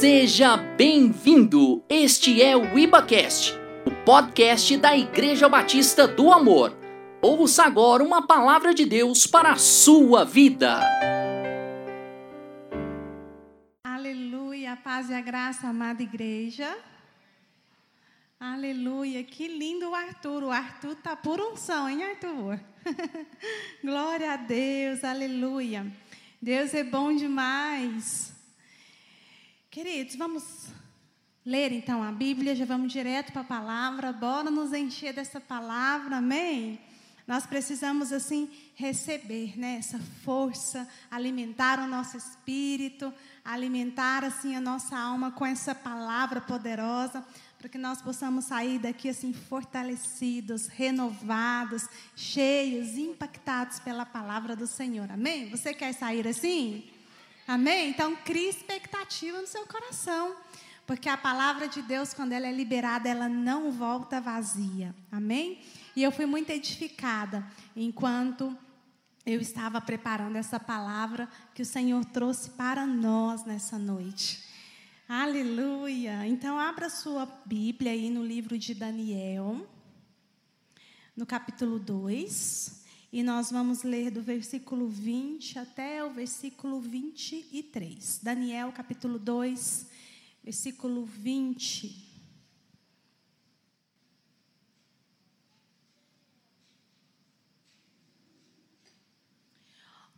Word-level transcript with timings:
Seja 0.00 0.56
bem-vindo! 0.56 1.84
Este 1.86 2.40
é 2.40 2.56
o 2.56 2.78
IbaCast, 2.78 3.52
o 3.84 3.90
podcast 4.02 4.74
da 4.78 4.96
Igreja 4.96 5.46
Batista 5.46 6.08
do 6.08 6.32
Amor. 6.32 6.74
Ouça 7.20 7.64
agora 7.64 8.02
uma 8.02 8.26
palavra 8.26 8.72
de 8.72 8.86
Deus 8.86 9.26
para 9.26 9.52
a 9.52 9.56
sua 9.56 10.24
vida. 10.24 10.80
Aleluia, 13.84 14.74
paz 14.82 15.10
e 15.10 15.12
a 15.12 15.20
graça, 15.20 15.68
amada 15.68 16.02
igreja. 16.02 16.74
Aleluia, 18.40 19.22
que 19.22 19.48
lindo 19.48 19.90
o 19.90 19.94
Arthur. 19.94 20.44
O 20.44 20.50
Arthur 20.50 20.94
tá 20.94 21.14
por 21.14 21.38
unção, 21.38 21.90
hein, 21.90 22.04
Arthur? 22.04 22.58
Glória 23.84 24.32
a 24.32 24.36
Deus, 24.36 25.04
aleluia. 25.04 25.86
Deus 26.40 26.72
é 26.72 26.84
bom 26.84 27.14
demais. 27.14 28.39
Queridos, 29.70 30.16
vamos 30.16 30.66
ler 31.46 31.70
então 31.70 32.02
a 32.02 32.10
Bíblia, 32.10 32.56
já 32.56 32.64
vamos 32.64 32.92
direto 32.92 33.30
para 33.30 33.42
a 33.42 33.44
palavra. 33.44 34.12
Bora 34.12 34.50
nos 34.50 34.72
encher 34.72 35.14
dessa 35.14 35.40
palavra, 35.40 36.16
amém? 36.16 36.80
Nós 37.24 37.46
precisamos 37.46 38.12
assim 38.12 38.50
receber, 38.74 39.56
né, 39.56 39.76
essa 39.76 40.00
força, 40.24 40.88
alimentar 41.08 41.78
o 41.78 41.86
nosso 41.86 42.16
espírito, 42.16 43.14
alimentar 43.44 44.24
assim 44.24 44.56
a 44.56 44.60
nossa 44.60 44.98
alma 44.98 45.30
com 45.30 45.46
essa 45.46 45.72
palavra 45.72 46.40
poderosa 46.40 47.24
para 47.56 47.68
que 47.68 47.78
nós 47.78 48.02
possamos 48.02 48.46
sair 48.46 48.80
daqui 48.80 49.08
assim 49.08 49.32
fortalecidos, 49.32 50.66
renovados, 50.66 51.88
cheios, 52.16 52.98
impactados 52.98 53.78
pela 53.78 54.04
palavra 54.04 54.56
do 54.56 54.66
Senhor. 54.66 55.08
Amém? 55.12 55.48
Você 55.50 55.72
quer 55.72 55.92
sair 55.94 56.26
assim? 56.26 56.90
Amém? 57.50 57.90
Então 57.90 58.14
crie 58.14 58.48
expectativa 58.48 59.40
no 59.40 59.46
seu 59.48 59.66
coração, 59.66 60.36
porque 60.86 61.08
a 61.08 61.16
palavra 61.16 61.66
de 61.66 61.82
Deus, 61.82 62.14
quando 62.14 62.30
ela 62.30 62.46
é 62.46 62.52
liberada, 62.52 63.08
ela 63.08 63.28
não 63.28 63.72
volta 63.72 64.20
vazia. 64.20 64.94
Amém? 65.10 65.60
E 65.96 66.02
eu 66.04 66.12
fui 66.12 66.26
muito 66.26 66.50
edificada 66.50 67.44
enquanto 67.74 68.56
eu 69.26 69.40
estava 69.40 69.80
preparando 69.80 70.36
essa 70.36 70.60
palavra 70.60 71.28
que 71.52 71.62
o 71.62 71.66
Senhor 71.66 72.04
trouxe 72.04 72.50
para 72.50 72.86
nós 72.86 73.44
nessa 73.44 73.76
noite. 73.76 74.44
Aleluia! 75.08 76.24
Então, 76.28 76.56
abra 76.56 76.88
sua 76.88 77.26
Bíblia 77.44 77.90
aí 77.90 78.10
no 78.10 78.24
livro 78.24 78.56
de 78.56 78.74
Daniel, 78.74 79.68
no 81.16 81.26
capítulo 81.26 81.80
2, 81.80 82.79
e 83.12 83.24
nós 83.24 83.50
vamos 83.50 83.82
ler 83.82 84.10
do 84.10 84.22
versículo 84.22 84.88
20 84.88 85.58
até 85.58 86.04
o 86.04 86.12
versículo 86.12 86.80
23. 86.80 88.20
Daniel, 88.22 88.70
capítulo 88.70 89.18
2, 89.18 89.86
versículo 90.44 91.04
20. 91.04 92.08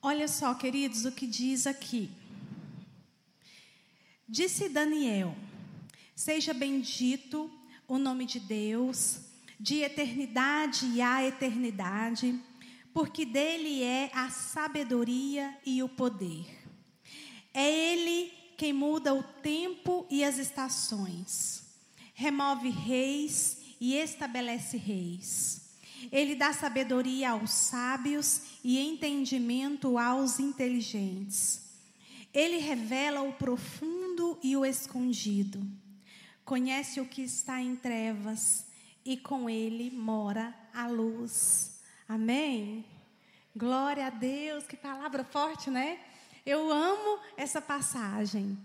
Olha 0.03 0.29
só, 0.29 0.53
queridos, 0.55 1.07
o 1.07 1.13
que 1.13 1.27
diz 1.27 1.67
aqui. 1.67 2.11
Disse 4.29 4.69
Daniel: 4.69 5.35
Seja 6.15 6.53
bendito 6.53 7.51
o 7.89 7.97
nome 7.97 8.27
de 8.27 8.39
Deus, 8.39 9.21
de 9.59 9.77
eternidade 9.77 11.01
a 11.01 11.25
eternidade, 11.25 12.39
porque 12.93 13.25
dele 13.25 13.83
é 13.83 14.11
a 14.13 14.31
sabedoria 14.31 15.57
e 15.65 15.83
o 15.83 15.89
poder. 15.89 16.47
É 17.55 17.93
ele 17.93 18.33
quem 18.57 18.73
muda 18.73 19.15
o 19.15 19.23
tempo 19.23 20.07
e 20.09 20.23
as 20.23 20.39
estações, 20.39 21.65
remove 22.15 22.69
reis 22.69 23.59
e 23.81 23.97
estabelece 23.97 24.77
reis. 24.77 25.63
Ele 26.11 26.35
dá 26.35 26.53
sabedoria 26.53 27.31
aos 27.31 27.51
sábios 27.51 28.43
e 28.63 28.79
entendimento 28.79 29.99
aos 29.99 30.39
inteligentes. 30.39 31.63
Ele 32.33 32.59
revela 32.59 33.23
o 33.23 33.33
profundo 33.33 34.39
e 34.43 34.57
o 34.57 34.65
escondido. 34.65 35.61
Conhece 36.45 37.01
o 37.01 37.07
que 37.07 37.23
está 37.23 37.61
em 37.61 37.77
trevas 37.77 38.65
e 39.05 39.17
com 39.17 39.49
ele 39.49 39.91
mora 39.91 40.55
a 40.73 40.87
luz. 40.87 41.72
Amém? 42.09 42.85
Glória 43.55 44.07
a 44.07 44.11
Deus, 44.11 44.67
que 44.67 44.77
palavra 44.77 45.25
forte, 45.25 45.71
né? 45.71 46.01
Eu 46.45 46.71
amo 46.71 47.21
essa 47.37 47.61
passagem. 47.61 48.59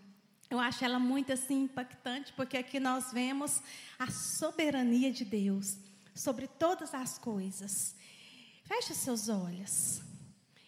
Eu 0.49 0.59
acho 0.59 0.83
ela 0.83 0.99
muito 0.99 1.33
assim 1.33 1.63
impactante, 1.63 2.33
porque 2.33 2.57
aqui 2.57 2.79
nós 2.79 3.11
vemos 3.11 3.61
a 3.99 4.09
soberania 4.09 5.11
de 5.11 5.25
Deus 5.25 5.77
sobre 6.15 6.47
todas 6.47 6.93
as 6.93 7.17
coisas. 7.17 7.95
Feche 8.63 8.93
seus 8.93 9.29
olhos. 9.29 10.01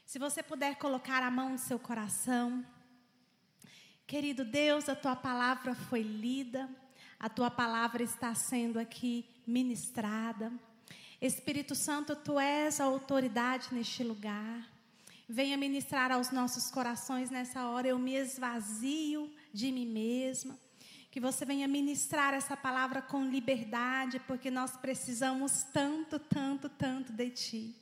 Se 0.05 0.19
você 0.19 0.43
puder 0.43 0.75
colocar 0.75 1.23
a 1.23 1.31
mão 1.31 1.49
no 1.49 1.57
seu 1.57 1.79
coração, 1.79 2.65
Querido 4.09 4.43
Deus, 4.43 4.89
a 4.89 4.95
tua 4.95 5.15
palavra 5.15 5.75
foi 5.75 6.01
lida, 6.01 6.67
a 7.19 7.29
tua 7.29 7.51
palavra 7.51 8.01
está 8.01 8.33
sendo 8.33 8.79
aqui 8.79 9.23
ministrada. 9.45 10.51
Espírito 11.21 11.75
Santo, 11.75 12.15
tu 12.15 12.39
és 12.39 12.79
a 12.79 12.85
autoridade 12.85 13.67
neste 13.71 14.03
lugar. 14.03 14.67
Venha 15.27 15.57
ministrar 15.57 16.11
aos 16.11 16.31
nossos 16.31 16.71
corações 16.71 17.29
nessa 17.29 17.67
hora. 17.67 17.87
Eu 17.87 17.99
me 17.99 18.15
esvazio 18.15 19.31
de 19.53 19.71
mim 19.71 19.85
mesma. 19.85 20.57
Que 21.11 21.19
você 21.19 21.43
venha 21.45 21.67
ministrar 21.67 22.33
essa 22.33 22.55
palavra 22.55 23.01
com 23.01 23.25
liberdade, 23.25 24.19
porque 24.27 24.49
nós 24.49 24.77
precisamos 24.77 25.63
tanto, 25.73 26.19
tanto, 26.19 26.69
tanto 26.69 27.11
de 27.11 27.29
ti. 27.29 27.75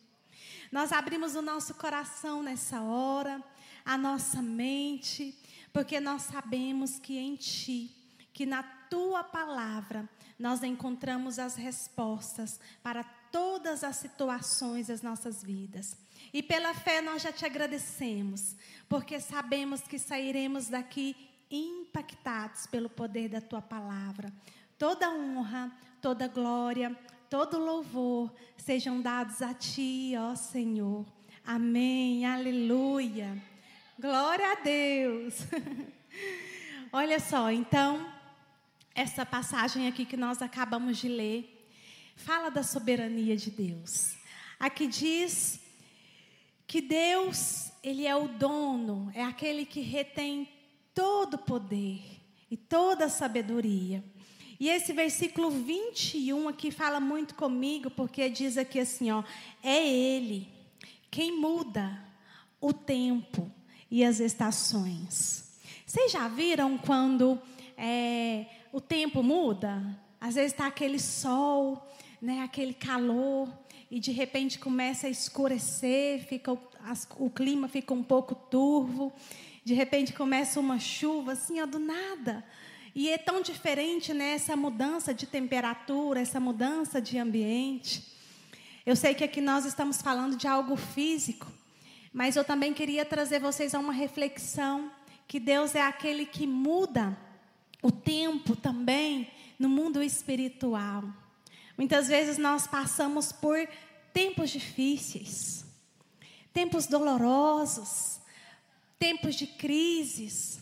Nós 0.72 0.92
abrimos 0.92 1.36
o 1.36 1.42
nosso 1.42 1.76
coração 1.76 2.42
nessa 2.42 2.82
hora, 2.82 3.44
a 3.86 3.98
nossa 3.98 4.42
mente 4.42 5.38
porque 5.78 6.00
nós 6.00 6.24
sabemos 6.24 6.98
que 6.98 7.20
em 7.20 7.36
Ti, 7.36 7.92
que 8.34 8.48
na 8.48 8.64
Tua 8.64 9.24
palavra, 9.24 10.10
nós 10.40 10.64
encontramos 10.64 11.38
as 11.38 11.56
respostas 11.56 12.60
para 12.82 13.04
todas 13.32 13.84
as 13.84 13.96
situações 13.98 14.88
das 14.88 15.02
nossas 15.02 15.44
vidas. 15.44 15.96
E 16.34 16.44
pela 16.44 16.74
fé 16.74 17.02
nós 17.02 17.22
já 17.22 17.32
te 17.32 17.46
agradecemos, 17.46 18.56
porque 18.90 19.20
sabemos 19.20 19.82
que 19.82 19.98
sairemos 19.98 20.68
daqui 20.68 21.16
impactados 21.50 22.68
pelo 22.68 22.90
poder 22.90 23.30
da 23.30 23.42
tua 23.42 23.62
palavra. 23.62 24.32
Toda 24.78 25.10
honra, 25.10 25.72
toda 26.02 26.28
glória, 26.28 26.96
todo 27.30 27.58
louvor 27.58 28.32
sejam 28.58 29.02
dados 29.02 29.42
a 29.42 29.54
ti, 29.54 30.14
ó 30.18 30.36
Senhor. 30.36 31.06
Amém. 31.46 32.26
Aleluia. 32.26 33.42
Glória 33.98 34.52
a 34.52 34.56
Deus. 34.56 35.36
Olha 36.92 37.20
só, 37.20 37.50
então, 37.52 38.12
essa 38.94 39.26
passagem 39.26 39.88
aqui 39.88 40.06
que 40.06 40.18
nós 40.18 40.42
acabamos 40.42 40.98
de 40.98 41.08
ler, 41.08 41.57
fala 42.18 42.50
da 42.50 42.64
soberania 42.64 43.38
de 43.38 43.50
Deus. 43.50 44.16
Aqui 44.60 44.88
diz 44.88 45.60
que 46.66 46.82
Deus, 46.82 47.72
Ele 47.82 48.06
é 48.06 48.16
o 48.16 48.28
dono, 48.28 49.10
é 49.14 49.24
aquele 49.24 49.66
que 49.66 49.80
retém 49.80 50.50
todo 50.94 51.36
o 51.36 51.38
poder 51.38 52.02
e 52.52 52.58
toda 52.58 53.06
a 53.06 53.10
sabedoria. 53.10 54.04
E 54.60 54.68
esse 54.68 54.92
versículo 54.92 55.52
21 55.52 56.50
aqui 56.50 56.72
fala 56.72 57.00
muito 57.00 57.36
comigo, 57.36 57.92
porque 57.92 58.30
diz 58.30 58.58
aqui 58.58 58.80
assim, 58.80 59.12
ó, 59.12 59.24
é 59.64 59.88
Ele 59.88 60.50
quem 61.10 61.40
muda 61.40 62.04
o 62.60 62.74
tempo 62.74 63.50
e 63.90 64.04
as 64.04 64.20
estações. 64.20 65.60
Vocês 65.86 66.12
já 66.12 66.28
viram 66.28 66.78
quando 66.78 67.40
é, 67.78 68.48
o 68.74 68.82
tempo 68.82 69.24
muda? 69.24 69.82
Às 70.20 70.36
vezes 70.36 70.52
está 70.52 70.66
aquele 70.66 71.00
sol, 71.00 71.88
né, 72.22 72.42
aquele 72.42 72.74
calor, 72.74 73.50
e 73.90 74.00
de 74.00 74.12
repente 74.12 74.60
começa 74.60 75.08
a 75.08 75.10
escurecer, 75.10 76.26
fica 76.26 76.54
o, 76.54 76.60
as, 76.84 77.08
o 77.18 77.30
clima 77.30 77.68
fica 77.68 77.94
um 77.94 78.04
pouco 78.04 78.36
turvo, 78.36 79.14
de 79.64 79.74
repente 79.74 80.14
começa 80.14 80.60
uma 80.60 80.80
chuva, 80.80 81.34
assim, 81.34 81.62
ó, 81.62 81.66
do 81.66 81.80
nada. 81.80 82.44
E 82.96 83.10
é 83.10 83.18
tão 83.18 83.42
diferente 83.42 84.14
né, 84.14 84.34
essa 84.34 84.56
mudança 84.56 85.14
de 85.14 85.28
temperatura, 85.28 86.20
essa 86.20 86.40
mudança 86.40 87.02
de 87.02 87.18
ambiente. 87.18 88.04
Eu 88.86 88.96
sei 88.96 89.14
que 89.14 89.24
aqui 89.24 89.42
nós 89.42 89.66
estamos 89.66 90.02
falando 90.02 90.36
de 90.36 90.48
algo 90.48 90.76
físico, 90.76 91.52
mas 92.12 92.36
eu 92.36 92.44
também 92.44 92.74
queria 92.74 93.06
trazer 93.06 93.40
vocês 93.40 93.76
a 93.76 93.80
uma 93.80 93.94
reflexão 93.94 94.92
que 95.28 95.40
Deus 95.40 95.76
é 95.76 95.82
aquele 95.82 96.26
que 96.26 96.48
muda 96.48 97.16
o 97.82 97.92
tempo 97.92 98.56
também 98.56 99.30
no 99.60 99.70
mundo 99.70 100.02
espiritual. 100.02 101.04
Muitas 101.78 102.08
vezes 102.08 102.38
nós 102.38 102.66
passamos 102.66 103.32
por 103.32 103.58
tempos 104.14 104.50
difíceis, 104.50 105.64
tempos 106.52 106.88
dolorosos, 106.88 108.20
tempos 108.98 109.36
de 109.36 109.46
crises, 109.46 110.60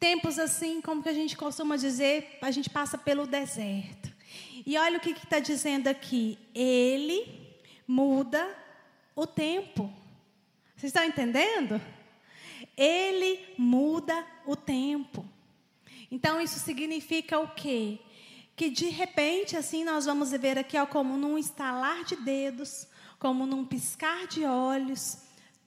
Tempos 0.00 0.38
assim, 0.38 0.80
como 0.80 1.02
que 1.02 1.10
a 1.10 1.12
gente 1.12 1.36
costuma 1.36 1.76
dizer, 1.76 2.38
a 2.40 2.50
gente 2.50 2.70
passa 2.70 2.96
pelo 2.96 3.26
deserto. 3.26 4.10
E 4.64 4.78
olha 4.78 4.96
o 4.96 5.00
que 5.00 5.10
está 5.10 5.38
dizendo 5.38 5.88
aqui. 5.88 6.38
Ele 6.54 7.28
muda 7.86 8.48
o 9.14 9.26
tempo. 9.26 9.92
Vocês 10.74 10.88
estão 10.88 11.04
entendendo? 11.04 11.78
Ele 12.74 13.40
muda 13.58 14.26
o 14.46 14.56
tempo. 14.56 15.22
Então 16.10 16.40
isso 16.40 16.58
significa 16.58 17.38
o 17.38 17.48
quê? 17.48 17.98
Que 18.60 18.68
de 18.68 18.90
repente, 18.90 19.56
assim, 19.56 19.84
nós 19.84 20.04
vamos 20.04 20.32
ver 20.32 20.58
aqui, 20.58 20.76
ó, 20.76 20.84
como 20.84 21.16
num 21.16 21.38
estalar 21.38 22.04
de 22.04 22.14
dedos, 22.14 22.86
como 23.18 23.46
num 23.46 23.64
piscar 23.64 24.26
de 24.26 24.44
olhos, 24.44 25.16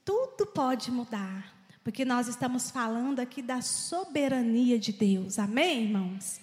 tudo 0.04 0.46
pode 0.46 0.92
mudar. 0.92 1.52
Porque 1.82 2.04
nós 2.04 2.28
estamos 2.28 2.70
falando 2.70 3.18
aqui 3.18 3.42
da 3.42 3.60
soberania 3.60 4.78
de 4.78 4.92
Deus. 4.92 5.40
Amém, 5.40 5.86
irmãos? 5.86 6.38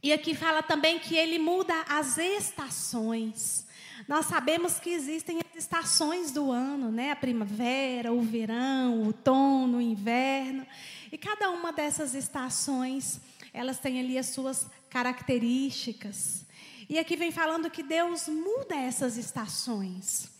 E 0.00 0.12
aqui 0.12 0.32
fala 0.32 0.62
também 0.62 1.00
que 1.00 1.16
ele 1.16 1.40
muda 1.40 1.74
as 1.88 2.18
estações. 2.18 3.66
Nós 4.06 4.26
sabemos 4.26 4.78
que 4.78 4.90
existem 4.90 5.40
as 5.40 5.56
estações 5.58 6.30
do 6.30 6.52
ano, 6.52 6.92
né? 6.92 7.10
A 7.10 7.16
primavera, 7.16 8.12
o 8.12 8.22
verão, 8.22 9.00
o 9.00 9.06
outono, 9.06 9.78
o 9.78 9.82
inverno. 9.82 10.64
E 11.10 11.18
cada 11.18 11.50
uma 11.50 11.72
dessas 11.72 12.14
estações, 12.14 13.20
elas 13.52 13.80
têm 13.80 13.98
ali 13.98 14.16
as 14.16 14.26
suas 14.26 14.68
características. 14.96 16.46
E 16.88 16.98
aqui 16.98 17.16
vem 17.16 17.30
falando 17.30 17.68
que 17.68 17.82
Deus 17.82 18.28
muda 18.28 18.74
essas 18.74 19.18
estações. 19.18 20.30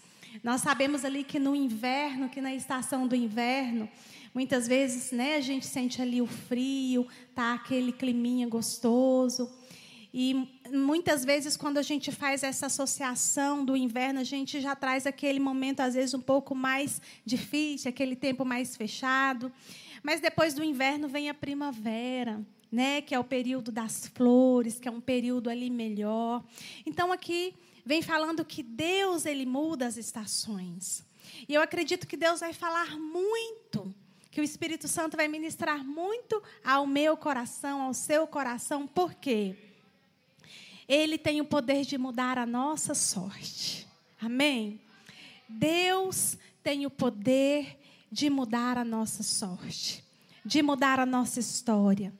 Nós 0.43 0.63
sabemos 0.63 1.05
ali 1.05 1.25
que 1.25 1.39
no 1.39 1.55
inverno, 1.55 2.31
que 2.31 2.41
na 2.41 2.55
estação 2.55 3.07
do 3.07 3.15
inverno, 3.15 3.87
muitas 4.35 4.67
vezes, 4.67 5.13
né, 5.13 5.37
a 5.37 5.43
gente 5.43 5.67
sente 5.67 6.01
ali 6.01 6.23
o 6.23 6.27
frio, 6.27 7.07
tá 7.35 7.53
aquele 7.53 7.93
climinha 7.93 8.49
gostoso. 8.49 9.53
E 10.11 10.49
muitas 10.73 11.23
vezes, 11.23 11.55
quando 11.55 11.77
a 11.77 11.83
gente 11.83 12.11
faz 12.11 12.43
essa 12.43 12.65
associação 12.65 13.63
do 13.63 13.77
inverno, 13.77 14.21
a 14.21 14.25
gente 14.25 14.59
já 14.63 14.75
traz 14.75 15.07
aquele 15.07 15.39
momento, 15.39 15.81
às 15.81 15.93
vezes, 15.93 16.15
um 16.15 16.23
pouco 16.23 16.55
mais 16.55 17.03
difícil, 17.27 17.91
aquele 17.91 18.17
tempo 18.17 18.43
mais 18.43 18.75
fechado. 18.75 19.53
Mas 20.03 20.19
depois 20.19 20.55
do 20.55 20.65
inverno 20.65 21.09
vem 21.09 21.29
a 21.29 21.35
primavera, 21.35 22.43
né, 22.71 23.01
que 23.01 23.15
é 23.15 23.19
o 23.19 23.25
período 23.25 23.71
das 23.71 24.09
flores, 24.09 24.79
que 24.79 24.89
é 24.89 24.91
um 24.91 25.01
período 25.01 25.49
ali 25.49 25.71
melhor. 25.71 26.45
Então 26.85 27.13
aqui 27.13 27.55
vem 27.85 28.03
falando 28.03 28.45
que 28.45 28.63
Deus 28.63 29.27
ele 29.27 29.47
muda 29.47 29.87
as 29.87 29.97
estações. 29.97 31.05
E 31.49 31.55
eu 31.55 31.63
acredito 31.63 32.07
que 32.07 32.17
Deus 32.17 32.41
vai 32.41 32.53
falar 32.53 32.99
muito, 32.99 33.95
que 34.31 34.41
o 34.41 34.45
Espírito 34.45 34.89
Santo 34.89 35.17
vai 35.17 35.29
ministrar 35.29 35.85
muito 35.85 36.43
ao 36.65 36.87
meu 36.87 37.17
coração, 37.17 37.83
ao 37.83 37.95
seu 37.95 38.27
coração, 38.27 38.87
por 38.87 39.15
quê? 39.15 39.57
Ele 40.89 41.19
tem 41.19 41.41
o 41.41 41.45
poder 41.45 41.85
de 41.85 41.99
mudar 41.99 42.39
a 42.39 42.47
nossa 42.47 42.95
sorte. 42.95 43.87
Amém? 44.21 44.81
Deus 45.49 46.37
tem 46.63 46.87
o 46.87 46.91
poder 46.91 47.79
de 48.11 48.31
mudar 48.31 48.79
a 48.79 48.85
nossa 48.85 49.23
sorte, 49.23 50.05
de 50.45 50.63
mudar 50.63 50.99
a 50.99 51.07
nossa 51.07 51.41
história, 51.41 52.13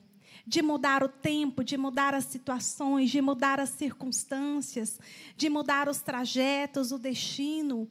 de 0.47 0.61
mudar 0.61 1.03
o 1.03 1.09
tempo, 1.09 1.61
de 1.61 1.75
mudar 1.75 2.13
as 2.13 2.23
situações, 2.23 3.11
de 3.11 3.21
mudar 3.21 3.59
as 3.59 3.69
circunstâncias, 3.71 4.97
de 5.35 5.49
mudar 5.49 5.89
os 5.89 6.01
trajetos, 6.01 6.93
o 6.93 6.97
destino. 6.97 7.85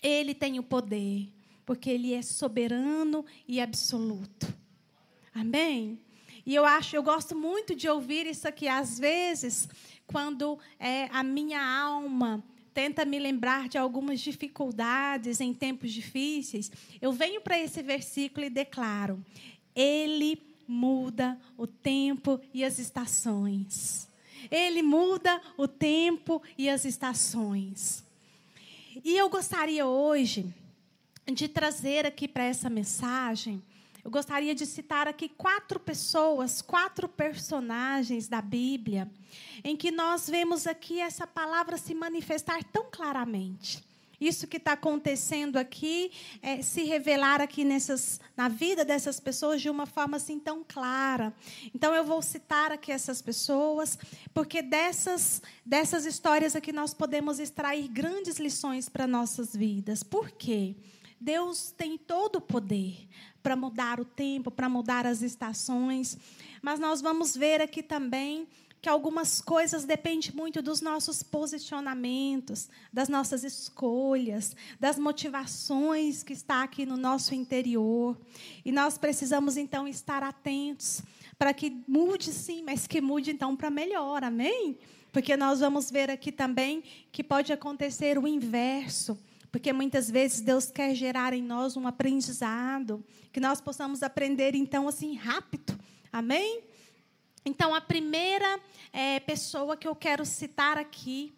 Ele 0.00 0.32
tem 0.32 0.60
o 0.60 0.62
poder, 0.62 1.28
porque 1.66 1.90
ele 1.90 2.14
é 2.14 2.22
soberano 2.22 3.26
e 3.48 3.60
absoluto. 3.60 4.54
Amém? 5.34 5.98
E 6.46 6.54
eu 6.54 6.64
acho, 6.64 6.94
eu 6.94 7.02
gosto 7.02 7.34
muito 7.34 7.74
de 7.74 7.88
ouvir 7.88 8.26
isso 8.26 8.46
aqui. 8.46 8.68
Às 8.68 8.96
vezes, 8.96 9.68
quando 10.06 10.60
é, 10.78 11.08
a 11.10 11.24
minha 11.24 11.60
alma 11.60 12.44
tenta 12.72 13.04
me 13.04 13.18
lembrar 13.18 13.68
de 13.68 13.76
algumas 13.76 14.20
dificuldades 14.20 15.40
em 15.40 15.52
tempos 15.52 15.92
difíceis, 15.92 16.70
eu 17.00 17.12
venho 17.12 17.40
para 17.40 17.58
esse 17.58 17.82
versículo 17.82 18.46
e 18.46 18.50
declaro: 18.50 19.24
Ele 19.74 20.51
muda 20.66 21.38
o 21.56 21.66
tempo 21.66 22.40
e 22.52 22.64
as 22.64 22.78
estações. 22.78 24.08
Ele 24.50 24.82
muda 24.82 25.40
o 25.56 25.68
tempo 25.68 26.42
e 26.58 26.68
as 26.68 26.84
estações. 26.84 28.04
E 29.04 29.16
eu 29.16 29.28
gostaria 29.28 29.86
hoje 29.86 30.52
de 31.32 31.48
trazer 31.48 32.04
aqui 32.04 32.26
para 32.26 32.44
essa 32.44 32.68
mensagem 32.68 33.62
eu 34.04 34.10
gostaria 34.10 34.52
de 34.54 34.66
citar 34.66 35.06
aqui 35.06 35.28
quatro 35.28 35.78
pessoas, 35.78 36.60
quatro 36.60 37.08
personagens 37.08 38.26
da 38.26 38.42
Bíblia, 38.42 39.08
em 39.62 39.76
que 39.76 39.92
nós 39.92 40.28
vemos 40.28 40.66
aqui 40.66 41.00
essa 41.00 41.24
palavra 41.24 41.76
se 41.76 41.94
manifestar 41.94 42.64
tão 42.64 42.86
claramente. 42.90 43.82
Isso 44.22 44.46
que 44.46 44.56
está 44.56 44.74
acontecendo 44.74 45.56
aqui, 45.56 46.12
é, 46.40 46.62
se 46.62 46.84
revelar 46.84 47.40
aqui 47.40 47.64
nessas, 47.64 48.20
na 48.36 48.48
vida 48.48 48.84
dessas 48.84 49.18
pessoas 49.18 49.60
de 49.60 49.68
uma 49.68 49.84
forma 49.84 50.16
assim 50.16 50.38
tão 50.38 50.64
clara. 50.66 51.34
Então 51.74 51.92
eu 51.92 52.04
vou 52.04 52.22
citar 52.22 52.70
aqui 52.70 52.92
essas 52.92 53.20
pessoas, 53.20 53.98
porque 54.32 54.62
dessas, 54.62 55.42
dessas 55.66 56.06
histórias 56.06 56.54
aqui 56.54 56.72
nós 56.72 56.94
podemos 56.94 57.40
extrair 57.40 57.88
grandes 57.88 58.38
lições 58.38 58.88
para 58.88 59.08
nossas 59.08 59.56
vidas. 59.56 60.04
Por 60.04 60.30
quê? 60.30 60.76
Deus 61.20 61.72
tem 61.72 61.98
todo 61.98 62.36
o 62.36 62.40
poder 62.40 63.08
para 63.42 63.56
mudar 63.56 63.98
o 63.98 64.04
tempo, 64.04 64.52
para 64.52 64.68
mudar 64.68 65.04
as 65.04 65.20
estações. 65.20 66.16
Mas 66.62 66.78
nós 66.78 67.00
vamos 67.00 67.36
ver 67.36 67.60
aqui 67.60 67.82
também 67.82 68.46
que 68.82 68.88
algumas 68.88 69.40
coisas 69.40 69.84
dependem 69.84 70.32
muito 70.34 70.60
dos 70.60 70.80
nossos 70.80 71.22
posicionamentos, 71.22 72.68
das 72.92 73.08
nossas 73.08 73.44
escolhas, 73.44 74.56
das 74.80 74.98
motivações 74.98 76.24
que 76.24 76.32
está 76.32 76.64
aqui 76.64 76.84
no 76.84 76.96
nosso 76.96 77.32
interior. 77.32 78.18
E 78.64 78.72
nós 78.72 78.98
precisamos 78.98 79.56
então 79.56 79.86
estar 79.86 80.24
atentos 80.24 81.00
para 81.38 81.54
que 81.54 81.80
mude 81.86 82.32
sim, 82.32 82.64
mas 82.64 82.88
que 82.88 83.00
mude 83.00 83.30
então 83.30 83.54
para 83.54 83.70
melhor. 83.70 84.24
Amém? 84.24 84.76
Porque 85.12 85.36
nós 85.36 85.60
vamos 85.60 85.88
ver 85.88 86.10
aqui 86.10 86.32
também 86.32 86.82
que 87.12 87.22
pode 87.22 87.52
acontecer 87.52 88.18
o 88.18 88.26
inverso 88.26 89.16
porque 89.52 89.70
muitas 89.70 90.10
vezes 90.10 90.40
Deus 90.40 90.70
quer 90.70 90.94
gerar 90.94 91.34
em 91.34 91.42
nós 91.42 91.76
um 91.76 91.86
aprendizado, 91.86 93.04
que 93.30 93.38
nós 93.38 93.60
possamos 93.60 94.02
aprender 94.02 94.54
então 94.54 94.88
assim 94.88 95.14
rápido. 95.14 95.78
Amém? 96.10 96.71
Então, 97.44 97.74
a 97.74 97.80
primeira 97.80 98.60
é, 98.92 99.18
pessoa 99.20 99.76
que 99.76 99.88
eu 99.88 99.96
quero 99.96 100.24
citar 100.24 100.78
aqui, 100.78 101.32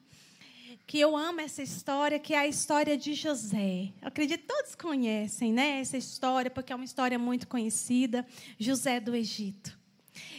que 0.87 1.01
eu 1.01 1.17
amo 1.17 1.41
essa 1.41 1.63
história, 1.63 2.19
que 2.19 2.35
é 2.35 2.39
a 2.39 2.47
história 2.47 2.97
de 2.97 3.15
José. 3.15 3.93
Eu 4.03 4.09
acredito 4.09 4.43
que 4.43 4.47
todos 4.47 4.75
conhecem 4.75 5.53
né, 5.53 5.81
essa 5.81 5.97
história, 5.97 6.51
porque 6.51 6.73
é 6.73 6.77
uma 6.77 6.85
história 6.85 7.19
muito 7.19 7.49
conhecida, 7.49 8.27
José 8.59 9.01
do 9.01 9.15
Egito. 9.15 9.79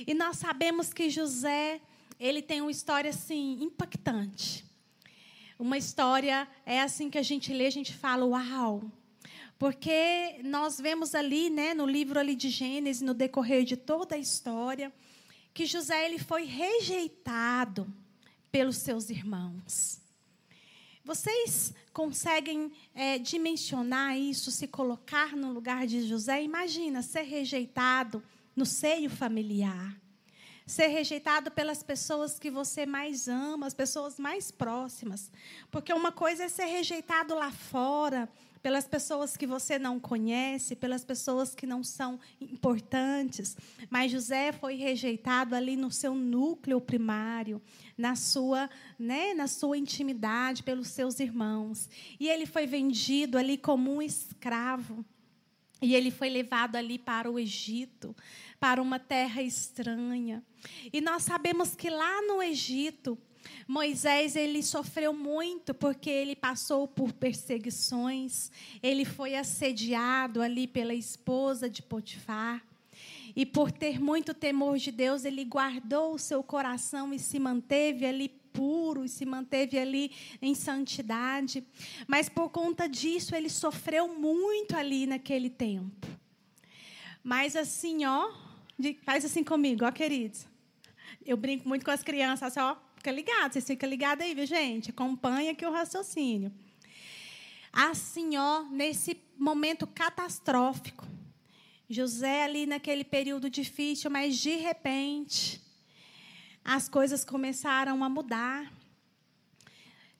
E 0.05 0.13
nós 0.13 0.37
sabemos 0.37 0.93
que 0.93 1.09
José, 1.09 1.81
ele 2.19 2.41
tem 2.43 2.61
uma 2.61 2.71
história 2.71 3.09
assim 3.09 3.57
impactante. 3.61 4.63
Uma 5.57 5.77
história 5.77 6.47
é 6.65 6.81
assim 6.81 7.09
que 7.09 7.17
a 7.17 7.23
gente 7.23 7.51
lê, 7.51 7.65
a 7.65 7.71
gente 7.71 7.93
fala, 7.93 8.25
uau! 8.25 8.83
Porque 9.57 10.41
nós 10.43 10.79
vemos 10.79 11.15
ali, 11.15 11.49
né, 11.49 11.73
no 11.73 11.87
livro 11.87 12.19
ali 12.19 12.35
de 12.35 12.49
Gênesis, 12.49 13.01
no 13.01 13.13
decorrer 13.13 13.63
de 13.63 13.77
toda 13.77 14.15
a 14.15 14.17
história, 14.17 14.93
que 15.55 15.65
José 15.65 16.05
ele 16.05 16.19
foi 16.19 16.43
rejeitado 16.43 17.87
pelos 18.51 18.75
seus 18.75 19.09
irmãos. 19.09 20.01
Vocês 21.01 21.73
conseguem 21.93 22.73
é, 22.93 23.17
dimensionar 23.17 24.17
isso, 24.17 24.51
se 24.51 24.67
colocar 24.67 25.33
no 25.33 25.53
lugar 25.53 25.87
de 25.87 26.05
José? 26.05 26.43
Imagina 26.43 27.01
ser 27.01 27.21
rejeitado 27.21 28.21
no 28.53 28.65
seio 28.65 29.09
familiar 29.09 29.95
ser 30.65 30.87
rejeitado 30.87 31.51
pelas 31.51 31.83
pessoas 31.83 32.39
que 32.39 32.49
você 32.49 32.87
mais 32.87 33.27
ama, 33.27 33.67
as 33.67 33.73
pessoas 33.73 34.17
mais 34.17 34.49
próximas. 34.49 35.31
Porque 35.69 35.93
uma 35.93 36.11
coisa 36.11 36.45
é 36.45 36.49
ser 36.49 36.65
rejeitado 36.65 37.35
lá 37.35 37.51
fora, 37.51 38.27
pelas 38.65 38.87
pessoas 38.87 39.37
que 39.37 39.45
você 39.45 39.77
não 39.77 39.99
conhece, 39.99 40.75
pelas 40.75 41.05
pessoas 41.05 41.53
que 41.53 41.67
não 41.67 41.83
são 41.83 42.19
importantes. 42.41 43.55
Mas 43.91 44.11
José 44.11 44.51
foi 44.51 44.73
rejeitado 44.73 45.53
ali 45.53 45.75
no 45.75 45.91
seu 45.91 46.15
núcleo 46.15 46.81
primário, 46.81 47.61
na 47.95 48.15
sua, 48.15 48.67
né, 48.97 49.35
na 49.35 49.45
sua 49.45 49.77
intimidade 49.77 50.63
pelos 50.63 50.87
seus 50.87 51.19
irmãos. 51.19 51.87
E 52.19 52.27
ele 52.27 52.47
foi 52.47 52.65
vendido 52.65 53.37
ali 53.37 53.55
como 53.55 53.93
um 53.93 54.01
escravo. 54.01 55.05
E 55.79 55.93
ele 55.93 56.09
foi 56.09 56.29
levado 56.29 56.75
ali 56.75 56.97
para 56.97 57.29
o 57.29 57.37
Egito, 57.37 58.15
para 58.59 58.81
uma 58.81 58.97
terra 58.97 59.43
estranha. 59.43 60.43
E 60.91 61.01
nós 61.01 61.21
sabemos 61.21 61.75
que 61.75 61.91
lá 61.91 62.19
no 62.23 62.41
Egito, 62.41 63.15
Moisés 63.67 64.35
ele 64.35 64.61
sofreu 64.61 65.13
muito 65.13 65.73
porque 65.73 66.09
ele 66.09 66.35
passou 66.35 66.87
por 66.87 67.11
perseguições, 67.13 68.51
ele 68.81 69.05
foi 69.05 69.35
assediado 69.35 70.41
ali 70.41 70.67
pela 70.67 70.93
esposa 70.93 71.69
de 71.69 71.81
Potifar. 71.81 72.63
E 73.35 73.45
por 73.45 73.69
ter 73.69 73.99
muito 73.99 74.33
temor 74.33 74.77
de 74.77 74.91
Deus, 74.91 75.25
ele 75.25 75.43
guardou 75.43 76.13
o 76.13 76.19
seu 76.19 76.41
coração 76.41 77.13
e 77.13 77.19
se 77.19 77.37
manteve 77.37 78.05
ali 78.05 78.29
puro 78.29 79.03
e 79.03 79.09
se 79.09 79.25
manteve 79.25 79.77
ali 79.77 80.11
em 80.41 80.55
santidade. 80.55 81.61
Mas 82.07 82.29
por 82.29 82.49
conta 82.49 82.87
disso, 82.87 83.35
ele 83.35 83.49
sofreu 83.49 84.07
muito 84.07 84.75
ali 84.77 85.05
naquele 85.05 85.49
tempo. 85.49 86.07
Mas 87.21 87.55
assim, 87.55 88.05
ó, 88.05 88.31
faz 89.03 89.25
assim 89.25 89.43
comigo, 89.43 89.83
ó, 89.83 89.91
queridos. 89.91 90.47
Eu 91.25 91.35
brinco 91.35 91.67
muito 91.67 91.83
com 91.83 91.91
as 91.91 92.03
crianças, 92.03 92.55
ó, 92.55 92.79
fica 93.05 93.11
ligado, 93.11 93.53
vocês 93.53 93.67
ficam 93.67 93.87
ligados 93.87 94.25
aí, 94.25 94.33
viu, 94.33 94.47
gente? 94.47 94.89
Acompanha 94.89 95.51
aqui 95.51 95.63
o 95.63 95.71
raciocínio. 95.71 96.51
Assim, 97.71 98.35
ó, 98.35 98.63
nesse 98.63 99.21
momento 99.37 99.85
catastrófico, 99.85 101.05
José 101.87 102.45
ali 102.45 102.65
naquele 102.65 103.03
período 103.03 103.47
difícil, 103.47 104.09
mas 104.09 104.39
de 104.39 104.55
repente 104.55 105.61
as 106.63 106.89
coisas 106.89 107.23
começaram 107.23 108.03
a 108.03 108.09
mudar. 108.09 108.73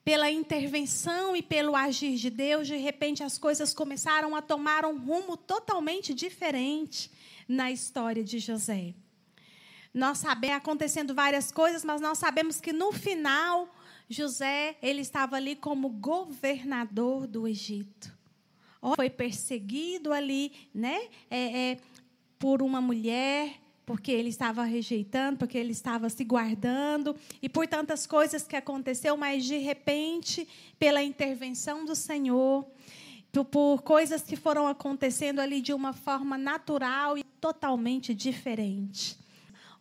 Pela 0.04 0.30
intervenção 0.30 1.34
e 1.34 1.42
pelo 1.42 1.74
agir 1.74 2.14
de 2.14 2.30
Deus, 2.30 2.68
de 2.68 2.76
repente 2.76 3.24
as 3.24 3.36
coisas 3.36 3.74
começaram 3.74 4.36
a 4.36 4.40
tomar 4.40 4.84
um 4.84 4.96
rumo 4.96 5.36
totalmente 5.36 6.14
diferente 6.14 7.10
na 7.48 7.72
história 7.72 8.22
de 8.22 8.38
José. 8.38 8.94
Nós 9.96 10.18
sabemos 10.18 10.56
acontecendo 10.58 11.14
várias 11.14 11.50
coisas, 11.50 11.84
mas 11.84 12.00
nós 12.00 12.18
sabemos 12.18 12.60
que 12.60 12.72
no 12.72 12.92
final 12.92 13.74
José 14.08 14.76
ele 14.80 15.00
estava 15.00 15.36
ali 15.36 15.56
como 15.56 15.88
governador 15.88 17.26
do 17.26 17.48
Egito 17.48 18.16
foi 18.94 19.10
perseguido 19.10 20.12
ali, 20.12 20.52
né? 20.72 21.08
É, 21.30 21.70
é, 21.70 21.78
por 22.38 22.62
uma 22.62 22.80
mulher, 22.80 23.54
porque 23.84 24.12
ele 24.12 24.28
estava 24.28 24.62
rejeitando, 24.62 25.38
porque 25.38 25.56
ele 25.56 25.72
estava 25.72 26.08
se 26.08 26.22
guardando, 26.22 27.16
e 27.40 27.48
por 27.48 27.66
tantas 27.66 28.06
coisas 28.06 28.46
que 28.46 28.54
aconteceu, 28.54 29.16
mas 29.16 29.44
de 29.44 29.56
repente, 29.56 30.46
pela 30.78 31.02
intervenção 31.02 31.84
do 31.84 31.94
Senhor, 31.94 32.64
por 33.50 33.82
coisas 33.82 34.22
que 34.22 34.36
foram 34.36 34.66
acontecendo 34.66 35.40
ali 35.40 35.60
de 35.60 35.72
uma 35.72 35.92
forma 35.92 36.38
natural 36.38 37.18
e 37.18 37.24
totalmente 37.24 38.14
diferente. 38.14 39.25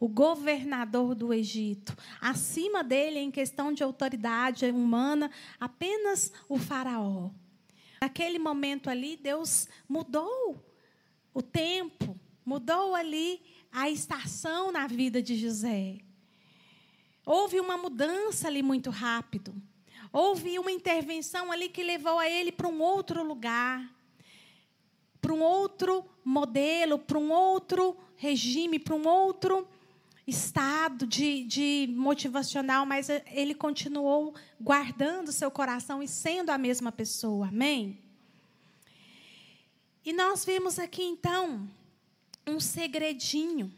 O 0.05 0.07
governador 0.07 1.15
do 1.15 1.33
Egito, 1.33 1.97
acima 2.21 2.83
dele, 2.83 3.17
em 3.17 3.31
questão 3.31 3.73
de 3.73 3.81
autoridade 3.81 4.63
humana, 4.67 5.31
apenas 5.59 6.31
o 6.47 6.59
Faraó. 6.59 7.31
Naquele 7.99 8.37
momento 8.37 8.87
ali, 8.87 9.17
Deus 9.17 9.67
mudou 9.89 10.63
o 11.33 11.41
tempo, 11.41 12.19
mudou 12.45 12.93
ali 12.93 13.41
a 13.71 13.89
estação 13.89 14.71
na 14.71 14.85
vida 14.85 15.23
de 15.23 15.35
José. 15.35 15.97
Houve 17.25 17.59
uma 17.59 17.75
mudança 17.75 18.47
ali 18.47 18.61
muito 18.61 18.91
rápido. 18.91 19.59
Houve 20.13 20.59
uma 20.59 20.71
intervenção 20.71 21.51
ali 21.51 21.67
que 21.67 21.81
levou 21.81 22.19
a 22.19 22.29
ele 22.29 22.51
para 22.51 22.67
um 22.67 22.79
outro 22.79 23.23
lugar, 23.23 23.91
para 25.19 25.33
um 25.33 25.41
outro 25.41 26.05
modelo, 26.23 26.99
para 26.99 27.17
um 27.17 27.31
outro 27.31 27.97
regime, 28.17 28.77
para 28.77 28.93
um 28.93 29.07
outro 29.07 29.67
estado 30.27 31.05
de, 31.05 31.43
de 31.43 31.87
motivacional, 31.95 32.85
mas 32.85 33.09
ele 33.31 33.53
continuou 33.53 34.33
guardando 34.59 35.31
seu 35.31 35.51
coração 35.51 36.01
e 36.01 36.07
sendo 36.07 36.49
a 36.49 36.57
mesma 36.57 36.91
pessoa. 36.91 37.47
Amém? 37.47 37.99
E 40.03 40.13
nós 40.13 40.45
vimos 40.45 40.79
aqui 40.79 41.03
então 41.03 41.67
um 42.45 42.59
segredinho. 42.59 43.73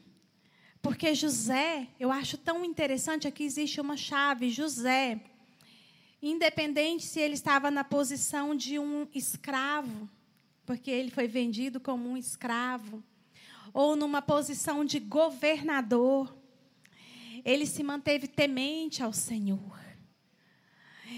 Porque 0.82 1.14
José, 1.14 1.88
eu 2.00 2.12
acho 2.12 2.38
tão 2.38 2.64
interessante, 2.64 3.28
aqui 3.28 3.44
existe 3.44 3.82
uma 3.82 3.98
chave. 3.98 4.50
José, 4.50 5.20
independente 6.22 7.06
se 7.06 7.20
ele 7.20 7.34
estava 7.34 7.70
na 7.70 7.84
posição 7.84 8.56
de 8.56 8.80
um 8.80 9.08
escravo, 9.14 10.10
porque 10.66 10.92
ele 10.92 11.12
foi 11.12 11.28
vendido 11.28 11.80
como 11.80 12.10
um 12.10 12.18
escravo, 12.18 13.04
ou 13.74 13.96
numa 13.96 14.22
posição 14.22 14.86
de 14.86 15.00
governador, 15.00 16.37
ele 17.48 17.66
se 17.66 17.82
manteve 17.82 18.28
temente 18.28 19.02
ao 19.02 19.14
Senhor. 19.14 19.80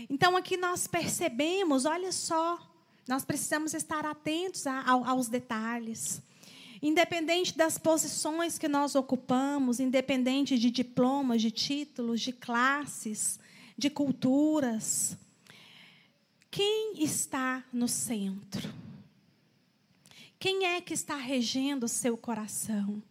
Então 0.07 0.37
aqui 0.37 0.55
nós 0.55 0.85
percebemos, 0.85 1.85
olha 1.85 2.11
só, 2.11 2.59
nós 3.07 3.25
precisamos 3.25 3.73
estar 3.73 4.05
atentos 4.05 4.67
a, 4.67 4.81
a, 4.81 5.09
aos 5.09 5.27
detalhes. 5.27 6.21
Independente 6.83 7.57
das 7.57 7.79
posições 7.79 8.59
que 8.59 8.67
nós 8.67 8.93
ocupamos, 8.93 9.79
independente 9.79 10.59
de 10.59 10.69
diplomas, 10.69 11.41
de 11.41 11.49
títulos, 11.49 12.21
de 12.21 12.31
classes, 12.31 13.39
de 13.75 13.89
culturas, 13.89 15.17
quem 16.51 17.03
está 17.03 17.65
no 17.73 17.87
centro? 17.87 18.71
Quem 20.37 20.65
é 20.65 20.79
que 20.79 20.93
está 20.93 21.15
regendo 21.15 21.87
o 21.87 21.89
seu 21.89 22.15
coração? 22.15 23.01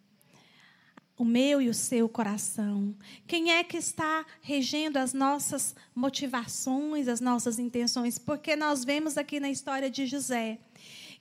O 1.18 1.24
meu 1.24 1.60
e 1.60 1.68
o 1.68 1.74
seu 1.74 2.08
coração. 2.08 2.94
Quem 3.26 3.50
é 3.50 3.64
que 3.64 3.76
está 3.76 4.24
regendo 4.40 4.98
as 4.98 5.12
nossas 5.12 5.74
motivações, 5.94 7.08
as 7.08 7.20
nossas 7.20 7.58
intenções? 7.58 8.18
Porque 8.18 8.54
nós 8.54 8.84
vemos 8.84 9.18
aqui 9.18 9.40
na 9.40 9.50
história 9.50 9.90
de 9.90 10.06
José 10.06 10.58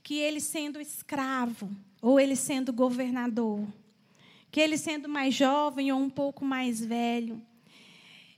que 0.04 0.16
ele 0.16 0.40
sendo 0.40 0.80
escravo 0.80 1.70
ou 2.02 2.20
ele 2.20 2.36
sendo 2.36 2.72
governador, 2.72 3.68
que 4.50 4.62
ele 4.62 4.78
sendo 4.78 5.10
mais 5.10 5.34
jovem 5.34 5.92
ou 5.92 6.00
um 6.00 6.10
pouco 6.10 6.46
mais 6.46 6.80
velho, 6.80 7.42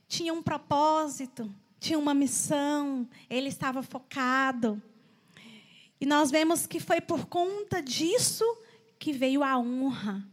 tinha 0.08 0.32
um 0.32 0.42
propósito, 0.42 1.48
tinha 1.78 1.98
uma 1.98 2.12
missão, 2.12 3.08
ele 3.28 3.48
estava 3.48 3.82
focado. 3.82 4.82
E 6.00 6.06
nós 6.06 6.30
vemos 6.30 6.66
que 6.66 6.80
foi 6.80 7.00
por 7.00 7.26
conta 7.26 7.80
disso 7.80 8.44
que 8.98 9.12
veio 9.12 9.44
a 9.44 9.56
honra. 9.56 10.26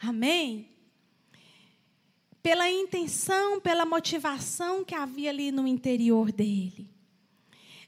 Amém? 0.00 0.69
Pela 2.42 2.70
intenção, 2.70 3.60
pela 3.60 3.84
motivação 3.84 4.84
que 4.84 4.94
havia 4.94 5.30
ali 5.30 5.52
no 5.52 5.66
interior 5.66 6.32
dele. 6.32 6.88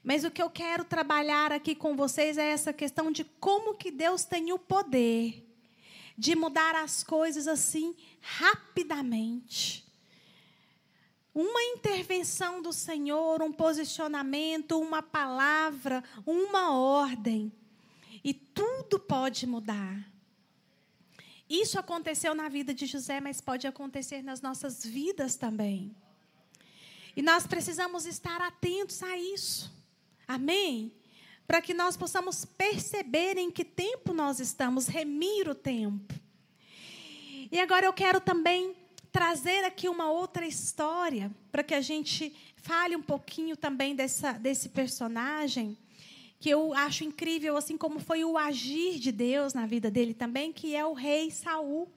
Mas 0.03 0.23
o 0.23 0.31
que 0.31 0.41
eu 0.41 0.49
quero 0.49 0.83
trabalhar 0.83 1.51
aqui 1.51 1.73
com 1.73 1.95
vocês 1.95 2.37
é 2.37 2.49
essa 2.49 2.73
questão 2.73 3.11
de 3.11 3.23
como 3.23 3.73
que 3.73 3.89
Deus 3.89 4.25
tem 4.25 4.51
o 4.51 4.59
poder 4.59 5.43
de 6.17 6.35
mudar 6.35 6.75
as 6.75 7.03
coisas 7.03 7.47
assim 7.47 7.95
rapidamente. 8.21 9.83
Uma 11.33 11.63
intervenção 11.63 12.61
do 12.61 12.71
Senhor, 12.71 13.41
um 13.41 13.51
posicionamento, 13.51 14.79
uma 14.79 15.01
palavra, 15.01 16.03
uma 16.25 16.77
ordem. 16.77 17.51
E 18.23 18.33
tudo 18.33 18.99
pode 18.99 19.47
mudar. 19.47 20.12
Isso 21.53 21.77
aconteceu 21.77 22.33
na 22.33 22.49
vida 22.49 22.73
de 22.73 22.87
José, 22.87 23.19
mas 23.19 23.39
pode 23.39 23.67
acontecer 23.67 24.23
nas 24.23 24.41
nossas 24.41 24.83
vidas 24.83 25.35
também. 25.35 25.95
E 27.15 27.21
nós 27.21 27.45
precisamos 27.45 28.07
estar 28.07 28.41
atentos 28.41 29.03
a 29.03 29.15
isso. 29.15 29.71
Amém? 30.27 30.91
Para 31.45 31.61
que 31.61 31.71
nós 31.71 31.95
possamos 31.95 32.43
perceber 32.43 33.37
em 33.37 33.51
que 33.51 33.63
tempo 33.63 34.13
nós 34.13 34.39
estamos, 34.39 34.87
remir 34.87 35.47
o 35.47 35.53
tempo. 35.53 36.15
E 37.51 37.59
agora 37.59 37.85
eu 37.85 37.93
quero 37.93 38.19
também 38.19 38.75
trazer 39.11 39.63
aqui 39.63 39.87
uma 39.87 40.09
outra 40.09 40.47
história 40.47 41.29
para 41.51 41.61
que 41.61 41.75
a 41.75 41.81
gente 41.81 42.35
fale 42.55 42.95
um 42.95 43.03
pouquinho 43.03 43.55
também 43.55 43.95
dessa, 43.95 44.31
desse 44.31 44.69
personagem 44.69 45.77
que 46.43 46.49
eu 46.49 46.73
acho 46.73 47.05
incrível, 47.05 47.55
assim 47.55 47.77
como 47.77 48.01
foi 48.01 48.25
o 48.25 48.37
agir 48.37 48.99
de 48.99 49.13
Deus 49.13 49.53
na 49.53 49.65
vida 49.65 49.89
dele 49.89 50.13
também, 50.13 50.51
que 50.51 50.75
é 50.75 50.85
o 50.85 50.91
rei 50.91 51.31
Saul. 51.31 51.89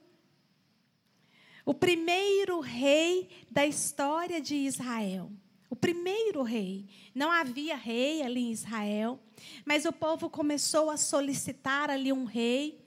O 1.65 1.75
primeiro 1.75 2.61
rei 2.61 3.29
da 3.51 3.67
história 3.67 4.41
de 4.41 4.55
Israel. 4.55 5.33
O 5.69 5.75
primeiro 5.75 6.45
rei. 6.45 6.87
Não 7.13 7.29
havia 7.29 7.75
rei 7.75 8.23
ali 8.23 8.43
em 8.43 8.53
Israel, 8.53 9.19
mas 9.65 9.85
o 9.85 9.93
povo 9.93 10.31
começou 10.31 10.91
a 10.91 10.97
solicitar 10.97 11.91
ali 11.91 12.13
um 12.13 12.25
rei. 12.25 12.81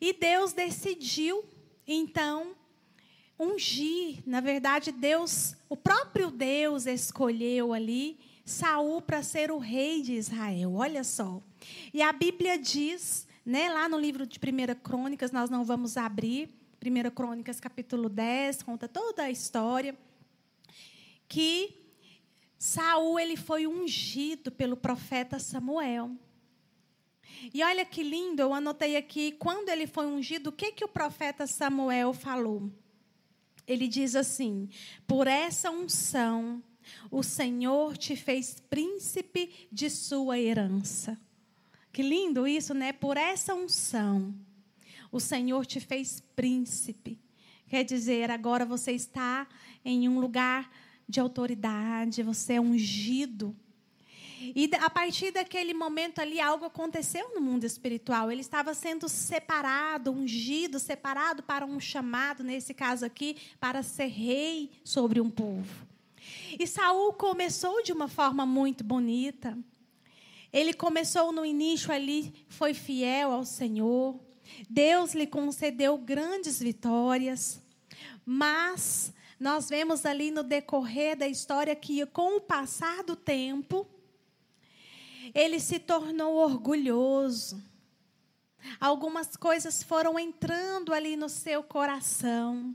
E 0.00 0.12
Deus 0.12 0.52
decidiu, 0.52 1.44
então, 1.84 2.54
ungir. 3.36 4.22
Na 4.24 4.40
verdade, 4.40 4.92
Deus, 4.92 5.56
o 5.68 5.76
próprio 5.76 6.30
Deus 6.30 6.86
escolheu 6.86 7.72
ali 7.72 8.20
Saul 8.44 9.00
para 9.00 9.22
ser 9.22 9.50
o 9.50 9.58
rei 9.58 10.02
de 10.02 10.12
Israel. 10.12 10.74
Olha 10.74 11.02
só. 11.02 11.42
E 11.92 12.02
a 12.02 12.12
Bíblia 12.12 12.58
diz, 12.58 13.26
né, 13.44 13.70
lá 13.70 13.88
no 13.88 13.98
livro 13.98 14.26
de 14.26 14.38
1 14.38 14.74
Crônicas, 14.82 15.32
nós 15.32 15.48
não 15.48 15.64
vamos 15.64 15.96
abrir, 15.96 16.50
1 16.84 17.10
Crônicas 17.10 17.58
capítulo 17.58 18.08
10, 18.08 18.62
conta 18.62 18.86
toda 18.86 19.22
a 19.22 19.30
história, 19.30 19.96
que 21.26 21.74
Saul 22.58 23.18
ele 23.18 23.36
foi 23.36 23.66
ungido 23.66 24.52
pelo 24.52 24.76
profeta 24.76 25.38
Samuel. 25.38 26.10
E 27.52 27.62
olha 27.62 27.84
que 27.84 28.02
lindo, 28.02 28.42
eu 28.42 28.52
anotei 28.52 28.96
aqui, 28.96 29.32
quando 29.32 29.68
ele 29.68 29.86
foi 29.86 30.06
ungido, 30.06 30.48
o 30.48 30.52
que, 30.52 30.72
que 30.72 30.84
o 30.84 30.88
profeta 30.88 31.46
Samuel 31.46 32.12
falou? 32.12 32.70
Ele 33.66 33.88
diz 33.88 34.14
assim: 34.14 34.68
Por 35.06 35.26
essa 35.26 35.70
unção, 35.70 36.62
o 37.10 37.22
Senhor 37.22 37.96
te 37.96 38.16
fez 38.16 38.60
príncipe 38.68 39.68
de 39.70 39.88
sua 39.90 40.38
herança. 40.38 41.18
Que 41.92 42.02
lindo 42.02 42.46
isso, 42.46 42.74
né? 42.74 42.92
Por 42.92 43.16
essa 43.16 43.54
unção, 43.54 44.34
o 45.12 45.20
Senhor 45.20 45.64
te 45.64 45.78
fez 45.78 46.20
príncipe. 46.34 47.18
Quer 47.68 47.84
dizer, 47.84 48.30
agora 48.30 48.66
você 48.66 48.92
está 48.92 49.46
em 49.84 50.08
um 50.08 50.18
lugar 50.18 50.70
de 51.08 51.20
autoridade, 51.20 52.22
você 52.22 52.54
é 52.54 52.60
ungido. 52.60 53.54
E 54.54 54.68
a 54.80 54.90
partir 54.90 55.30
daquele 55.30 55.72
momento 55.72 56.18
ali, 56.18 56.40
algo 56.40 56.64
aconteceu 56.64 57.34
no 57.34 57.40
mundo 57.40 57.64
espiritual. 57.64 58.30
Ele 58.30 58.40
estava 58.40 58.74
sendo 58.74 59.08
separado, 59.08 60.10
ungido, 60.10 60.78
separado 60.78 61.42
para 61.42 61.64
um 61.64 61.80
chamado, 61.80 62.42
nesse 62.42 62.74
caso 62.74 63.06
aqui, 63.06 63.36
para 63.58 63.82
ser 63.82 64.06
rei 64.06 64.70
sobre 64.82 65.20
um 65.20 65.30
povo. 65.30 65.86
E 66.58 66.66
Saul 66.66 67.12
começou 67.14 67.82
de 67.82 67.92
uma 67.92 68.08
forma 68.08 68.46
muito 68.46 68.84
bonita. 68.84 69.58
Ele 70.52 70.72
começou 70.72 71.32
no 71.32 71.44
início 71.44 71.92
ali, 71.92 72.32
foi 72.48 72.74
fiel 72.74 73.32
ao 73.32 73.44
Senhor. 73.44 74.20
Deus 74.70 75.14
lhe 75.14 75.26
concedeu 75.26 75.98
grandes 75.98 76.60
vitórias. 76.60 77.60
Mas 78.24 79.12
nós 79.38 79.68
vemos 79.68 80.06
ali 80.06 80.30
no 80.30 80.44
decorrer 80.44 81.16
da 81.16 81.26
história 81.26 81.74
que, 81.74 82.06
com 82.06 82.36
o 82.36 82.40
passar 82.40 83.02
do 83.02 83.16
tempo, 83.16 83.86
ele 85.34 85.58
se 85.58 85.80
tornou 85.80 86.36
orgulhoso. 86.36 87.60
Algumas 88.80 89.36
coisas 89.36 89.82
foram 89.82 90.18
entrando 90.18 90.94
ali 90.94 91.16
no 91.16 91.28
seu 91.28 91.62
coração. 91.62 92.74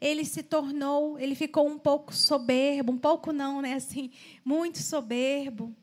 Ele 0.00 0.24
se 0.24 0.42
tornou, 0.42 1.18
ele 1.18 1.34
ficou 1.34 1.66
um 1.66 1.78
pouco 1.78 2.14
soberbo, 2.14 2.92
um 2.92 2.98
pouco 2.98 3.32
não, 3.32 3.60
né, 3.60 3.74
assim, 3.74 4.10
muito 4.44 4.78
soberbo. 4.78 5.74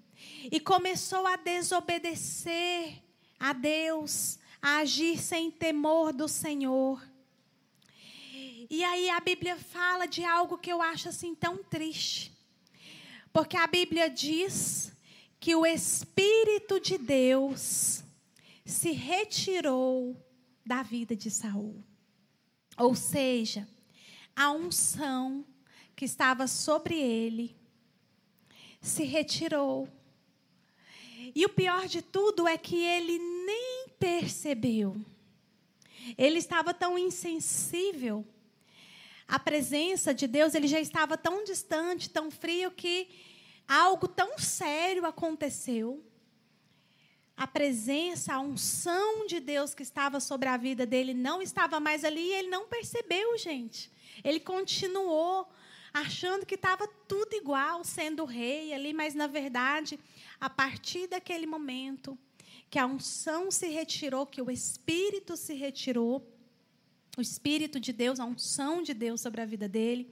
E 0.51 0.59
começou 0.59 1.25
a 1.27 1.35
desobedecer 1.35 3.01
a 3.39 3.53
Deus, 3.53 4.39
a 4.61 4.77
agir 4.77 5.17
sem 5.19 5.51
temor 5.51 6.13
do 6.13 6.27
Senhor. 6.27 7.01
E 8.69 8.83
aí 8.83 9.09
a 9.09 9.19
Bíblia 9.19 9.57
fala 9.57 10.05
de 10.05 10.23
algo 10.23 10.57
que 10.57 10.71
eu 10.71 10.81
acho 10.81 11.09
assim 11.09 11.35
tão 11.35 11.63
triste. 11.63 12.31
Porque 13.31 13.57
a 13.57 13.67
Bíblia 13.67 14.09
diz 14.09 14.91
que 15.39 15.55
o 15.55 15.65
Espírito 15.65 16.79
de 16.79 16.97
Deus 16.97 18.03
se 18.65 18.91
retirou 18.91 20.15
da 20.65 20.81
vida 20.81 21.15
de 21.15 21.29
Saul. 21.29 21.83
Ou 22.77 22.95
seja, 22.95 23.67
a 24.35 24.51
unção 24.51 25.45
que 25.95 26.05
estava 26.05 26.47
sobre 26.47 26.99
ele 26.99 27.55
se 28.81 29.03
retirou. 29.03 29.87
E 31.35 31.45
o 31.45 31.49
pior 31.49 31.87
de 31.87 32.01
tudo 32.01 32.47
é 32.47 32.57
que 32.57 32.77
ele 32.77 33.17
nem 33.17 33.87
percebeu. 33.99 34.95
Ele 36.17 36.37
estava 36.37 36.73
tão 36.73 36.97
insensível 36.97 38.25
à 39.27 39.39
presença 39.39 40.13
de 40.13 40.27
Deus, 40.27 40.53
ele 40.53 40.67
já 40.67 40.79
estava 40.79 41.17
tão 41.17 41.43
distante, 41.43 42.09
tão 42.09 42.29
frio 42.29 42.69
que 42.71 43.07
algo 43.67 44.07
tão 44.07 44.37
sério 44.37 45.05
aconteceu. 45.05 46.03
A 47.35 47.47
presença, 47.47 48.33
a 48.33 48.39
unção 48.39 49.25
de 49.25 49.39
Deus 49.39 49.73
que 49.73 49.81
estava 49.81 50.19
sobre 50.19 50.49
a 50.49 50.57
vida 50.57 50.85
dele 50.85 51.13
não 51.13 51.41
estava 51.41 51.79
mais 51.79 52.03
ali 52.03 52.21
e 52.21 52.33
ele 52.33 52.49
não 52.49 52.67
percebeu, 52.67 53.37
gente. 53.37 53.92
Ele 54.23 54.39
continuou 54.39 55.47
achando 55.93 56.45
que 56.45 56.55
estava 56.55 56.87
tudo 57.07 57.33
igual, 57.35 57.83
sendo 57.83 58.25
rei 58.25 58.73
ali, 58.73 58.93
mas 58.93 59.13
na 59.13 59.27
verdade, 59.27 59.99
a 60.41 60.49
partir 60.49 61.07
daquele 61.07 61.45
momento 61.45 62.17
que 62.69 62.79
a 62.79 62.87
unção 62.87 63.51
se 63.51 63.67
retirou, 63.67 64.25
que 64.25 64.41
o 64.41 64.49
Espírito 64.49 65.37
se 65.37 65.53
retirou, 65.53 66.27
o 67.15 67.21
Espírito 67.21 67.79
de 67.79 67.93
Deus, 67.93 68.19
a 68.19 68.25
unção 68.25 68.81
de 68.81 68.95
Deus 68.95 69.21
sobre 69.21 69.41
a 69.41 69.45
vida 69.45 69.69
dele, 69.69 70.11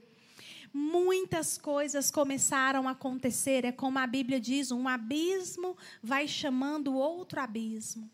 muitas 0.72 1.58
coisas 1.58 2.10
começaram 2.10 2.86
a 2.86 2.92
acontecer. 2.92 3.64
É 3.64 3.72
como 3.72 3.98
a 3.98 4.06
Bíblia 4.06 4.40
diz: 4.40 4.70
um 4.70 4.86
abismo 4.86 5.76
vai 6.00 6.28
chamando 6.28 6.94
outro 6.94 7.40
abismo. 7.40 8.08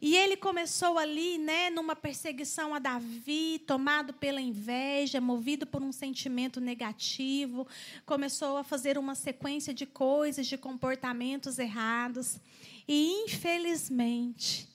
E 0.00 0.16
ele 0.16 0.36
começou 0.36 0.98
ali, 0.98 1.38
né, 1.38 1.70
numa 1.70 1.96
perseguição 1.96 2.74
a 2.74 2.78
Davi, 2.78 3.62
tomado 3.66 4.12
pela 4.12 4.40
inveja, 4.40 5.20
movido 5.20 5.66
por 5.66 5.82
um 5.82 5.92
sentimento 5.92 6.60
negativo, 6.60 7.66
começou 8.04 8.58
a 8.58 8.64
fazer 8.64 8.98
uma 8.98 9.14
sequência 9.14 9.72
de 9.72 9.86
coisas, 9.86 10.46
de 10.46 10.58
comportamentos 10.58 11.58
errados. 11.58 12.38
E 12.86 13.24
infelizmente, 13.24 14.68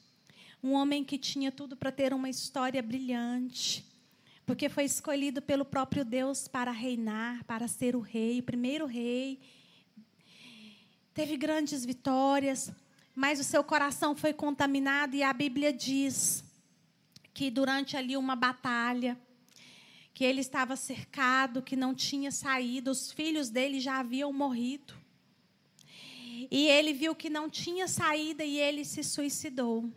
um 0.64 0.74
homem 0.74 1.04
que 1.04 1.18
tinha 1.18 1.52
tudo 1.52 1.76
para 1.76 1.92
ter 1.92 2.14
uma 2.14 2.30
história 2.30 2.82
brilhante, 2.82 3.86
porque 4.46 4.70
foi 4.70 4.86
escolhido 4.86 5.42
pelo 5.42 5.64
próprio 5.64 6.04
Deus 6.04 6.48
para 6.48 6.72
reinar, 6.72 7.44
para 7.46 7.68
ser 7.68 7.96
o 7.96 8.00
rei, 8.00 8.40
o 8.40 8.44
primeiro 8.44 8.86
rei. 8.86 9.40
Teve 11.14 11.38
grandes 11.38 11.86
vitórias, 11.86 12.72
mas 13.16 13.40
o 13.40 13.44
seu 13.44 13.64
coração 13.64 14.16
foi 14.16 14.34
contaminado 14.34 15.16
e 15.16 15.24
a 15.24 15.32
Bíblia 15.32 15.72
diz 15.72 16.44
que 17.34 17.50
durante 17.50 17.96
ali 17.96 18.18
uma 18.18 18.36
batalha, 18.36 19.18
que 20.14 20.24
ele 20.24 20.42
estava 20.42 20.76
cercado, 20.76 21.62
que 21.62 21.76
não 21.76 21.94
tinha 21.94 22.32
saído, 22.32 22.92
os 22.92 23.12
filhos 23.12 23.50
dele 23.50 23.80
já 23.80 24.00
haviam 24.00 24.32
morrido. 24.32 24.94
E 26.52 26.68
ele 26.68 26.94
viu 26.94 27.16
que 27.16 27.30
não 27.30 27.50
tinha 27.50 27.88
saída 27.88 28.44
e 28.44 28.58
ele 28.58 28.86
se 28.86 29.04
suicidou 29.04 29.92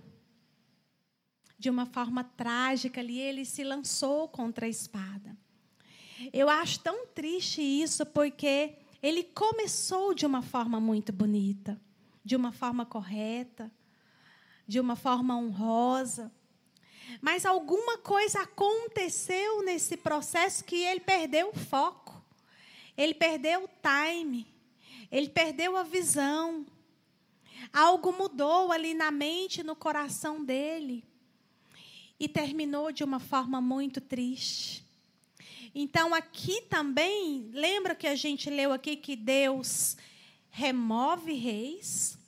de 1.59 1.68
uma 1.68 1.87
forma 1.87 2.22
trágica 2.22 3.00
ali, 3.00 3.18
ele 3.18 3.44
se 3.44 3.64
lançou 3.64 4.28
contra 4.28 4.66
a 4.66 4.68
espada. 4.68 5.37
Eu 6.33 6.48
acho 6.48 6.81
tão 6.81 7.07
triste 7.07 7.61
isso 7.61 8.07
porque 8.07 8.74
ele 9.02 9.24
começou 9.24 10.14
de 10.14 10.24
uma 10.24 10.42
forma 10.42 10.81
muito 10.81 11.12
bonita, 11.12 11.81
de 12.24 12.37
uma 12.37 12.52
forma 12.52 12.85
correta, 12.85 13.70
de 14.66 14.78
uma 14.81 14.96
forma 14.96 15.37
honrosa. 15.37 16.33
Mas 17.20 17.46
alguma 17.46 17.98
coisa 17.98 18.42
aconteceu 18.42 19.62
nesse 19.62 19.96
processo 19.96 20.64
que 20.64 20.76
ele 20.76 21.00
perdeu 21.00 21.50
o 21.50 21.59
foco, 21.59 22.22
ele 22.96 23.14
perdeu 23.14 23.64
o 23.64 23.70
time, 23.83 24.46
ele 25.11 25.28
perdeu 25.28 25.76
a 25.76 25.83
visão. 25.83 26.66
Algo 27.72 28.12
mudou 28.12 28.72
ali 28.72 28.94
na 28.94 29.11
mente, 29.11 29.62
no 29.62 29.76
coração 29.76 30.44
dele 30.44 31.04
e 32.18 32.28
terminou 32.28 32.90
de 32.90 33.04
uma 33.04 33.18
forma 33.18 33.61
muito 33.61 34.00
triste. 34.00 34.85
Então, 35.74 36.14
aqui 36.14 36.62
também, 36.62 37.50
lembra 37.52 37.94
que 37.94 38.07
a 38.07 38.16
gente 38.16 38.50
leu 38.50 38.72
aqui 38.72 38.96
que 38.96 39.14
Deus 39.14 39.96
remove 40.50 41.32
reis, 41.32 42.18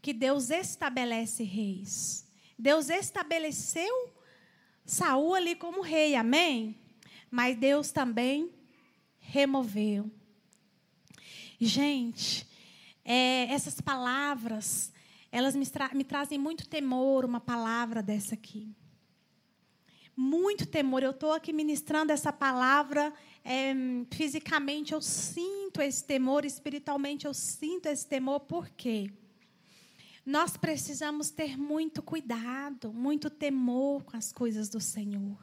que 0.00 0.12
Deus 0.12 0.50
estabelece 0.50 1.42
reis. 1.42 2.26
Deus 2.58 2.88
estabeleceu 2.88 4.12
Saul 4.84 5.34
ali 5.34 5.54
como 5.54 5.80
rei, 5.80 6.14
amém? 6.14 6.76
Mas 7.30 7.56
Deus 7.56 7.90
também 7.90 8.52
removeu. 9.18 10.10
Gente, 11.60 12.46
é, 13.04 13.44
essas 13.52 13.80
palavras, 13.80 14.92
elas 15.30 15.54
me, 15.54 15.66
tra 15.66 15.90
me 15.94 16.04
trazem 16.04 16.38
muito 16.38 16.68
temor, 16.68 17.24
uma 17.24 17.40
palavra 17.40 18.02
dessa 18.02 18.34
aqui 18.34 18.74
muito 20.16 20.66
temor. 20.66 21.02
Eu 21.02 21.10
estou 21.10 21.32
aqui 21.32 21.52
ministrando 21.52 22.12
essa 22.12 22.32
palavra. 22.32 23.12
É, 23.44 23.74
fisicamente 24.12 24.92
eu 24.92 25.00
sinto 25.00 25.80
esse 25.82 26.04
temor, 26.04 26.44
espiritualmente 26.44 27.26
eu 27.26 27.34
sinto 27.34 27.86
esse 27.86 28.06
temor, 28.06 28.40
por 28.40 28.68
quê? 28.70 29.10
Nós 30.24 30.56
precisamos 30.56 31.30
ter 31.30 31.58
muito 31.58 32.00
cuidado, 32.02 32.92
muito 32.92 33.28
temor 33.28 34.04
com 34.04 34.16
as 34.16 34.32
coisas 34.32 34.68
do 34.68 34.80
Senhor. 34.80 35.36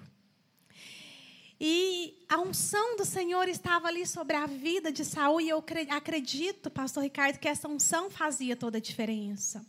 E 1.59 2.25
a 2.29 2.39
unção 2.39 2.95
do 2.95 3.03
Senhor 3.03 3.49
estava 3.49 3.89
ali 3.89 4.07
sobre 4.07 4.37
a 4.37 4.45
vida 4.45 4.93
de 4.93 5.03
Saul, 5.03 5.41
e 5.41 5.49
eu 5.49 5.61
acredito, 5.89 6.69
pastor 6.69 7.03
Ricardo, 7.03 7.37
que 7.37 7.49
essa 7.49 7.67
unção 7.67 8.09
fazia 8.09 8.55
toda 8.55 8.77
a 8.77 8.81
diferença. 8.81 9.65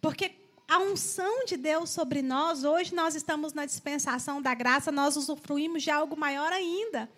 Porque 0.00 0.45
a 0.68 0.78
unção 0.78 1.44
de 1.44 1.56
Deus 1.56 1.90
sobre 1.90 2.22
nós, 2.22 2.64
hoje 2.64 2.94
nós 2.94 3.14
estamos 3.14 3.52
na 3.52 3.64
dispensação 3.64 4.42
da 4.42 4.54
graça, 4.54 4.90
nós 4.90 5.16
usufruímos 5.16 5.82
de 5.82 5.90
algo 5.90 6.16
maior 6.16 6.52
ainda. 6.52 7.08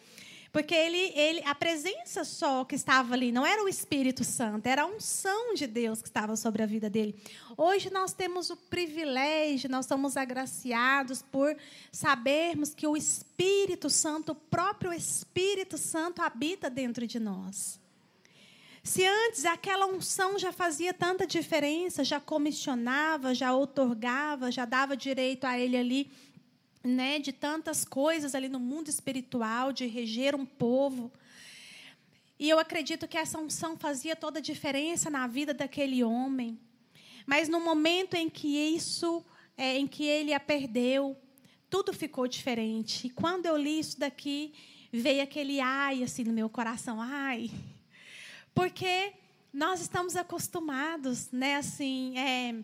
Porque 0.52 0.74
ele, 0.74 1.12
ele, 1.14 1.42
a 1.44 1.54
presença 1.54 2.24
só 2.24 2.64
que 2.64 2.74
estava 2.74 3.14
ali 3.14 3.30
não 3.30 3.44
era 3.44 3.62
o 3.62 3.68
Espírito 3.68 4.24
Santo, 4.24 4.66
era 4.66 4.82
a 4.82 4.86
unção 4.86 5.54
de 5.54 5.66
Deus 5.66 6.00
que 6.00 6.08
estava 6.08 6.36
sobre 6.36 6.62
a 6.62 6.66
vida 6.66 6.88
dele. 6.88 7.14
Hoje 7.56 7.90
nós 7.90 8.12
temos 8.12 8.48
o 8.48 8.56
privilégio, 8.56 9.70
nós 9.70 9.86
somos 9.86 10.16
agraciados 10.16 11.22
por 11.22 11.54
sabermos 11.92 12.74
que 12.74 12.86
o 12.86 12.96
Espírito 12.96 13.90
Santo, 13.90 14.32
o 14.32 14.34
próprio 14.34 14.92
Espírito 14.92 15.76
Santo, 15.76 16.22
habita 16.22 16.70
dentro 16.70 17.06
de 17.06 17.20
nós. 17.20 17.78
Se 18.88 19.04
antes 19.04 19.44
aquela 19.44 19.84
unção 19.84 20.38
já 20.38 20.50
fazia 20.50 20.94
tanta 20.94 21.26
diferença, 21.26 22.02
já 22.02 22.18
comissionava, 22.18 23.34
já 23.34 23.54
otorgava, 23.54 24.50
já 24.50 24.64
dava 24.64 24.96
direito 24.96 25.44
a 25.44 25.58
ele 25.58 25.76
ali 25.76 26.10
né, 26.82 27.18
de 27.18 27.30
tantas 27.30 27.84
coisas 27.84 28.34
ali 28.34 28.48
no 28.48 28.58
mundo 28.58 28.88
espiritual, 28.88 29.74
de 29.74 29.84
reger 29.84 30.34
um 30.34 30.46
povo. 30.46 31.12
E 32.38 32.48
eu 32.48 32.58
acredito 32.58 33.06
que 33.06 33.18
essa 33.18 33.38
unção 33.38 33.76
fazia 33.76 34.16
toda 34.16 34.38
a 34.38 34.42
diferença 34.42 35.10
na 35.10 35.26
vida 35.26 35.52
daquele 35.52 36.02
homem. 36.02 36.58
Mas 37.26 37.46
no 37.46 37.60
momento 37.60 38.14
em 38.14 38.30
que 38.30 38.56
isso, 38.56 39.22
é, 39.54 39.76
em 39.76 39.86
que 39.86 40.04
ele 40.04 40.32
a 40.32 40.40
perdeu, 40.40 41.14
tudo 41.68 41.92
ficou 41.92 42.26
diferente. 42.26 43.08
E 43.08 43.10
quando 43.10 43.44
eu 43.44 43.56
li 43.58 43.80
isso 43.80 44.00
daqui, 44.00 44.54
veio 44.90 45.22
aquele 45.22 45.60
ai 45.60 46.02
assim 46.02 46.24
no 46.24 46.32
meu 46.32 46.48
coração, 46.48 47.02
ai, 47.02 47.50
porque 48.54 49.12
nós 49.52 49.80
estamos 49.80 50.14
acostumados, 50.14 51.30
né? 51.32 51.56
Assim, 51.56 52.18
é, 52.18 52.54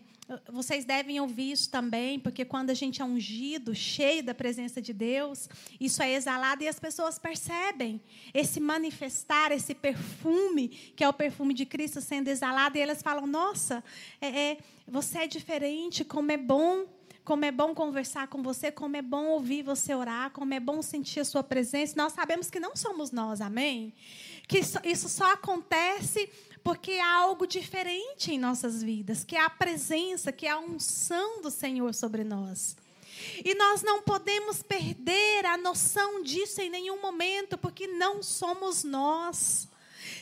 vocês 0.51 0.85
devem 0.85 1.19
ouvir 1.19 1.51
isso 1.51 1.69
também, 1.69 2.19
porque 2.19 2.43
quando 2.43 2.69
a 2.69 2.73
gente 2.73 3.01
é 3.01 3.05
ungido, 3.05 3.75
cheio 3.75 4.23
da 4.23 4.33
presença 4.33 4.81
de 4.81 4.91
Deus, 4.93 5.47
isso 5.79 6.01
é 6.01 6.13
exalado 6.13 6.63
e 6.63 6.67
as 6.67 6.79
pessoas 6.79 7.19
percebem 7.19 8.01
esse 8.33 8.59
manifestar, 8.59 9.51
esse 9.51 9.75
perfume, 9.75 10.69
que 10.95 11.03
é 11.03 11.09
o 11.09 11.13
perfume 11.13 11.53
de 11.53 11.65
Cristo 11.65 12.01
sendo 12.01 12.27
exalado, 12.27 12.77
e 12.77 12.81
elas 12.81 13.01
falam: 13.01 13.27
Nossa, 13.27 13.83
é, 14.19 14.27
é, 14.27 14.57
você 14.87 15.19
é 15.19 15.27
diferente, 15.27 16.03
como 16.03 16.31
é 16.31 16.37
bom 16.37 16.85
como 17.25 17.43
é 17.43 17.51
bom 17.51 17.73
conversar 17.73 18.27
com 18.27 18.43
você, 18.43 18.71
como 18.71 18.95
é 18.95 19.01
bom 19.01 19.25
ouvir 19.25 19.63
você 19.63 19.95
orar, 19.95 20.29
como 20.29 20.53
é 20.53 20.59
bom 20.59 20.81
sentir 20.83 21.21
a 21.21 21.25
sua 21.25 21.43
presença. 21.43 21.95
Nós 21.97 22.13
sabemos 22.13 22.51
que 22.51 22.59
não 22.59 22.75
somos 22.75 23.11
nós, 23.11 23.41
amém? 23.41 23.91
Que 24.47 24.59
isso 24.59 25.09
só 25.09 25.33
acontece 25.33 26.29
porque 26.63 26.93
há 26.93 27.15
algo 27.15 27.47
diferente 27.47 28.31
em 28.31 28.37
nossas 28.37 28.83
vidas, 28.83 29.23
que 29.23 29.35
é 29.35 29.41
a 29.41 29.49
presença, 29.49 30.31
que 30.31 30.45
é 30.45 30.51
a 30.51 30.59
unção 30.59 31.41
do 31.41 31.49
Senhor 31.49 31.95
sobre 31.95 32.23
nós. 32.23 32.77
E 33.43 33.55
nós 33.55 33.81
não 33.81 34.03
podemos 34.03 34.61
perder 34.61 35.45
a 35.45 35.57
noção 35.57 36.21
disso 36.21 36.61
em 36.61 36.69
nenhum 36.69 37.01
momento, 37.01 37.57
porque 37.57 37.87
não 37.87 38.21
somos 38.21 38.83
nós. 38.83 39.67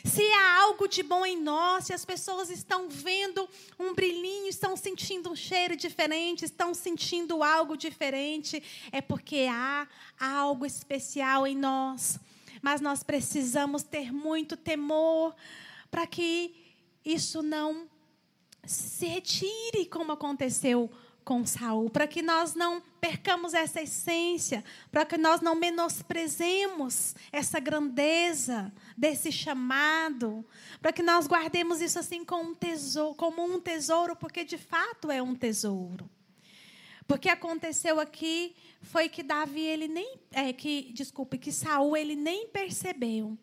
Se 0.04 0.22
há 0.34 0.62
algo 0.64 0.88
de 0.88 1.02
bom 1.02 1.26
em 1.26 1.42
nós, 1.42 1.86
se 1.86 1.94
as 1.94 2.04
pessoas 2.04 2.50
estão 2.50 2.90
vendo 2.90 3.48
um 3.80 3.94
brilhinho, 3.94 4.50
estão 4.50 4.76
sentindo 4.76 5.32
um 5.32 5.36
cheiro 5.36 5.78
diferente, 5.78 6.44
estão 6.44 6.74
sentindo 6.74 7.42
algo 7.42 7.78
diferente, 7.78 8.62
é 8.92 9.02
porque 9.02 9.48
há 9.50 9.88
algo 10.20 10.66
especial 10.66 11.48
em 11.48 11.56
nós. 11.56 12.20
Mas 12.62 12.82
nós 12.82 13.02
precisamos 13.02 13.82
ter 13.82 14.12
muito 14.12 14.58
temor 14.58 15.34
para 15.90 16.06
que 16.06 16.54
isso 17.06 17.42
não 17.42 17.90
se 18.66 19.06
retire 19.06 19.86
como 19.90 20.12
aconteceu 20.12 20.90
com 21.24 21.46
Saul, 21.46 21.90
para 21.90 22.08
que 22.08 22.22
nós 22.22 22.54
não 22.54 22.82
percamos 23.00 23.54
essa 23.54 23.82
essência, 23.82 24.64
para 24.92 25.06
que 25.06 25.18
nós 25.18 25.42
não 25.42 25.56
menosprezemos 25.56 27.16
essa 27.32 27.60
grandeza 27.60 28.72
desse 28.98 29.32
chamado, 29.32 30.46
para 30.82 30.92
que 30.92 31.04
nós 31.04 31.28
guardemos 31.28 31.82
isso 31.82 32.00
assim 32.00 32.24
como 32.24 32.52
um 32.52 32.56
tesouro, 32.56 33.16
como 33.16 33.44
um 33.44 33.60
tesouro, 33.60 34.16
porque 34.16 34.44
de 34.44 34.58
fato 34.58 35.10
é 35.10 35.22
um 35.22 35.36
tesouro. 35.36 36.10
Porque 37.08 37.30
aconteceu 37.30 38.00
aqui 38.00 38.56
foi 38.82 39.10
que 39.10 39.24
Davi 39.24 39.62
ele 39.62 39.88
nem 39.88 40.18
é, 40.32 40.54
que 40.54 40.92
desculpe 40.94 41.38
que 41.38 41.52
Saul 41.52 41.98
ele 41.98 42.16
nem 42.16 42.48
percebeu 42.48 43.38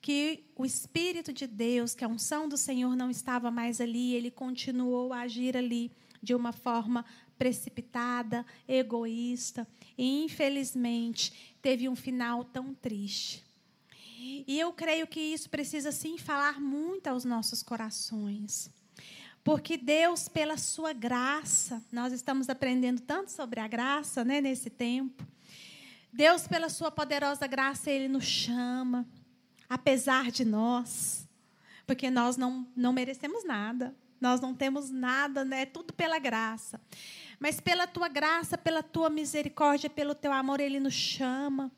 que 0.00 0.44
o 0.56 0.66
Espírito 0.66 1.32
de 1.32 1.46
Deus, 1.46 1.94
que 1.94 2.04
a 2.04 2.08
unção 2.08 2.48
do 2.48 2.56
Senhor 2.56 2.96
não 2.96 3.08
estava 3.08 3.50
mais 3.52 3.80
ali, 3.80 4.14
ele 4.14 4.32
continuou 4.32 5.12
a 5.12 5.20
agir 5.20 5.56
ali 5.56 5.92
de 6.22 6.34
uma 6.34 6.52
forma 6.52 7.04
precipitada, 7.36 8.46
egoísta, 8.68 9.66
e 9.98 10.24
infelizmente 10.24 11.56
teve 11.60 11.88
um 11.88 11.96
final 11.96 12.44
tão 12.44 12.72
triste. 12.74 13.44
E 14.46 14.58
eu 14.58 14.72
creio 14.72 15.06
que 15.06 15.20
isso 15.20 15.50
precisa 15.50 15.90
sim 15.90 16.16
falar 16.16 16.60
muito 16.60 17.08
aos 17.08 17.24
nossos 17.24 17.62
corações. 17.62 18.70
Porque 19.42 19.76
Deus, 19.76 20.28
pela 20.28 20.56
sua 20.56 20.92
graça, 20.92 21.82
nós 21.90 22.12
estamos 22.12 22.48
aprendendo 22.48 23.00
tanto 23.00 23.32
sobre 23.32 23.58
a 23.58 23.66
graça, 23.66 24.24
né, 24.24 24.40
nesse 24.40 24.70
tempo. 24.70 25.26
Deus, 26.12 26.46
pela 26.46 26.68
sua 26.68 26.92
poderosa 26.92 27.46
graça, 27.48 27.90
ele 27.90 28.06
nos 28.06 28.24
chama 28.24 29.04
apesar 29.72 30.30
de 30.30 30.44
nós, 30.44 31.26
porque 31.86 32.10
nós 32.10 32.36
não, 32.36 32.68
não 32.76 32.92
merecemos 32.92 33.42
nada, 33.42 33.96
nós 34.22 34.40
não 34.40 34.54
temos 34.54 34.88
nada, 34.88 35.44
né? 35.44 35.62
é 35.62 35.66
tudo 35.66 35.92
pela 35.92 36.18
graça. 36.20 36.80
Mas 37.40 37.60
pela 37.60 37.88
tua 37.88 38.06
graça, 38.06 38.56
pela 38.56 38.80
tua 38.80 39.10
misericórdia, 39.10 39.90
pelo 39.90 40.14
teu 40.14 40.32
amor, 40.32 40.60
Ele 40.60 40.78
nos 40.78 40.94
chama, 40.94 41.72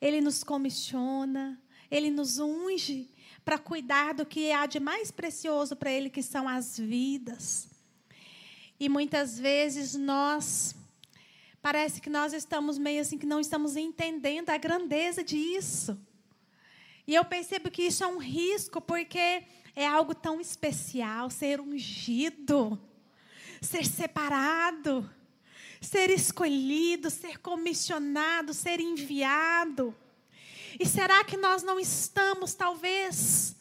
Ele 0.00 0.20
nos 0.20 0.42
comissiona, 0.42 1.56
Ele 1.88 2.10
nos 2.10 2.40
unge 2.40 3.08
para 3.44 3.58
cuidar 3.58 4.12
do 4.12 4.26
que 4.26 4.50
há 4.50 4.66
de 4.66 4.80
mais 4.80 5.12
precioso 5.12 5.76
para 5.76 5.92
Ele, 5.92 6.10
que 6.10 6.20
são 6.20 6.48
as 6.48 6.76
vidas. 6.76 7.68
E 8.80 8.88
muitas 8.88 9.38
vezes 9.38 9.94
nós 9.94 10.74
parece 11.62 12.00
que 12.00 12.10
nós 12.10 12.32
estamos 12.32 12.76
meio 12.76 13.00
assim 13.00 13.18
que 13.18 13.26
não 13.26 13.38
estamos 13.38 13.76
entendendo 13.76 14.50
a 14.50 14.58
grandeza 14.58 15.22
disso. 15.22 15.96
E 17.06 17.14
eu 17.14 17.24
percebo 17.24 17.70
que 17.70 17.84
isso 17.84 18.02
é 18.02 18.06
um 18.06 18.18
risco, 18.18 18.80
porque 18.80 19.44
é 19.78 19.86
algo 19.86 20.12
tão 20.12 20.40
especial 20.40 21.30
ser 21.30 21.60
ungido, 21.60 22.76
ser 23.62 23.86
separado, 23.86 25.08
ser 25.80 26.10
escolhido, 26.10 27.08
ser 27.08 27.38
comissionado, 27.38 28.52
ser 28.52 28.80
enviado. 28.80 29.94
E 30.80 30.84
será 30.84 31.22
que 31.22 31.36
nós 31.36 31.62
não 31.62 31.78
estamos, 31.78 32.54
talvez, 32.54 33.54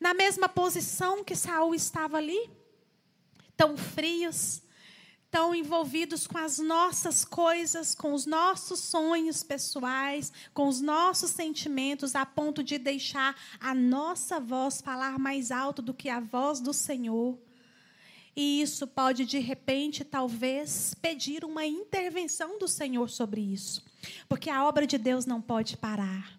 na 0.00 0.14
mesma 0.14 0.48
posição 0.48 1.22
que 1.22 1.36
Saul 1.36 1.74
estava 1.74 2.16
ali? 2.16 2.50
Tão 3.54 3.76
frios, 3.76 4.62
tão 5.30 5.54
envolvidos 5.54 6.26
com 6.26 6.38
as 6.38 6.58
nossas 6.58 7.24
coisas, 7.24 7.94
com 7.94 8.12
os 8.12 8.24
nossos 8.24 8.80
sonhos 8.80 9.42
pessoais, 9.42 10.32
com 10.54 10.68
os 10.68 10.80
nossos 10.80 11.30
sentimentos, 11.30 12.14
a 12.14 12.24
ponto 12.24 12.62
de 12.62 12.78
deixar 12.78 13.36
a 13.60 13.74
nossa 13.74 14.40
voz 14.40 14.80
falar 14.80 15.18
mais 15.18 15.50
alto 15.50 15.82
do 15.82 15.92
que 15.92 16.08
a 16.08 16.20
voz 16.20 16.60
do 16.60 16.72
Senhor. 16.72 17.38
E 18.34 18.62
isso 18.62 18.86
pode, 18.86 19.26
de 19.26 19.38
repente, 19.38 20.04
talvez, 20.04 20.94
pedir 20.94 21.44
uma 21.44 21.66
intervenção 21.66 22.58
do 22.58 22.68
Senhor 22.68 23.10
sobre 23.10 23.40
isso. 23.40 23.84
Porque 24.28 24.48
a 24.48 24.64
obra 24.64 24.86
de 24.86 24.96
Deus 24.96 25.26
não 25.26 25.42
pode 25.42 25.76
parar. 25.76 26.38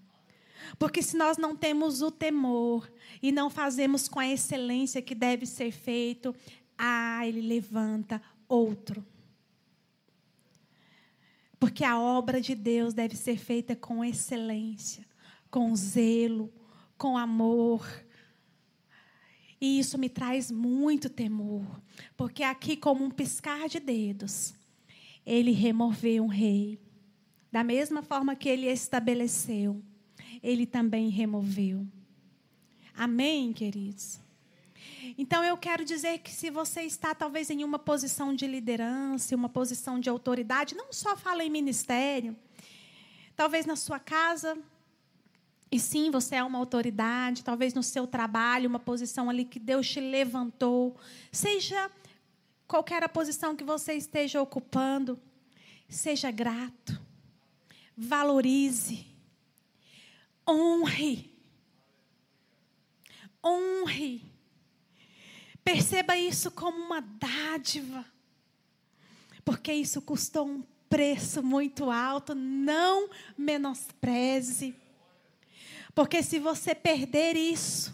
Porque 0.77 1.01
se 1.01 1.17
nós 1.17 1.37
não 1.37 1.55
temos 1.55 2.01
o 2.01 2.09
temor 2.09 2.89
e 3.21 3.31
não 3.31 3.49
fazemos 3.49 4.07
com 4.07 4.19
a 4.19 4.27
excelência 4.27 5.01
que 5.01 5.13
deve 5.13 5.45
ser 5.45 5.71
feito, 5.71 6.33
ah, 6.77 7.27
ele 7.27 7.41
levanta 7.41 8.21
outro. 8.49 9.05
Porque 11.59 11.83
a 11.83 11.99
obra 11.99 12.41
de 12.41 12.55
Deus 12.55 12.93
deve 12.93 13.15
ser 13.15 13.37
feita 13.37 13.75
com 13.75 14.03
excelência, 14.03 15.05
com 15.51 15.73
zelo, 15.75 16.51
com 16.97 17.17
amor. 17.17 17.87
E 19.61 19.77
isso 19.79 19.97
me 19.97 20.09
traz 20.09 20.49
muito 20.49 21.09
temor, 21.09 21.81
porque 22.15 22.43
aqui, 22.43 22.77
como 22.77 23.03
um 23.03 23.11
piscar 23.11 23.67
de 23.67 23.79
dedos, 23.79 24.53
ele 25.25 25.51
removeu 25.51 26.23
um 26.23 26.27
rei. 26.27 26.79
Da 27.51 27.63
mesma 27.63 28.01
forma 28.01 28.35
que 28.35 28.47
ele 28.47 28.67
estabeleceu, 28.67 29.83
ele 30.41 30.65
também 30.65 31.09
removeu. 31.09 31.85
Amém, 32.95 33.51
queridos? 33.51 34.19
Então 35.17 35.43
eu 35.43 35.57
quero 35.57 35.83
dizer 35.83 36.19
que 36.19 36.31
se 36.31 36.49
você 36.49 36.81
está 36.81 37.13
talvez 37.13 37.49
em 37.49 37.63
uma 37.63 37.79
posição 37.79 38.33
de 38.33 38.47
liderança, 38.47 39.35
uma 39.35 39.49
posição 39.49 39.99
de 39.99 40.09
autoridade, 40.09 40.75
não 40.75 40.91
só 40.91 41.15
fala 41.15 41.43
em 41.43 41.49
ministério, 41.49 42.35
talvez 43.35 43.65
na 43.65 43.75
sua 43.75 43.99
casa, 43.99 44.57
e 45.71 45.79
sim, 45.79 46.09
você 46.09 46.35
é 46.35 46.43
uma 46.43 46.57
autoridade, 46.57 47.43
talvez 47.43 47.73
no 47.73 47.83
seu 47.83 48.07
trabalho, 48.07 48.67
uma 48.67 48.79
posição 48.79 49.29
ali 49.29 49.45
que 49.45 49.59
Deus 49.59 49.87
te 49.87 49.99
levantou, 49.99 50.97
seja 51.31 51.91
qualquer 52.67 53.03
a 53.03 53.09
posição 53.09 53.55
que 53.55 53.63
você 53.63 53.93
esteja 53.93 54.41
ocupando, 54.41 55.19
seja 55.87 56.31
grato, 56.31 56.99
valorize, 57.95 59.05
honre. 60.47 61.29
Honre. 63.43 64.38
Perceba 65.63 66.17
isso 66.17 66.51
como 66.51 66.77
uma 66.77 67.01
dádiva. 67.01 68.05
Porque 69.43 69.71
isso 69.73 70.01
custou 70.01 70.47
um 70.47 70.63
preço 70.89 71.43
muito 71.43 71.89
alto. 71.89 72.33
Não 72.33 73.09
menospreze. 73.37 74.75
Porque 75.93 76.23
se 76.23 76.39
você 76.39 76.73
perder 76.73 77.35
isso, 77.35 77.93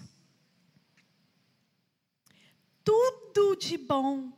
tudo 2.83 3.55
de 3.55 3.77
bom 3.77 4.31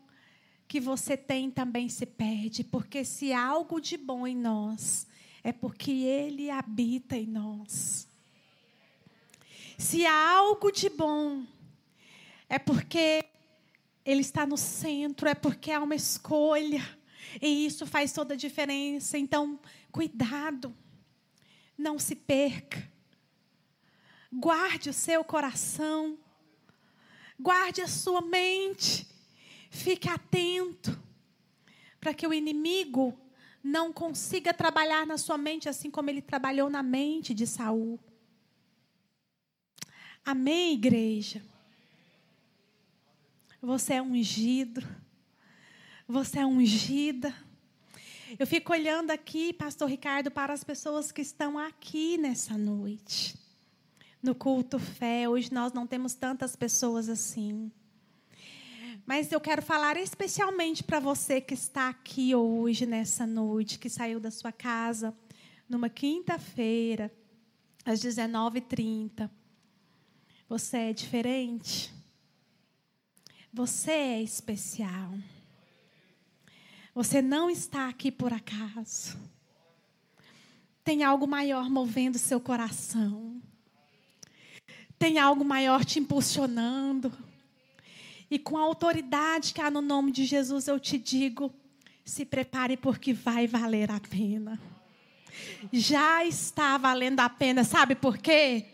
que 0.68 0.80
você 0.80 1.16
tem 1.16 1.50
também 1.50 1.90
se 1.90 2.06
perde. 2.06 2.64
Porque 2.64 3.04
se 3.04 3.34
há 3.34 3.46
algo 3.46 3.80
de 3.80 3.98
bom 3.98 4.28
em 4.28 4.36
nós, 4.36 5.08
é 5.44 5.52
porque 5.52 5.92
Ele 5.92 6.50
habita 6.50 7.16
em 7.16 7.26
nós. 7.28 8.08
Se 9.78 10.06
há 10.06 10.38
algo 10.38 10.72
de 10.72 10.90
bom, 10.90 11.46
é 12.50 12.58
porque 12.58 13.26
Ele 14.06 14.22
está 14.22 14.46
no 14.46 14.58
centro, 14.58 15.28
é 15.28 15.36
porque 15.36 15.72
há 15.72 15.82
uma 15.82 15.96
escolha. 15.96 16.82
E 17.42 17.66
isso 17.66 17.86
faz 17.86 18.14
toda 18.14 18.34
a 18.34 18.38
diferença. 18.38 19.18
Então, 19.18 19.60
cuidado, 19.92 20.76
não 21.78 22.00
se 22.00 22.16
perca. 22.16 22.92
Guarde 24.32 24.90
o 24.90 24.94
seu 24.94 25.24
coração, 25.24 26.18
guarde 27.40 27.82
a 27.82 27.88
sua 27.88 28.22
mente, 28.22 29.08
fique 29.70 30.10
atento, 30.10 31.02
para 32.00 32.14
que 32.14 32.28
o 32.28 32.34
inimigo 32.34 33.18
não 33.64 33.92
consiga 33.92 34.54
trabalhar 34.54 35.06
na 35.06 35.18
sua 35.18 35.38
mente 35.38 35.70
assim 35.70 35.90
como 35.90 36.10
ele 36.10 36.22
trabalhou 36.22 36.70
na 36.70 36.84
mente 36.84 37.34
de 37.34 37.48
Saul. 37.48 38.00
Amém, 40.26 40.74
igreja? 40.74 41.42
Você 43.62 43.96
é 43.96 44.02
ungido. 44.02 44.82
Você 46.08 46.40
é 46.40 46.46
ungida. 46.46 47.34
Eu 48.38 48.46
fico 48.46 48.72
olhando 48.72 49.12
aqui, 49.12 49.54
Pastor 49.54 49.90
Ricardo, 49.90 50.30
para 50.30 50.54
as 50.54 50.64
pessoas 50.64 51.12
que 51.12 51.22
estão 51.22 51.58
aqui 51.58 52.18
nessa 52.18 52.58
noite. 52.58 53.36
No 54.22 54.36
culto 54.36 54.78
fé, 54.78 55.28
hoje 55.28 55.54
nós 55.54 55.74
não 55.74 55.88
temos 55.88 56.14
tantas 56.14 56.56
pessoas 56.56 57.10
assim. 57.10 57.72
Mas 59.06 59.32
eu 59.32 59.40
quero 59.40 59.62
falar 59.62 59.98
especialmente 59.98 60.84
para 60.84 61.00
você 61.00 61.40
que 61.40 61.54
está 61.54 61.90
aqui 61.90 62.36
hoje, 62.36 62.86
nessa 62.86 63.26
noite, 63.26 63.80
que 63.80 63.90
saiu 63.90 64.20
da 64.20 64.30
sua 64.30 64.52
casa, 64.52 65.16
numa 65.70 65.90
quinta-feira, 65.90 67.12
às 67.86 68.02
19h30 68.02 69.30
você 70.50 70.78
é 70.78 70.94
diferente. 70.94 71.94
Você 73.58 73.90
é 73.90 74.22
especial. 74.22 75.18
Você 76.94 77.24
não 77.24 77.50
está 77.50 77.90
aqui 77.90 78.12
por 78.12 78.32
acaso. 78.32 79.18
Tem 80.84 81.04
algo 81.04 81.26
maior 81.26 81.68
movendo 81.68 82.20
seu 82.20 82.40
coração. 82.40 83.42
Tem 85.00 85.18
algo 85.18 85.44
maior 85.44 85.84
te 85.84 85.98
impulsionando. 85.98 87.12
E 88.30 88.38
com 88.38 88.60
a 88.60 88.62
autoridade 88.62 89.56
que 89.56 89.62
há 89.62 89.72
no 89.72 89.82
nome 89.82 90.12
de 90.12 90.24
Jesus, 90.24 90.68
eu 90.68 90.80
te 90.80 91.00
digo: 91.00 91.52
se 92.06 92.26
prepare, 92.26 92.78
porque 92.78 93.12
vai 93.12 93.48
valer 93.48 93.90
a 93.90 94.00
pena. 94.00 94.62
Já 95.74 96.24
está 96.24 96.78
valendo 96.78 97.22
a 97.22 97.30
pena, 97.30 97.64
sabe 97.64 97.96
por 97.96 98.20
quê? 98.20 98.68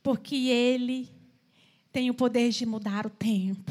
Porque 0.00 0.36
Ele 0.46 1.13
tem 1.94 2.10
o 2.10 2.14
poder 2.14 2.50
de 2.50 2.66
mudar 2.66 3.06
o 3.06 3.10
tempo. 3.10 3.70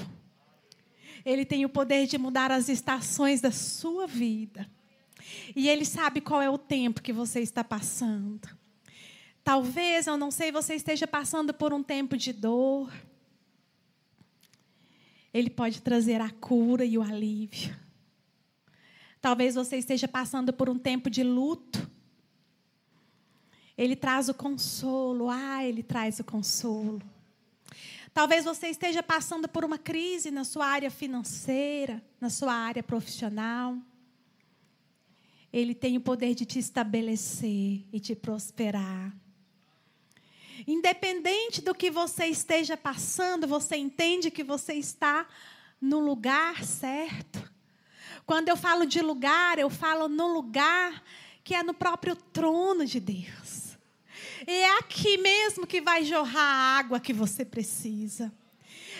Ele 1.25 1.43
tem 1.43 1.65
o 1.65 1.69
poder 1.69 2.07
de 2.07 2.17
mudar 2.17 2.53
as 2.53 2.69
estações 2.69 3.41
da 3.41 3.51
sua 3.51 4.07
vida. 4.07 4.65
E 5.53 5.67
Ele 5.67 5.83
sabe 5.83 6.21
qual 6.21 6.41
é 6.41 6.49
o 6.49 6.57
tempo 6.57 7.01
que 7.01 7.11
você 7.11 7.41
está 7.41 7.65
passando. 7.65 8.47
Talvez, 9.43 10.07
eu 10.07 10.15
não 10.15 10.31
sei, 10.31 10.53
você 10.53 10.73
esteja 10.73 11.05
passando 11.05 11.53
por 11.53 11.73
um 11.73 11.83
tempo 11.83 12.15
de 12.15 12.31
dor. 12.31 12.93
Ele 15.33 15.49
pode 15.49 15.81
trazer 15.81 16.21
a 16.21 16.29
cura 16.29 16.85
e 16.85 16.97
o 16.97 17.01
alívio. 17.01 17.75
Talvez 19.19 19.55
você 19.55 19.75
esteja 19.75 20.07
passando 20.07 20.53
por 20.53 20.69
um 20.69 20.79
tempo 20.79 21.09
de 21.09 21.23
luto. 21.23 21.91
Ele 23.77 23.97
traz 23.97 24.29
o 24.29 24.33
consolo. 24.33 25.29
Ah, 25.29 25.65
ele 25.65 25.83
traz 25.83 26.21
o 26.21 26.23
consolo. 26.23 27.01
Talvez 28.13 28.45
você 28.45 28.67
esteja 28.67 29.01
passando 29.01 29.47
por 29.47 29.65
uma 29.65 29.77
crise 29.77 30.29
na 30.29 30.43
sua 30.43 30.67
área 30.67 30.91
financeira, 30.91 32.03
na 32.21 32.29
sua 32.29 32.53
área 32.53 32.83
profissional. 32.83 33.75
Ele 35.51 35.73
tem 35.73 35.97
o 35.97 36.01
poder 36.01 36.35
de 36.35 36.45
te 36.45 36.59
estabelecer 36.59 37.83
e 37.91 37.99
te 37.99 38.15
prosperar. 38.15 39.11
Independente 40.67 41.61
do 41.61 41.73
que 41.73 41.89
você 41.89 42.27
esteja 42.27 42.77
passando, 42.77 43.47
você 43.47 43.75
entende 43.75 44.29
que 44.29 44.43
você 44.43 44.73
está 44.73 45.27
no 45.81 45.99
lugar 45.99 46.63
certo. 46.63 47.51
Quando 48.25 48.47
eu 48.47 48.55
falo 48.55 48.85
de 48.85 49.01
lugar, 49.01 49.57
eu 49.57 49.69
falo 49.69 50.07
no 50.07 50.27
lugar 50.27 51.03
que 51.43 51.53
é 51.53 51.61
no 51.63 51.73
próprio 51.73 52.15
trono 52.15 52.85
de 52.85 52.99
Deus. 52.99 53.42
É 54.45 54.77
aqui 54.77 55.17
mesmo 55.17 55.65
que 55.65 55.81
vai 55.81 56.03
jorrar 56.03 56.41
a 56.41 56.77
água 56.77 56.99
que 56.99 57.13
você 57.13 57.45
precisa. 57.45 58.31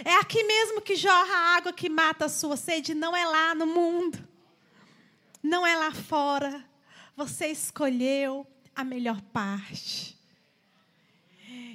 É 0.03 0.15
aqui 0.15 0.43
mesmo 0.43 0.81
que 0.81 0.95
jorra 0.95 1.33
a 1.33 1.55
água 1.57 1.73
que 1.73 1.89
mata 1.89 2.25
a 2.25 2.29
sua 2.29 2.57
sede, 2.57 2.93
não 2.93 3.15
é 3.15 3.25
lá 3.25 3.53
no 3.53 3.65
mundo. 3.65 4.17
Não 5.41 5.65
é 5.67 5.75
lá 5.75 5.91
fora. 5.91 6.63
Você 7.15 7.47
escolheu 7.47 8.47
a 8.75 8.83
melhor 8.83 9.21
parte. 9.21 10.17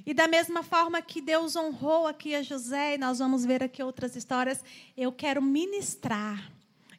E 0.05 0.15
da 0.15 0.27
mesma 0.27 0.63
forma 0.63 1.03
que 1.03 1.21
Deus 1.21 1.55
honrou 1.55 2.07
aqui 2.07 2.35
a 2.35 2.43
José, 2.43 2.95
e 2.95 2.99
nós 2.99 3.19
vamos 3.19 3.45
ver 3.45 3.63
aqui 3.63 3.83
outras 3.83 4.17
histórias, 4.17 4.65
eu 4.97 5.13
quero 5.13 5.43
ministrar 5.43 6.51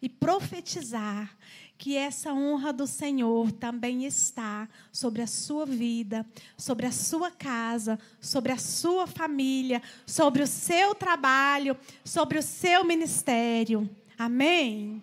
e 0.02 0.08
profetizar 0.08 1.36
que 1.80 1.96
essa 1.96 2.34
honra 2.34 2.74
do 2.74 2.86
Senhor 2.86 3.54
também 3.54 4.04
está 4.06 4.68
sobre 4.92 5.22
a 5.22 5.28
sua 5.28 5.66
vida, 5.66 6.26
sobre 6.58 6.86
a 6.86 6.92
sua 6.92 7.32
casa, 7.32 7.98
sobre 8.20 8.52
a 8.52 8.58
sua 8.58 9.08
família, 9.08 9.82
sobre 10.06 10.44
o 10.44 10.48
seu 10.48 10.94
trabalho, 10.94 11.78
sobre 12.04 12.38
o 12.38 12.44
seu 12.44 12.84
ministério. 12.84 13.90
Amém? 14.18 15.02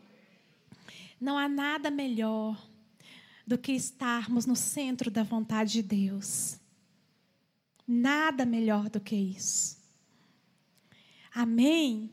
Não 1.18 1.38
há 1.38 1.48
nada 1.48 1.90
melhor 1.90 2.62
do 3.46 3.56
que 3.56 3.72
estarmos 3.72 4.44
no 4.44 4.54
centro 4.54 5.10
da 5.10 5.22
vontade 5.22 5.72
de 5.72 5.82
Deus. 5.82 6.60
Nada 7.88 8.44
melhor 8.44 8.90
do 8.90 9.00
que 9.00 9.16
isso. 9.16 9.78
Amém? 11.34 12.10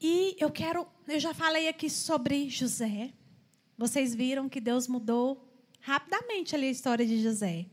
E 0.00 0.36
eu 0.38 0.52
quero, 0.52 0.86
eu 1.08 1.18
já 1.18 1.32
falei 1.32 1.68
aqui 1.68 1.88
sobre 1.88 2.50
José. 2.50 3.14
Vocês 3.78 4.14
viram 4.14 4.46
que 4.46 4.60
Deus 4.60 4.86
mudou 4.86 5.48
rapidamente 5.80 6.54
ali 6.54 6.66
a 6.66 6.70
história 6.70 7.06
de 7.06 7.22
José, 7.22 7.64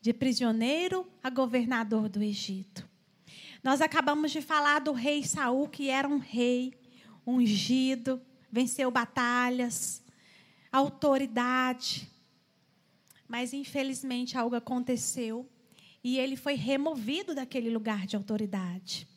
de 0.00 0.12
prisioneiro 0.12 1.04
a 1.20 1.28
governador 1.28 2.08
do 2.08 2.22
Egito. 2.22 2.88
Nós 3.64 3.80
acabamos 3.80 4.30
de 4.30 4.40
falar 4.40 4.78
do 4.78 4.92
rei 4.92 5.24
Saul, 5.24 5.68
que 5.68 5.90
era 5.90 6.06
um 6.06 6.18
rei 6.18 6.72
ungido, 7.26 8.22
venceu 8.50 8.92
batalhas, 8.92 10.00
autoridade. 10.70 12.08
Mas 13.26 13.52
infelizmente 13.52 14.38
algo 14.38 14.54
aconteceu 14.54 15.48
e 16.02 16.16
ele 16.16 16.36
foi 16.36 16.54
removido 16.54 17.34
daquele 17.34 17.70
lugar 17.70 18.06
de 18.06 18.14
autoridade. 18.14 19.08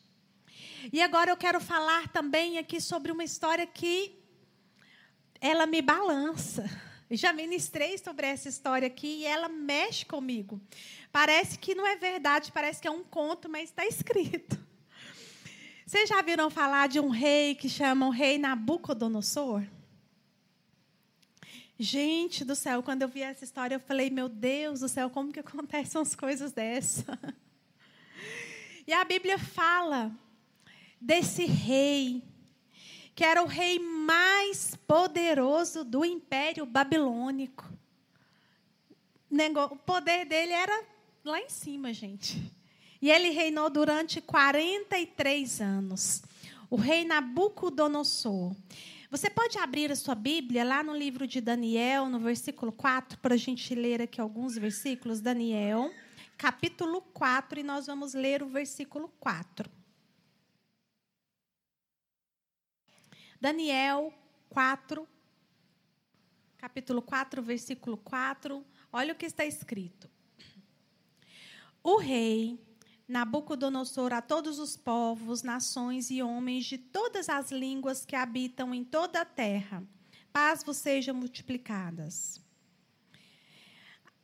E 0.90 1.00
agora 1.00 1.30
eu 1.30 1.36
quero 1.36 1.60
falar 1.60 2.08
também 2.08 2.58
aqui 2.58 2.80
sobre 2.80 3.12
uma 3.12 3.22
história 3.22 3.66
que 3.66 4.18
ela 5.40 5.66
me 5.66 5.82
balança. 5.82 6.64
Já 7.10 7.32
ministrei 7.32 7.98
sobre 7.98 8.26
essa 8.26 8.48
história 8.48 8.86
aqui 8.86 9.18
e 9.18 9.24
ela 9.26 9.48
mexe 9.48 10.06
comigo. 10.06 10.60
Parece 11.12 11.58
que 11.58 11.74
não 11.74 11.86
é 11.86 11.94
verdade, 11.94 12.50
parece 12.50 12.80
que 12.80 12.88
é 12.88 12.90
um 12.90 13.04
conto, 13.04 13.48
mas 13.48 13.64
está 13.64 13.84
escrito. 13.84 14.58
Vocês 15.86 16.08
já 16.08 16.22
viram 16.22 16.48
falar 16.48 16.88
de 16.88 16.98
um 16.98 17.10
rei 17.10 17.54
que 17.54 17.68
chamam 17.68 18.08
rei 18.08 18.38
Nabucodonosor? 18.38 19.62
Gente 21.78 22.44
do 22.44 22.56
céu, 22.56 22.82
quando 22.82 23.02
eu 23.02 23.08
vi 23.08 23.22
essa 23.22 23.44
história, 23.44 23.74
eu 23.74 23.80
falei, 23.80 24.08
meu 24.08 24.28
Deus 24.28 24.80
do 24.80 24.88
céu, 24.88 25.10
como 25.10 25.32
que 25.32 25.40
acontecem 25.40 26.00
as 26.00 26.14
coisas 26.14 26.52
dessa? 26.52 27.18
E 28.86 28.92
a 28.92 29.04
Bíblia 29.04 29.38
fala 29.38 30.10
desse 31.02 31.44
rei, 31.44 32.22
que 33.14 33.24
era 33.24 33.42
o 33.42 33.46
rei 33.46 33.78
mais 33.78 34.76
poderoso 34.86 35.84
do 35.84 36.04
império 36.04 36.64
babilônico. 36.64 37.68
o 39.70 39.76
poder 39.76 40.24
dele 40.24 40.52
era 40.52 40.84
lá 41.24 41.40
em 41.40 41.48
cima, 41.48 41.92
gente. 41.92 42.40
E 43.00 43.10
ele 43.10 43.30
reinou 43.30 43.68
durante 43.68 44.20
43 44.20 45.60
anos. 45.60 46.22
O 46.70 46.76
rei 46.76 47.04
Nabucodonosor. 47.04 48.54
Você 49.10 49.28
pode 49.28 49.58
abrir 49.58 49.90
a 49.90 49.96
sua 49.96 50.14
Bíblia 50.14 50.64
lá 50.64 50.82
no 50.82 50.96
livro 50.96 51.26
de 51.26 51.40
Daniel, 51.40 52.08
no 52.08 52.18
versículo 52.20 52.72
4, 52.72 53.18
para 53.18 53.34
a 53.34 53.36
gente 53.36 53.74
ler 53.74 54.00
aqui 54.00 54.20
alguns 54.20 54.54
versículos. 54.54 55.20
Daniel, 55.20 55.92
capítulo 56.38 57.02
4, 57.12 57.60
e 57.60 57.62
nós 57.62 57.88
vamos 57.88 58.14
ler 58.14 58.42
o 58.42 58.46
versículo 58.46 59.12
4. 59.20 59.81
Daniel 63.42 64.14
4, 64.50 65.04
capítulo 66.56 67.02
4, 67.02 67.42
versículo 67.42 67.96
4. 67.96 68.64
Olha 68.92 69.12
o 69.12 69.16
que 69.16 69.26
está 69.26 69.44
escrito. 69.44 70.08
O 71.82 71.96
rei 71.96 72.56
Nabucodonosor 73.08 74.12
a 74.12 74.22
todos 74.22 74.60
os 74.60 74.76
povos, 74.76 75.42
nações 75.42 76.08
e 76.08 76.22
homens 76.22 76.66
de 76.66 76.78
todas 76.78 77.28
as 77.28 77.50
línguas 77.50 78.06
que 78.06 78.14
habitam 78.14 78.72
em 78.72 78.84
toda 78.84 79.22
a 79.22 79.24
terra. 79.24 79.82
Paz 80.32 80.62
vos 80.62 80.76
sejam 80.76 81.12
multiplicadas. 81.12 82.40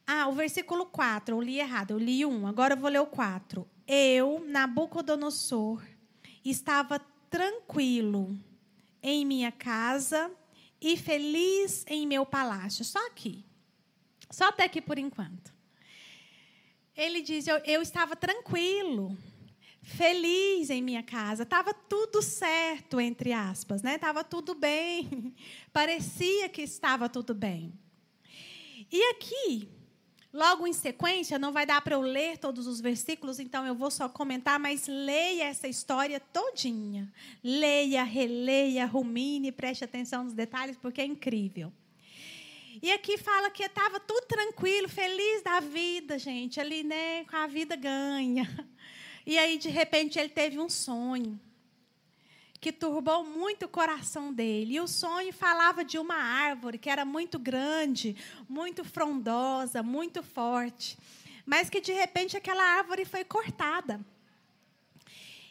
Ah, 0.06 0.28
o 0.28 0.32
versículo 0.32 0.86
4, 0.86 1.34
eu 1.34 1.42
li 1.42 1.58
errado, 1.58 1.90
eu 1.90 1.98
li 1.98 2.24
1, 2.24 2.46
agora 2.46 2.74
eu 2.74 2.78
vou 2.78 2.88
ler 2.88 3.00
o 3.00 3.06
4. 3.06 3.68
Eu, 3.84 4.44
Nabucodonosor, 4.46 5.82
estava 6.44 7.00
tranquilo 7.28 8.38
em 9.02 9.24
minha 9.24 9.52
casa 9.52 10.30
e 10.80 10.96
feliz 10.96 11.84
em 11.88 12.06
meu 12.06 12.24
palácio. 12.24 12.84
Só 12.84 13.04
aqui. 13.06 13.44
Só 14.30 14.48
até 14.48 14.64
aqui 14.64 14.80
por 14.80 14.98
enquanto. 14.98 15.52
Ele 16.96 17.22
diz: 17.22 17.46
eu, 17.46 17.58
eu 17.58 17.80
estava 17.80 18.16
tranquilo, 18.16 19.16
feliz 19.82 20.68
em 20.68 20.82
minha 20.82 21.02
casa, 21.02 21.44
estava 21.44 21.72
tudo 21.72 22.20
certo, 22.20 23.00
entre 23.00 23.32
aspas, 23.32 23.82
né? 23.82 23.94
Estava 23.94 24.24
tudo 24.24 24.54
bem, 24.54 25.34
parecia 25.72 26.48
que 26.48 26.62
estava 26.62 27.08
tudo 27.08 27.34
bem. 27.34 27.72
E 28.90 29.02
aqui, 29.10 29.68
logo 30.38 30.68
em 30.68 30.72
sequência, 30.72 31.36
não 31.36 31.52
vai 31.52 31.66
dar 31.66 31.80
para 31.82 31.96
eu 31.96 32.00
ler 32.00 32.38
todos 32.38 32.68
os 32.68 32.80
versículos, 32.80 33.40
então 33.40 33.66
eu 33.66 33.74
vou 33.74 33.90
só 33.90 34.08
comentar, 34.08 34.56
mas 34.60 34.86
leia 34.86 35.44
essa 35.44 35.66
história 35.66 36.20
todinha. 36.20 37.12
Leia, 37.42 38.04
releia, 38.04 38.86
rumine, 38.86 39.50
preste 39.50 39.82
atenção 39.82 40.22
nos 40.22 40.32
detalhes, 40.32 40.76
porque 40.76 41.00
é 41.00 41.04
incrível. 41.04 41.72
E 42.80 42.92
aqui 42.92 43.18
fala 43.18 43.50
que 43.50 43.64
estava 43.64 43.98
tudo 43.98 44.26
tranquilo, 44.26 44.88
feliz 44.88 45.42
da 45.42 45.58
vida, 45.58 46.16
gente, 46.16 46.60
ali, 46.60 46.84
né, 46.84 47.24
com 47.24 47.34
a 47.34 47.48
vida 47.48 47.74
ganha. 47.74 48.46
E 49.26 49.36
aí, 49.36 49.58
de 49.58 49.68
repente, 49.68 50.18
ele 50.18 50.30
teve 50.30 50.58
um 50.58 50.70
sonho 50.70 51.38
que 52.60 52.72
turbou 52.72 53.24
muito 53.24 53.66
o 53.66 53.68
coração 53.68 54.32
dele. 54.32 54.74
E 54.74 54.80
o 54.80 54.88
sonho 54.88 55.32
falava 55.32 55.84
de 55.84 55.98
uma 55.98 56.16
árvore 56.16 56.78
que 56.78 56.90
era 56.90 57.04
muito 57.04 57.38
grande, 57.38 58.16
muito 58.48 58.84
frondosa, 58.84 59.82
muito 59.82 60.22
forte, 60.22 60.98
mas 61.46 61.70
que 61.70 61.80
de 61.80 61.92
repente 61.92 62.36
aquela 62.36 62.64
árvore 62.64 63.04
foi 63.04 63.24
cortada. 63.24 64.00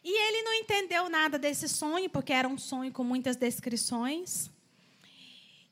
E 0.04 0.10
ele 0.10 0.43
não 0.43 0.54
entendeu 0.54 1.10
nada 1.10 1.38
desse 1.38 1.67
sonho, 1.67 2.10
porque 2.10 2.32
era 2.32 2.48
um 2.48 2.58
sonho 2.58 2.91
com 2.93 3.04
muitas 3.04 3.36
descrições. 3.36 4.50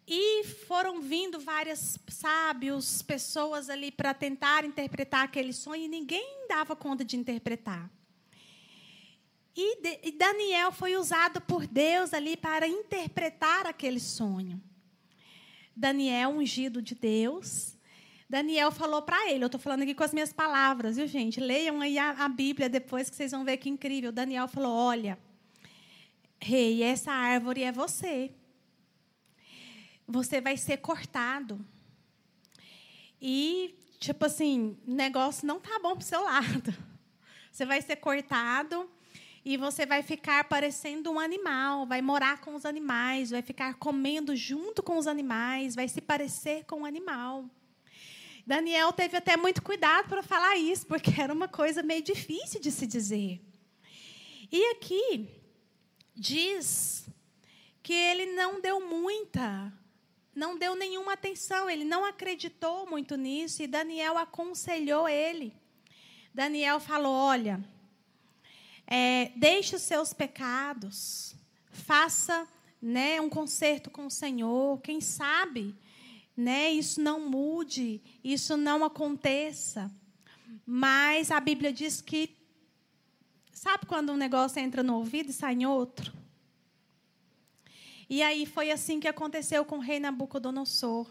E 0.07 0.43
foram 0.67 1.01
vindo 1.01 1.39
vários 1.39 1.97
sábios, 2.07 3.01
pessoas 3.01 3.69
ali 3.69 3.91
para 3.91 4.13
tentar 4.13 4.65
interpretar 4.65 5.23
aquele 5.23 5.53
sonho 5.53 5.83
e 5.83 5.87
ninguém 5.87 6.45
dava 6.47 6.75
conta 6.75 7.03
de 7.03 7.17
interpretar. 7.17 7.89
E, 9.55 9.81
de, 9.81 9.99
e 10.03 10.11
Daniel 10.11 10.71
foi 10.71 10.97
usado 10.97 11.39
por 11.39 11.65
Deus 11.65 12.13
ali 12.13 12.35
para 12.35 12.67
interpretar 12.67 13.65
aquele 13.65 13.99
sonho. 13.99 14.61
Daniel, 15.75 16.31
ungido 16.31 16.81
de 16.81 16.93
Deus, 16.95 17.77
Daniel 18.29 18.71
falou 18.71 19.01
para 19.01 19.29
ele, 19.29 19.43
eu 19.43 19.47
estou 19.47 19.59
falando 19.59 19.83
aqui 19.83 19.93
com 19.93 20.03
as 20.03 20.13
minhas 20.13 20.33
palavras, 20.33 20.97
viu, 20.97 21.07
gente? 21.07 21.39
Leiam 21.39 21.79
aí 21.81 21.97
a, 21.97 22.11
a 22.25 22.29
Bíblia 22.29 22.67
depois 22.67 23.09
que 23.09 23.15
vocês 23.15 23.31
vão 23.31 23.45
ver 23.45 23.57
que 23.57 23.69
incrível. 23.69 24.11
Daniel 24.11 24.47
falou: 24.47 24.73
Olha, 24.73 25.17
rei, 26.41 26.83
essa 26.83 27.11
árvore 27.11 27.63
é 27.63 27.71
você 27.71 28.31
você 30.07 30.39
vai 30.39 30.57
ser 30.57 30.77
cortado. 30.77 31.65
E, 33.21 33.75
tipo 33.99 34.25
assim, 34.25 34.77
o 34.85 34.93
negócio 34.93 35.47
não 35.47 35.59
tá 35.59 35.79
bom 35.79 35.95
pro 35.95 36.05
seu 36.05 36.23
lado. 36.23 36.73
Você 37.51 37.65
vai 37.65 37.81
ser 37.81 37.95
cortado 37.95 38.89
e 39.45 39.55
você 39.57 39.85
vai 39.85 40.01
ficar 40.01 40.43
parecendo 40.45 41.11
um 41.11 41.19
animal, 41.19 41.85
vai 41.85 42.01
morar 42.01 42.41
com 42.41 42.55
os 42.55 42.65
animais, 42.65 43.29
vai 43.29 43.43
ficar 43.43 43.75
comendo 43.75 44.35
junto 44.35 44.81
com 44.81 44.97
os 44.97 45.05
animais, 45.05 45.75
vai 45.75 45.87
se 45.87 46.01
parecer 46.01 46.65
com 46.65 46.81
um 46.81 46.85
animal. 46.85 47.45
Daniel 48.45 48.91
teve 48.91 49.15
até 49.15 49.37
muito 49.37 49.61
cuidado 49.61 50.09
para 50.09 50.23
falar 50.23 50.57
isso, 50.57 50.87
porque 50.87 51.21
era 51.21 51.31
uma 51.31 51.47
coisa 51.47 51.83
meio 51.83 52.01
difícil 52.01 52.59
de 52.59 52.71
se 52.71 52.87
dizer. 52.87 53.39
E 54.51 54.71
aqui 54.71 55.29
diz 56.15 57.07
que 57.83 57.93
ele 57.93 58.25
não 58.33 58.59
deu 58.59 58.81
muita 58.81 59.71
não 60.35 60.57
deu 60.57 60.75
nenhuma 60.75 61.13
atenção, 61.13 61.69
ele 61.69 61.85
não 61.85 62.03
acreditou 62.03 62.85
muito 62.85 63.15
nisso 63.15 63.63
e 63.63 63.67
Daniel 63.67 64.17
aconselhou 64.17 65.07
ele. 65.07 65.55
Daniel 66.33 66.77
falou: 66.81 67.13
Olha, 67.13 67.63
é, 68.87 69.31
deixe 69.35 69.75
os 69.75 69.81
seus 69.81 70.13
pecados, 70.13 71.35
faça 71.71 72.47
né, 72.81 73.19
um 73.19 73.29
concerto 73.29 73.89
com 73.89 74.05
o 74.05 74.11
Senhor, 74.11 74.79
quem 74.81 75.01
sabe 75.01 75.75
né, 76.35 76.71
isso 76.71 77.01
não 77.01 77.29
mude, 77.29 78.01
isso 78.23 78.57
não 78.57 78.83
aconteça. 78.83 79.91
Mas 80.65 81.31
a 81.31 81.39
Bíblia 81.39 81.71
diz 81.71 82.01
que, 82.01 82.35
sabe 83.51 83.85
quando 83.85 84.11
um 84.11 84.17
negócio 84.17 84.59
entra 84.59 84.83
no 84.83 84.95
ouvido 84.95 85.29
e 85.29 85.33
sai 85.33 85.53
em 85.53 85.65
outro? 85.65 86.13
E 88.09 88.21
aí 88.21 88.45
foi 88.45 88.69
assim 88.69 88.99
que 88.99 89.07
aconteceu 89.07 89.65
com 89.65 89.77
o 89.77 89.81
rei 89.81 89.99
Nabucodonosor. 89.99 91.09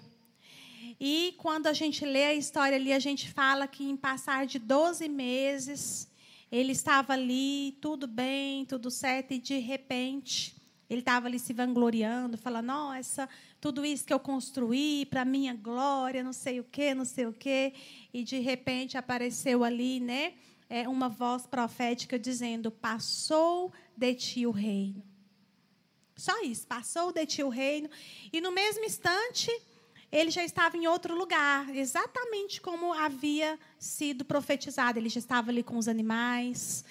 E 1.01 1.35
quando 1.39 1.67
a 1.67 1.73
gente 1.73 2.05
lê 2.05 2.25
a 2.27 2.35
história 2.35 2.77
ali, 2.77 2.93
a 2.93 2.99
gente 2.99 3.29
fala 3.33 3.67
que 3.67 3.85
em 3.85 3.97
passar 3.97 4.47
de 4.47 4.59
12 4.59 5.09
meses, 5.09 6.09
ele 6.51 6.73
estava 6.73 7.13
ali, 7.13 7.79
tudo 7.81 8.07
bem, 8.07 8.65
tudo 8.65 8.91
certo, 8.91 9.33
e 9.33 9.39
de 9.39 9.59
repente, 9.59 10.57
ele 10.89 11.01
estava 11.01 11.27
ali 11.27 11.39
se 11.39 11.53
vangloriando, 11.53 12.37
falando: 12.37 12.67
Nossa, 12.67 13.29
tudo 13.61 13.85
isso 13.85 14.05
que 14.05 14.13
eu 14.13 14.21
construí 14.21 15.07
para 15.07 15.25
minha 15.25 15.55
glória, 15.55 16.23
não 16.23 16.33
sei 16.33 16.61
o 16.61 16.65
quê, 16.65 16.95
não 16.95 17.05
sei 17.05 17.27
o 17.27 17.33
quê. 17.33 17.73
E 18.13 18.23
de 18.23 18.39
repente 18.39 18.97
apareceu 18.97 19.65
ali, 19.65 20.01
né, 20.01 20.35
é, 20.69 20.89
uma 20.89 21.09
voz 21.09 21.47
profética 21.47 22.19
dizendo: 22.19 22.71
Passou 22.71 23.73
de 23.97 24.15
ti 24.15 24.47
o 24.47 24.51
reino. 24.51 25.03
Só 26.17 26.43
isso. 26.43 26.67
Passou 26.67 27.13
de 27.13 27.27
ti 27.27 27.43
o 27.43 27.49
reino. 27.49 27.89
E 28.33 28.41
no 28.41 28.53
mesmo 28.53 28.85
instante, 28.85 29.51
ele 30.15 30.31
já 30.31 30.45
estava 30.45 30.77
em 30.77 30.87
outro 30.87 31.13
lugar, 31.17 31.75
exatamente 31.75 32.61
como 32.61 32.93
havia 32.93 33.59
sido 33.81 34.25
profetizado. 34.25 34.97
Ele 34.97 35.09
já 35.09 35.19
estava 35.19 35.51
ali 35.51 35.61
com 35.61 35.77
os 35.77 35.89
animais, 35.89 36.85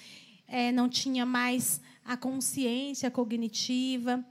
é, 0.46 0.70
não 0.70 0.90
tinha 0.90 1.24
mais 1.24 1.80
a 2.04 2.18
consciência 2.18 3.10
cognitiva. 3.10 4.22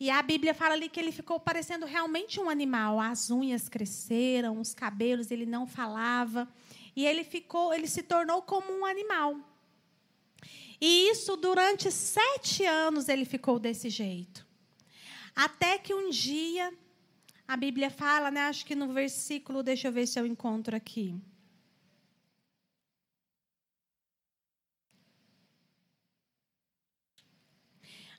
E 0.00 0.10
a 0.10 0.20
Bíblia 0.20 0.52
fala 0.54 0.74
ali 0.74 0.88
que 0.88 0.98
ele 0.98 1.12
ficou 1.12 1.38
parecendo 1.38 1.86
realmente 1.86 2.40
um 2.40 2.50
animal. 2.50 2.98
As 2.98 3.30
unhas 3.30 3.68
cresceram, 3.68 4.60
os 4.60 4.74
cabelos, 4.74 5.30
ele 5.30 5.46
não 5.46 5.64
falava. 5.64 6.48
E 6.96 7.06
ele 7.06 7.22
ficou, 7.22 7.72
ele 7.72 7.86
se 7.86 8.02
tornou 8.02 8.42
como 8.42 8.72
um 8.72 8.84
animal. 8.84 9.36
E 10.80 11.10
isso 11.10 11.36
durante 11.36 11.92
sete 11.92 12.66
anos 12.66 13.08
ele 13.08 13.24
ficou 13.24 13.60
desse 13.60 13.88
jeito. 13.88 14.44
Até 15.32 15.78
que 15.78 15.94
um 15.94 16.10
dia, 16.10 16.74
a 17.52 17.56
Bíblia 17.56 17.90
fala, 17.90 18.30
né, 18.30 18.40
acho 18.42 18.64
que 18.64 18.74
no 18.74 18.88
versículo, 18.94 19.62
deixa 19.62 19.88
eu 19.88 19.92
ver 19.92 20.06
se 20.06 20.18
eu 20.18 20.26
encontro 20.26 20.74
aqui. 20.74 21.14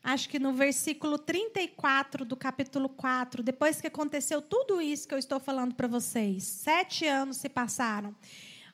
acho 0.04 0.28
que 0.28 0.38
no 0.38 0.52
versículo 0.52 1.18
34 1.18 2.26
do 2.26 2.36
capítulo 2.36 2.90
4, 2.90 3.42
depois 3.42 3.80
que 3.80 3.88
aconteceu 3.88 4.42
tudo 4.42 4.82
isso 4.82 5.08
que 5.08 5.14
eu 5.14 5.18
estou 5.18 5.40
falando 5.40 5.74
para 5.74 5.88
vocês, 5.88 6.44
sete 6.44 7.08
anos 7.08 7.38
se 7.38 7.48
passaram. 7.48 8.14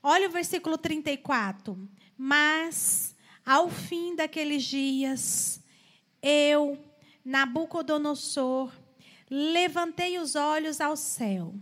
Olha 0.01 0.27
o 0.27 0.31
versículo 0.31 0.75
34. 0.75 1.77
Mas 2.17 3.15
ao 3.45 3.69
fim 3.69 4.15
daqueles 4.15 4.63
dias, 4.63 5.61
eu, 6.21 6.83
Nabucodonosor, 7.23 8.73
levantei 9.29 10.17
os 10.17 10.35
olhos 10.35 10.81
ao 10.81 10.95
céu 10.95 11.53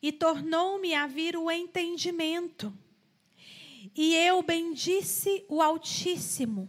e 0.00 0.12
tornou-me 0.12 0.94
a 0.94 1.06
vir 1.06 1.34
o 1.36 1.50
entendimento. 1.50 2.72
E 3.96 4.14
eu 4.14 4.42
bendisse 4.42 5.44
o 5.48 5.62
Altíssimo, 5.62 6.68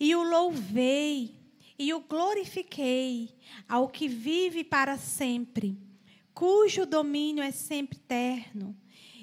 e 0.00 0.16
o 0.16 0.22
louvei, 0.22 1.34
e 1.78 1.94
o 1.94 2.00
glorifiquei, 2.00 3.36
ao 3.68 3.88
que 3.88 4.08
vive 4.08 4.64
para 4.64 4.98
sempre, 4.98 5.78
cujo 6.34 6.84
domínio 6.84 7.42
é 7.42 7.52
sempre 7.52 7.98
eterno, 7.98 8.76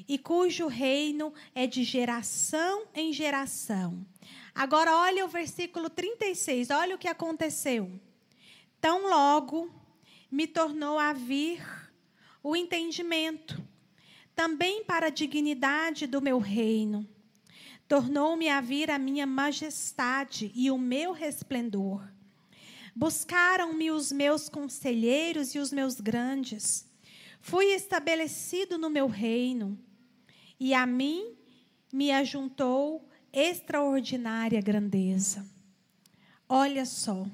e 0.08 0.18
cujo 0.18 0.68
reino 0.68 1.34
é 1.54 1.68
de 1.68 1.84
geração 1.84 2.86
em 2.93 3.12
geração. 3.12 4.06
Agora, 4.56 4.95
olha 4.95 5.26
o 5.26 5.28
versículo 5.28 5.89
36, 5.89 6.70
olha 6.70 6.95
o 6.95 6.99
que 6.99 7.08
aconteceu. 7.08 7.99
Tão 8.84 9.09
logo 9.09 9.73
me 10.29 10.45
tornou 10.45 10.99
a 10.99 11.13
vir 11.13 11.65
o 12.43 12.53
entendimento, 12.53 13.65
também 14.36 14.84
para 14.84 15.07
a 15.07 15.09
dignidade 15.09 16.05
do 16.05 16.21
meu 16.21 16.38
reino. 16.38 17.07
Tornou-me 17.88 18.49
a 18.49 18.59
vir 18.59 18.91
a 18.91 18.99
minha 18.99 19.25
majestade 19.25 20.51
e 20.53 20.69
o 20.69 20.77
meu 20.77 21.13
resplendor. 21.13 22.05
Buscaram-me 22.93 23.89
os 23.89 24.11
meus 24.11 24.49
conselheiros 24.49 25.55
e 25.55 25.59
os 25.59 25.71
meus 25.71 26.01
grandes. 26.01 26.86
Fui 27.39 27.67
estabelecido 27.67 28.77
no 28.77 28.89
meu 28.89 29.07
reino, 29.07 29.79
e 30.59 30.73
a 30.73 30.86
mim 30.86 31.38
me 31.89 32.11
ajuntou 32.11 33.07
extraordinária 33.31 34.59
grandeza. 34.59 35.49
Olha 36.49 36.86
só. 36.86 37.25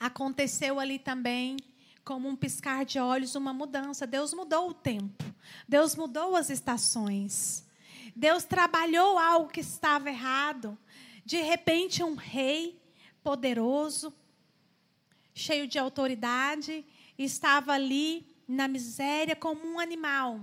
Aconteceu 0.00 0.78
ali 0.78 0.98
também, 0.98 1.56
como 2.04 2.28
um 2.28 2.36
piscar 2.36 2.84
de 2.84 2.98
olhos, 2.98 3.34
uma 3.34 3.52
mudança. 3.52 4.06
Deus 4.06 4.32
mudou 4.32 4.70
o 4.70 4.74
tempo. 4.74 5.24
Deus 5.68 5.96
mudou 5.96 6.36
as 6.36 6.50
estações. 6.50 7.66
Deus 8.14 8.44
trabalhou 8.44 9.18
algo 9.18 9.50
que 9.50 9.60
estava 9.60 10.08
errado. 10.08 10.78
De 11.24 11.40
repente, 11.42 12.02
um 12.02 12.14
rei 12.14 12.80
poderoso, 13.22 14.14
cheio 15.34 15.66
de 15.66 15.78
autoridade, 15.78 16.84
estava 17.18 17.72
ali 17.72 18.26
na 18.48 18.66
miséria 18.66 19.36
como 19.36 19.66
um 19.66 19.78
animal. 19.78 20.40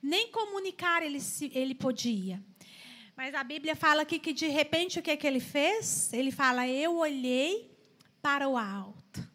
Nem 0.00 0.30
comunicar 0.30 1.02
ele, 1.02 1.18
ele 1.52 1.74
podia. 1.74 2.42
Mas 3.16 3.34
a 3.34 3.42
Bíblia 3.42 3.74
fala 3.74 4.02
aqui 4.02 4.18
que 4.18 4.32
de 4.32 4.48
repente 4.48 4.98
o 4.98 5.02
que, 5.02 5.10
é 5.10 5.16
que 5.16 5.26
ele 5.26 5.40
fez? 5.40 6.12
Ele 6.12 6.30
fala: 6.30 6.66
Eu 6.68 6.96
olhei 6.96 7.71
para 8.22 8.48
o 8.48 8.56
alto. 8.56 9.28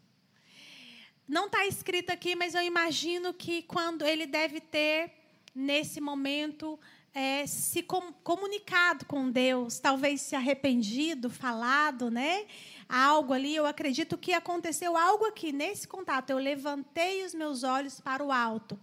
Não 1.27 1.47
está 1.47 1.67
escrito 1.67 2.09
aqui, 2.09 2.35
mas 2.35 2.55
eu 2.55 2.61
imagino 2.61 3.33
que 3.33 3.61
quando 3.63 4.05
ele 4.05 4.25
deve 4.25 4.61
ter, 4.61 5.11
nesse 5.53 5.99
momento, 5.99 6.79
é, 7.13 7.45
se 7.45 7.83
com, 7.83 8.13
comunicado 8.23 9.05
com 9.05 9.29
Deus, 9.29 9.77
talvez 9.77 10.21
se 10.21 10.35
arrependido, 10.35 11.29
falado, 11.29 12.09
né? 12.09 12.45
Algo 12.88 13.33
ali, 13.33 13.53
eu 13.53 13.65
acredito 13.65 14.17
que 14.17 14.31
aconteceu 14.31 14.95
algo 14.95 15.25
aqui 15.25 15.51
nesse 15.51 15.85
contato. 15.85 16.29
Eu 16.29 16.38
levantei 16.38 17.25
os 17.25 17.33
meus 17.33 17.63
olhos 17.63 17.99
para 17.99 18.23
o 18.23 18.31
alto 18.31 18.79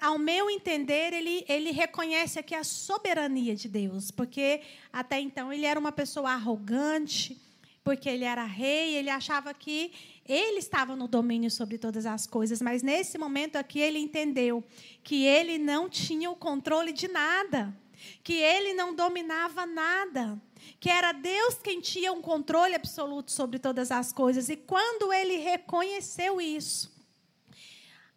ao 0.00 0.18
meu 0.18 0.50
entender, 0.50 1.12
ele, 1.12 1.44
ele 1.48 1.70
reconhece 1.70 2.38
aqui 2.38 2.54
a 2.54 2.64
soberania 2.64 3.54
de 3.54 3.68
Deus, 3.68 4.10
porque 4.10 4.60
até 4.92 5.20
então 5.20 5.52
ele 5.52 5.64
era 5.64 5.78
uma 5.78 5.92
pessoa 5.92 6.32
arrogante, 6.32 7.40
porque 7.88 8.06
ele 8.06 8.26
era 8.26 8.44
rei, 8.44 8.96
ele 8.96 9.08
achava 9.08 9.54
que 9.54 9.90
ele 10.28 10.58
estava 10.58 10.94
no 10.94 11.08
domínio 11.08 11.50
sobre 11.50 11.78
todas 11.78 12.04
as 12.04 12.26
coisas, 12.26 12.60
mas 12.60 12.82
nesse 12.82 13.16
momento 13.16 13.56
aqui 13.56 13.80
ele 13.80 13.98
entendeu 13.98 14.62
que 15.02 15.24
ele 15.24 15.56
não 15.56 15.88
tinha 15.88 16.30
o 16.30 16.36
controle 16.36 16.92
de 16.92 17.08
nada, 17.08 17.74
que 18.22 18.34
ele 18.34 18.74
não 18.74 18.94
dominava 18.94 19.64
nada, 19.64 20.38
que 20.78 20.90
era 20.90 21.12
Deus 21.12 21.54
quem 21.54 21.80
tinha 21.80 22.12
um 22.12 22.20
controle 22.20 22.74
absoluto 22.74 23.32
sobre 23.32 23.58
todas 23.58 23.90
as 23.90 24.12
coisas. 24.12 24.50
E 24.50 24.56
quando 24.56 25.10
ele 25.10 25.38
reconheceu 25.38 26.42
isso, 26.42 26.98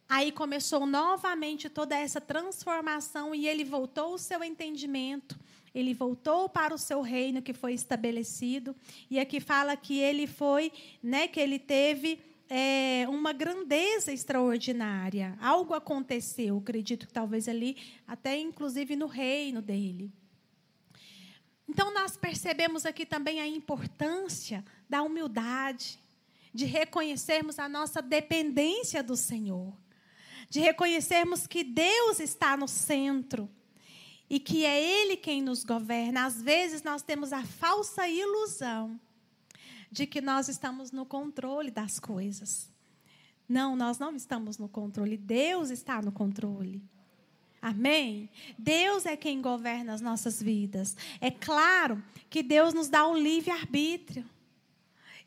Aí 0.10 0.30
começou 0.30 0.86
novamente 0.86 1.70
toda 1.70 1.96
essa 1.96 2.20
transformação 2.20 3.34
e 3.34 3.48
ele 3.48 3.64
voltou 3.64 4.14
o 4.14 4.18
seu 4.18 4.44
entendimento, 4.44 5.40
ele 5.74 5.94
voltou 5.94 6.50
para 6.50 6.74
o 6.74 6.78
seu 6.78 7.02
reino 7.02 7.42
que 7.42 7.54
foi 7.54 7.74
estabelecido. 7.74 8.76
E 9.10 9.20
aqui 9.20 9.40
fala 9.40 9.76
que 9.76 10.00
ele 10.00 10.28
foi, 10.28 10.72
né, 11.02 11.28
que 11.28 11.40
ele 11.40 11.58
teve 11.58 12.20
é, 12.50 13.06
uma 13.10 13.32
grandeza 13.32 14.12
extraordinária. 14.12 15.38
Algo 15.42 15.74
aconteceu, 15.74 16.58
acredito 16.58 17.08
que 17.08 17.14
talvez 17.14 17.48
ali, 17.48 17.78
até 18.08 18.38
inclusive 18.40 18.96
no 18.96 19.08
reino 19.08 19.62
dele. 19.62 20.12
Então, 21.70 21.94
nós 21.94 22.18
percebemos 22.18 22.86
aqui 22.86 23.06
também 23.06 23.40
a 23.40 23.48
importância 23.48 24.66
da 24.90 25.02
humildade, 25.04 25.98
de 26.54 26.66
reconhecermos 26.66 27.58
a 27.60 27.70
nossa 27.70 28.02
dependência 28.02 29.02
do 29.02 29.16
Senhor 29.16 29.74
de 30.52 30.60
reconhecermos 30.60 31.48
que 31.48 31.64
Deus 31.64 32.20
está 32.20 32.58
no 32.58 32.68
centro 32.68 33.50
e 34.32 34.40
que 34.40 34.64
é 34.64 34.82
Ele 34.82 35.18
quem 35.18 35.42
nos 35.42 35.66
governa. 35.66 36.24
Às 36.24 36.42
vezes 36.42 36.82
nós 36.84 37.02
temos 37.02 37.34
a 37.34 37.44
falsa 37.44 38.08
ilusão 38.08 38.98
de 39.92 40.08
que 40.08 40.22
nós 40.22 40.48
estamos 40.48 40.90
no 40.90 41.06
controle 41.06 41.70
das 41.70 42.00
coisas. 42.00 42.70
Não, 43.48 43.76
nós 43.76 44.00
não 44.00 44.16
estamos 44.16 44.58
no 44.58 44.70
controle, 44.70 45.18
Deus 45.18 45.70
está 45.70 46.02
no 46.02 46.14
controle. 46.14 46.82
Amém? 47.62 48.30
Deus 48.58 49.06
é 49.06 49.18
quem 49.18 49.42
governa 49.42 49.94
as 49.94 50.00
nossas 50.00 50.42
vidas. 50.42 50.96
É 51.20 51.30
claro 51.30 52.02
que 52.30 52.42
Deus 52.42 52.74
nos 52.74 52.88
dá 52.88 53.06
um 53.06 53.18
livre-arbítrio. 53.18 54.26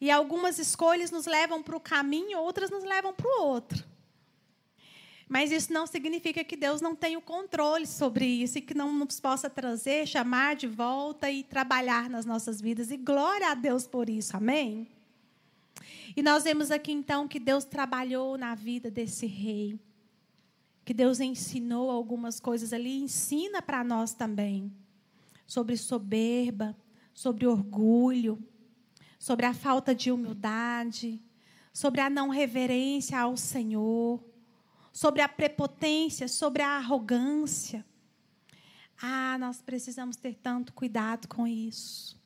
E 0.00 0.10
algumas 0.10 0.58
escolhas 0.58 1.10
nos 1.10 1.26
levam 1.26 1.62
para 1.62 1.76
o 1.76 1.80
caminho, 1.80 2.38
outras 2.38 2.70
nos 2.70 2.84
levam 2.84 3.12
para 3.12 3.28
o 3.28 3.42
outro. 3.42 3.84
Mas 5.28 5.50
isso 5.50 5.72
não 5.72 5.86
significa 5.86 6.44
que 6.44 6.56
Deus 6.56 6.80
não 6.80 6.94
tenha 6.94 7.18
o 7.18 7.22
controle 7.22 7.86
sobre 7.86 8.26
isso 8.26 8.58
e 8.58 8.62
que 8.62 8.74
não 8.74 8.92
nos 8.92 9.18
possa 9.20 9.48
trazer, 9.48 10.06
chamar 10.06 10.54
de 10.54 10.66
volta 10.66 11.30
e 11.30 11.42
trabalhar 11.42 12.10
nas 12.10 12.26
nossas 12.26 12.60
vidas. 12.60 12.90
E 12.90 12.96
glória 12.96 13.50
a 13.50 13.54
Deus 13.54 13.86
por 13.86 14.08
isso, 14.08 14.36
amém? 14.36 14.86
E 16.14 16.22
nós 16.22 16.44
vemos 16.44 16.70
aqui 16.70 16.92
então 16.92 17.26
que 17.26 17.40
Deus 17.40 17.64
trabalhou 17.64 18.36
na 18.36 18.54
vida 18.54 18.90
desse 18.90 19.26
rei. 19.26 19.78
Que 20.84 20.92
Deus 20.92 21.18
ensinou 21.18 21.90
algumas 21.90 22.38
coisas 22.38 22.72
ali, 22.72 23.00
ensina 23.00 23.62
para 23.62 23.82
nós 23.82 24.12
também. 24.12 24.70
Sobre 25.46 25.76
soberba, 25.76 26.76
sobre 27.14 27.46
orgulho, 27.46 28.38
sobre 29.18 29.46
a 29.46 29.54
falta 29.54 29.94
de 29.94 30.12
humildade, 30.12 31.18
sobre 31.72 32.02
a 32.02 32.10
não 32.10 32.28
reverência 32.28 33.18
ao 33.18 33.38
Senhor 33.38 34.22
sobre 34.94 35.20
a 35.20 35.28
prepotência, 35.28 36.28
sobre 36.28 36.62
a 36.62 36.76
arrogância. 36.76 37.84
Ah, 39.02 39.36
nós 39.38 39.60
precisamos 39.60 40.14
ter 40.14 40.36
tanto 40.36 40.72
cuidado 40.72 41.26
com 41.26 41.48
isso. 41.48 42.16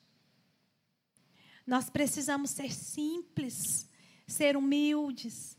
Nós 1.67 1.89
precisamos 1.89 2.51
ser 2.51 2.71
simples, 2.71 3.89
ser 4.27 4.55
humildes. 4.55 5.57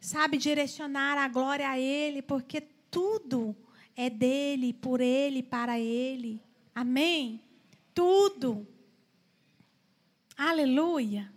Sabe, 0.00 0.36
direcionar 0.36 1.16
a 1.16 1.28
glória 1.28 1.70
a 1.70 1.78
Ele, 1.78 2.20
porque 2.22 2.60
tudo 2.90 3.56
é 3.94 4.10
dele, 4.10 4.72
por 4.72 5.00
Ele, 5.00 5.44
para 5.44 5.78
Ele. 5.78 6.42
Amém? 6.74 7.40
Tudo. 7.94 8.66
Aleluia. 10.36 11.32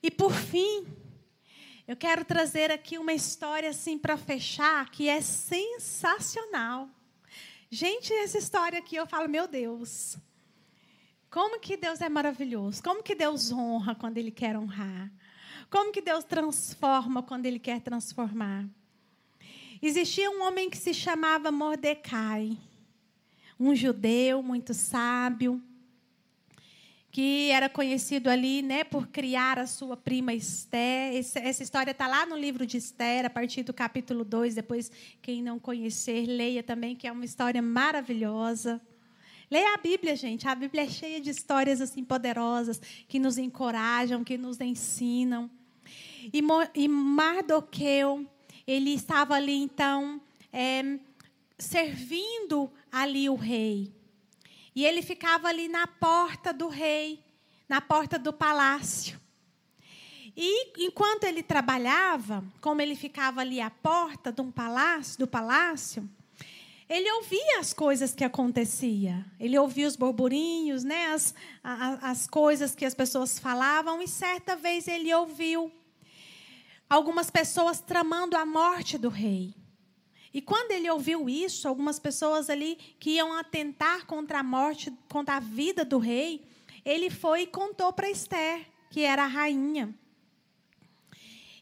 E 0.00 0.12
por 0.12 0.32
fim, 0.32 0.86
eu 1.86 1.96
quero 1.96 2.24
trazer 2.24 2.70
aqui 2.70 2.96
uma 2.96 3.12
história 3.12 3.68
assim 3.68 3.98
para 3.98 4.16
fechar 4.16 4.90
que 4.90 5.08
é 5.08 5.20
sensacional. 5.20 6.88
Gente, 7.70 8.12
essa 8.12 8.38
história 8.38 8.78
aqui 8.78 8.96
eu 8.96 9.06
falo, 9.06 9.28
meu 9.28 9.46
Deus. 9.46 10.16
Como 11.30 11.58
que 11.58 11.76
Deus 11.76 12.00
é 12.00 12.08
maravilhoso? 12.08 12.82
Como 12.82 13.02
que 13.02 13.14
Deus 13.14 13.52
honra 13.52 13.94
quando 13.94 14.16
ele 14.16 14.30
quer 14.30 14.56
honrar? 14.56 15.10
Como 15.68 15.92
que 15.92 16.00
Deus 16.00 16.24
transforma 16.24 17.22
quando 17.22 17.46
ele 17.46 17.58
quer 17.58 17.80
transformar? 17.80 18.64
Existia 19.82 20.30
um 20.30 20.42
homem 20.42 20.70
que 20.70 20.78
se 20.78 20.94
chamava 20.94 21.50
Mordecai, 21.50 22.56
um 23.60 23.74
judeu 23.74 24.42
muito 24.42 24.72
sábio, 24.72 25.62
que 27.14 27.48
era 27.52 27.68
conhecido 27.68 28.28
ali 28.28 28.60
né, 28.60 28.82
por 28.82 29.06
criar 29.06 29.56
a 29.56 29.68
sua 29.68 29.96
prima 29.96 30.34
Esther. 30.34 31.14
Essa 31.14 31.62
história 31.62 31.92
está 31.92 32.08
lá 32.08 32.26
no 32.26 32.36
livro 32.36 32.66
de 32.66 32.76
Esther, 32.76 33.24
a 33.24 33.30
partir 33.30 33.62
do 33.62 33.72
capítulo 33.72 34.24
2. 34.24 34.56
Depois, 34.56 34.90
quem 35.22 35.40
não 35.40 35.60
conhecer, 35.60 36.26
leia 36.26 36.60
também, 36.60 36.96
que 36.96 37.06
é 37.06 37.12
uma 37.12 37.24
história 37.24 37.62
maravilhosa. 37.62 38.80
Leia 39.48 39.74
a 39.74 39.76
Bíblia, 39.76 40.16
gente. 40.16 40.48
A 40.48 40.56
Bíblia 40.56 40.82
é 40.82 40.88
cheia 40.88 41.20
de 41.20 41.30
histórias 41.30 41.80
assim 41.80 42.02
poderosas 42.02 42.82
que 43.06 43.20
nos 43.20 43.38
encorajam, 43.38 44.24
que 44.24 44.36
nos 44.36 44.60
ensinam. 44.60 45.48
E 46.32 46.88
Mardoqueu, 46.88 48.26
ele 48.66 48.90
estava 48.90 49.36
ali 49.36 49.54
então 49.54 50.20
é, 50.52 50.98
servindo 51.56 52.68
ali 52.90 53.28
o 53.28 53.36
rei. 53.36 53.92
E 54.74 54.84
ele 54.84 55.02
ficava 55.02 55.48
ali 55.48 55.68
na 55.68 55.86
porta 55.86 56.52
do 56.52 56.68
rei, 56.68 57.24
na 57.68 57.80
porta 57.80 58.18
do 58.18 58.32
palácio. 58.32 59.20
E 60.36 60.84
enquanto 60.84 61.24
ele 61.24 61.42
trabalhava, 61.42 62.44
como 62.60 62.80
ele 62.80 62.96
ficava 62.96 63.40
ali 63.40 63.60
à 63.60 63.70
porta 63.70 64.32
de 64.32 64.40
um 64.40 64.50
palácio, 64.50 65.18
do 65.18 65.28
palácio, 65.28 66.08
ele 66.88 67.10
ouvia 67.12 67.60
as 67.60 67.72
coisas 67.72 68.14
que 68.14 68.24
acontecia. 68.24 69.24
Ele 69.38 69.58
ouvia 69.58 69.86
os 69.86 69.96
burburinhos, 69.96 70.82
né, 70.84 71.12
as, 71.12 71.34
as 71.62 72.26
coisas 72.26 72.74
que 72.74 72.84
as 72.84 72.94
pessoas 72.94 73.38
falavam. 73.38 74.02
E 74.02 74.08
certa 74.08 74.56
vez 74.56 74.88
ele 74.88 75.14
ouviu 75.14 75.72
algumas 76.90 77.30
pessoas 77.30 77.80
tramando 77.80 78.36
a 78.36 78.44
morte 78.44 78.98
do 78.98 79.08
rei. 79.08 79.54
E 80.34 80.42
quando 80.42 80.72
ele 80.72 80.90
ouviu 80.90 81.28
isso, 81.28 81.68
algumas 81.68 82.00
pessoas 82.00 82.50
ali 82.50 82.76
que 82.98 83.10
iam 83.10 83.32
atentar 83.34 84.04
contra 84.04 84.40
a 84.40 84.42
morte, 84.42 84.92
contra 85.08 85.36
a 85.36 85.40
vida 85.40 85.84
do 85.84 85.98
rei, 85.98 86.44
ele 86.84 87.08
foi 87.08 87.42
e 87.42 87.46
contou 87.46 87.92
para 87.92 88.10
Esther, 88.10 88.66
que 88.90 89.02
era 89.02 89.22
a 89.22 89.28
rainha. 89.28 89.94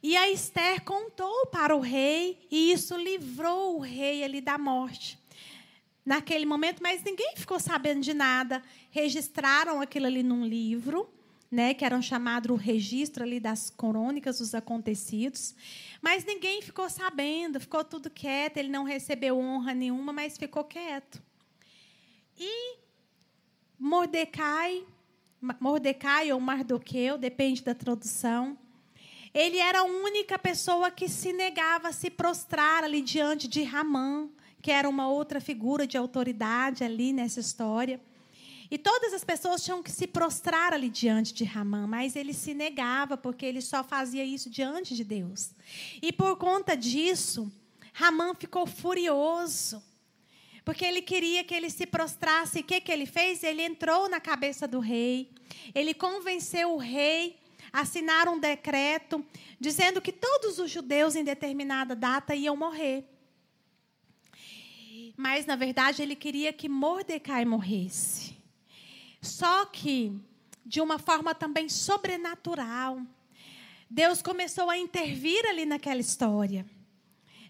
E 0.02 0.16
a 0.16 0.30
Esther 0.30 0.82
contou 0.82 1.46
para 1.46 1.76
o 1.76 1.80
rei, 1.80 2.38
e 2.50 2.72
isso 2.72 2.96
livrou 2.96 3.76
o 3.76 3.80
rei 3.80 4.24
ali 4.24 4.40
da 4.40 4.56
morte. 4.56 5.18
Naquele 6.04 6.46
momento, 6.46 6.82
mas 6.82 7.04
ninguém 7.04 7.34
ficou 7.36 7.60
sabendo 7.60 8.00
de 8.00 8.14
nada. 8.14 8.62
Registraram 8.90 9.82
aquilo 9.82 10.06
ali 10.06 10.22
num 10.22 10.46
livro, 10.46 11.08
né, 11.52 11.74
que 11.74 11.84
era 11.84 12.00
chamado 12.00 12.54
o 12.54 12.56
registro 12.56 13.22
ali 13.22 13.38
das 13.38 13.68
crônicas 13.68 14.38
dos 14.38 14.54
acontecidos. 14.54 15.54
Mas 16.00 16.24
ninguém 16.24 16.62
ficou 16.62 16.88
sabendo, 16.88 17.60
ficou 17.60 17.84
tudo 17.84 18.08
quieto, 18.08 18.56
ele 18.56 18.70
não 18.70 18.84
recebeu 18.84 19.38
honra 19.38 19.74
nenhuma, 19.74 20.14
mas 20.14 20.38
ficou 20.38 20.64
quieto. 20.64 21.22
E 22.38 22.78
Mordecai, 23.78 24.82
Mordecai 25.60 26.32
ou 26.32 26.40
Mardoqueu, 26.40 27.18
depende 27.18 27.62
da 27.62 27.74
tradução, 27.74 28.56
ele 29.34 29.58
era 29.58 29.80
a 29.80 29.84
única 29.84 30.38
pessoa 30.38 30.90
que 30.90 31.06
se 31.06 31.34
negava 31.34 31.88
a 31.88 31.92
se 31.92 32.08
prostrar 32.08 32.82
ali 32.82 33.02
diante 33.02 33.46
de 33.46 33.62
Ramã, 33.62 34.26
que 34.62 34.70
era 34.70 34.88
uma 34.88 35.06
outra 35.06 35.38
figura 35.38 35.86
de 35.86 35.98
autoridade 35.98 36.82
ali 36.82 37.12
nessa 37.12 37.40
história. 37.40 38.00
E 38.72 38.78
todas 38.78 39.12
as 39.12 39.22
pessoas 39.22 39.62
tinham 39.62 39.82
que 39.82 39.92
se 39.92 40.06
prostrar 40.06 40.72
ali 40.72 40.88
diante 40.88 41.34
de 41.34 41.44
Ramã, 41.44 41.86
mas 41.86 42.16
ele 42.16 42.32
se 42.32 42.54
negava, 42.54 43.18
porque 43.18 43.44
ele 43.44 43.60
só 43.60 43.84
fazia 43.84 44.24
isso 44.24 44.48
diante 44.48 44.96
de 44.96 45.04
Deus. 45.04 45.50
E 46.00 46.10
por 46.10 46.36
conta 46.36 46.74
disso, 46.74 47.52
Ramã 47.92 48.34
ficou 48.34 48.66
furioso, 48.66 49.82
porque 50.64 50.86
ele 50.86 51.02
queria 51.02 51.44
que 51.44 51.52
ele 51.52 51.68
se 51.68 51.84
prostrasse. 51.84 52.60
E 52.60 52.62
o 52.62 52.64
que, 52.64 52.80
que 52.80 52.90
ele 52.90 53.04
fez? 53.04 53.44
Ele 53.44 53.60
entrou 53.60 54.08
na 54.08 54.18
cabeça 54.18 54.66
do 54.66 54.80
rei, 54.80 55.30
ele 55.74 55.92
convenceu 55.92 56.72
o 56.72 56.78
rei 56.78 57.38
assinar 57.70 58.26
um 58.26 58.40
decreto 58.40 59.22
dizendo 59.60 60.00
que 60.00 60.12
todos 60.12 60.58
os 60.58 60.70
judeus 60.70 61.14
em 61.14 61.24
determinada 61.24 61.94
data 61.94 62.34
iam 62.34 62.56
morrer. 62.56 63.04
Mas, 65.14 65.44
na 65.44 65.56
verdade, 65.56 66.00
ele 66.00 66.16
queria 66.16 66.54
que 66.54 66.70
Mordecai 66.70 67.44
morresse. 67.44 68.40
Só 69.22 69.64
que, 69.66 70.12
de 70.66 70.80
uma 70.80 70.98
forma 70.98 71.32
também 71.32 71.68
sobrenatural, 71.68 73.00
Deus 73.88 74.20
começou 74.20 74.68
a 74.68 74.76
intervir 74.76 75.46
ali 75.46 75.64
naquela 75.64 76.00
história. 76.00 76.66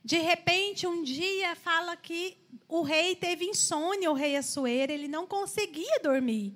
De 0.05 0.19
repente, 0.19 0.87
um 0.87 1.03
dia 1.03 1.55
fala 1.57 1.97
que 1.97 2.37
o 2.69 2.83
rei 2.83 3.17
teve 3.17 3.47
insônia, 3.47 4.11
o 4.11 4.15
rei 4.15 4.37
Assuero, 4.37 4.93
ele 4.93 5.09
não 5.09 5.27
conseguia 5.27 5.99
dormir. 6.03 6.53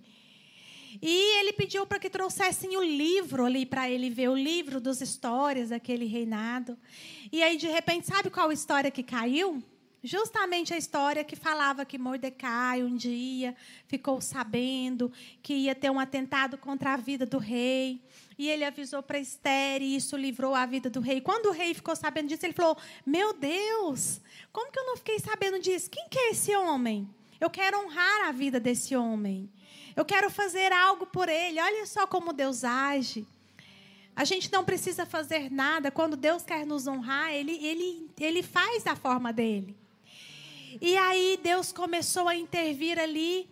E 1.00 1.38
ele 1.38 1.52
pediu 1.52 1.86
para 1.86 1.98
que 1.98 2.10
trouxessem 2.10 2.76
o 2.76 2.82
livro 2.82 3.44
ali 3.44 3.64
para 3.64 3.88
ele 3.88 4.10
ver, 4.10 4.28
o 4.28 4.34
livro 4.34 4.80
dos 4.80 5.00
histórias 5.00 5.70
daquele 5.70 6.06
reinado. 6.06 6.76
E 7.32 7.42
aí, 7.42 7.56
de 7.56 7.68
repente, 7.68 8.06
sabe 8.06 8.28
qual 8.28 8.52
história 8.52 8.90
que 8.90 9.02
caiu? 9.02 9.62
Justamente 10.06 10.72
a 10.72 10.76
história 10.76 11.24
que 11.24 11.34
falava 11.34 11.84
que 11.84 11.98
Mordecai 11.98 12.80
um 12.80 12.94
dia 12.94 13.56
ficou 13.88 14.20
sabendo 14.20 15.10
que 15.42 15.52
ia 15.52 15.74
ter 15.74 15.90
um 15.90 15.98
atentado 15.98 16.56
contra 16.56 16.94
a 16.94 16.96
vida 16.96 17.26
do 17.26 17.38
rei. 17.38 18.00
E 18.38 18.48
ele 18.48 18.64
avisou 18.64 19.02
para 19.02 19.18
Esther 19.18 19.82
e 19.82 19.96
isso 19.96 20.16
livrou 20.16 20.54
a 20.54 20.64
vida 20.64 20.88
do 20.88 21.00
rei. 21.00 21.20
Quando 21.20 21.46
o 21.46 21.50
rei 21.50 21.74
ficou 21.74 21.96
sabendo 21.96 22.28
disso, 22.28 22.46
ele 22.46 22.52
falou: 22.52 22.78
Meu 23.04 23.32
Deus, 23.32 24.20
como 24.52 24.70
que 24.70 24.78
eu 24.78 24.86
não 24.86 24.96
fiquei 24.96 25.18
sabendo 25.18 25.58
disso? 25.58 25.90
Quem 25.90 26.08
que 26.08 26.16
é 26.16 26.30
esse 26.30 26.54
homem? 26.54 27.08
Eu 27.40 27.50
quero 27.50 27.76
honrar 27.84 28.28
a 28.28 28.32
vida 28.32 28.60
desse 28.60 28.94
homem. 28.94 29.50
Eu 29.96 30.04
quero 30.04 30.30
fazer 30.30 30.70
algo 30.70 31.04
por 31.06 31.28
ele. 31.28 31.60
Olha 31.60 31.84
só 31.84 32.06
como 32.06 32.32
Deus 32.32 32.62
age. 32.62 33.26
A 34.14 34.22
gente 34.22 34.52
não 34.52 34.64
precisa 34.64 35.04
fazer 35.04 35.50
nada. 35.50 35.90
Quando 35.90 36.16
Deus 36.16 36.44
quer 36.44 36.64
nos 36.64 36.86
honrar, 36.86 37.32
ele, 37.34 37.58
ele, 37.60 38.08
ele 38.20 38.44
faz 38.44 38.84
da 38.84 38.94
forma 38.94 39.32
dele. 39.32 39.76
E 40.80 40.96
aí 40.96 41.38
Deus 41.42 41.72
começou 41.72 42.28
a 42.28 42.36
intervir 42.36 42.98
ali. 42.98 43.48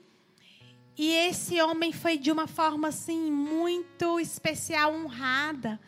E 0.97 1.11
esse 1.11 1.61
homem 1.61 1.93
foi 1.93 2.16
de 2.16 2.31
uma 2.31 2.47
forma 2.47 2.89
assim 2.89 3.31
muito 3.31 4.20
especial, 4.20 4.93
honrada. 4.93 5.81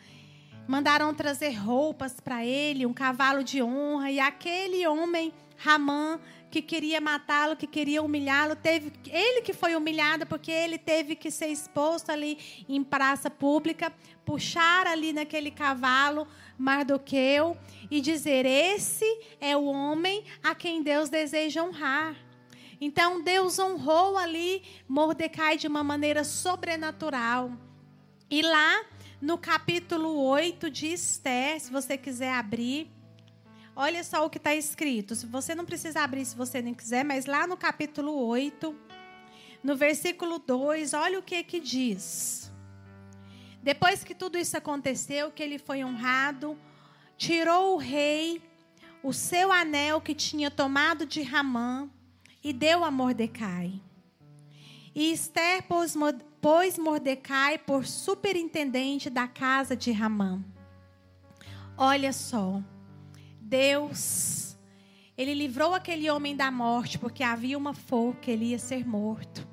Mandaram 0.67 1.13
trazer 1.13 1.51
roupas 1.51 2.19
para 2.19 2.45
ele, 2.45 2.85
um 2.85 2.93
cavalo 2.93 3.43
de 3.43 3.61
honra. 3.63 4.11
E 4.11 4.19
aquele 4.19 4.85
homem, 4.85 5.33
Ramã, 5.55 6.19
que 6.49 6.61
queria 6.61 7.01
matá-lo, 7.01 7.55
que 7.55 7.67
queria 7.67 8.01
humilhá-lo, 8.01 8.55
teve 8.55 8.91
ele 9.07 9.41
que 9.41 9.53
foi 9.53 9.75
humilhado 9.75 10.25
porque 10.25 10.51
ele 10.51 10.77
teve 10.77 11.15
que 11.15 11.29
ser 11.29 11.47
exposto 11.47 12.09
ali 12.09 12.37
em 12.67 12.83
praça 12.83 13.29
pública, 13.29 13.91
puxar 14.25 14.87
ali 14.87 15.13
naquele 15.13 15.51
cavalo 15.51 16.27
Mardoqueu 16.57 17.57
e 17.91 18.01
dizer: 18.01 18.45
"Esse 18.45 19.05
é 19.39 19.55
o 19.55 19.65
homem 19.65 20.23
a 20.41 20.55
quem 20.55 20.81
Deus 20.81 21.09
deseja 21.09 21.63
honrar". 21.63 22.15
Então 22.79 23.21
Deus 23.23 23.57
honrou 23.57 24.17
ali 24.17 24.61
Mordecai 24.87 25.57
de 25.57 25.67
uma 25.67 25.83
maneira 25.83 26.23
sobrenatural. 26.23 27.51
E 28.29 28.41
lá 28.41 28.85
no 29.19 29.37
capítulo 29.37 30.15
8 30.23 30.69
de 30.69 30.87
Esther, 30.87 31.59
se 31.59 31.71
você 31.71 31.97
quiser 31.97 32.33
abrir, 32.33 32.91
Olha 33.79 34.03
só 34.03 34.25
o 34.25 34.29
que 34.29 34.39
está 34.39 34.55
escrito. 34.55 35.13
Se 35.13 35.27
você 35.27 35.53
não 35.53 35.63
precisa 35.63 36.01
abrir 36.01 36.25
se 36.25 36.35
você 36.35 36.63
nem 36.63 36.73
quiser, 36.73 37.05
mas 37.05 37.27
lá 37.27 37.45
no 37.45 37.55
capítulo 37.55 38.11
8, 38.25 38.75
no 39.63 39.75
versículo 39.75 40.39
2, 40.39 40.95
olha 40.95 41.19
o 41.19 41.21
que 41.21 41.43
que 41.43 41.59
diz. 41.59 42.51
Depois 43.61 44.03
que 44.03 44.15
tudo 44.15 44.35
isso 44.35 44.57
aconteceu, 44.57 45.29
que 45.29 45.43
ele 45.43 45.59
foi 45.59 45.83
honrado, 45.83 46.57
tirou 47.19 47.75
o 47.75 47.77
rei 47.77 48.41
o 49.03 49.13
seu 49.13 49.51
anel 49.51 50.01
que 50.01 50.15
tinha 50.15 50.49
tomado 50.49 51.05
de 51.05 51.21
Ramã 51.21 51.87
e 52.43 52.51
deu 52.51 52.83
a 52.83 52.89
Mordecai. 52.89 53.79
E 54.95 55.11
Esther 55.13 55.63
pôs 56.41 56.77
Mordecai 56.79 57.59
por 57.59 57.85
superintendente 57.85 59.07
da 59.07 59.27
casa 59.27 59.75
de 59.75 59.91
Ramã. 59.91 60.43
Olha 61.77 62.11
só. 62.11 62.59
Deus, 63.47 64.57
ele 65.17 65.33
livrou 65.33 65.73
aquele 65.73 66.09
homem 66.09 66.35
da 66.35 66.51
morte, 66.51 66.99
porque 66.99 67.23
havia 67.23 67.57
uma 67.57 67.73
forca, 67.73 68.29
ele 68.29 68.47
ia 68.47 68.59
ser 68.59 68.85
morto. 68.85 69.47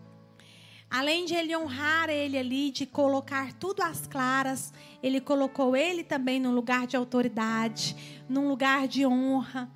Além 0.91 1.25
de 1.25 1.35
ele 1.35 1.57
honrar 1.57 2.11
ele 2.11 2.37
ali, 2.37 2.73
de 2.73 2.87
colocar 2.87 3.53
tudo 3.53 3.83
às 3.83 4.05
claras, 4.05 4.73
ele 5.01 5.21
colocou 5.21 5.77
ele 5.77 6.03
também 6.03 6.41
num 6.41 6.51
lugar 6.51 6.89
de 6.89 6.97
autoridade, 6.97 8.25
num 8.29 8.49
lugar 8.49 8.89
de 8.89 9.07
honra, 9.07 9.71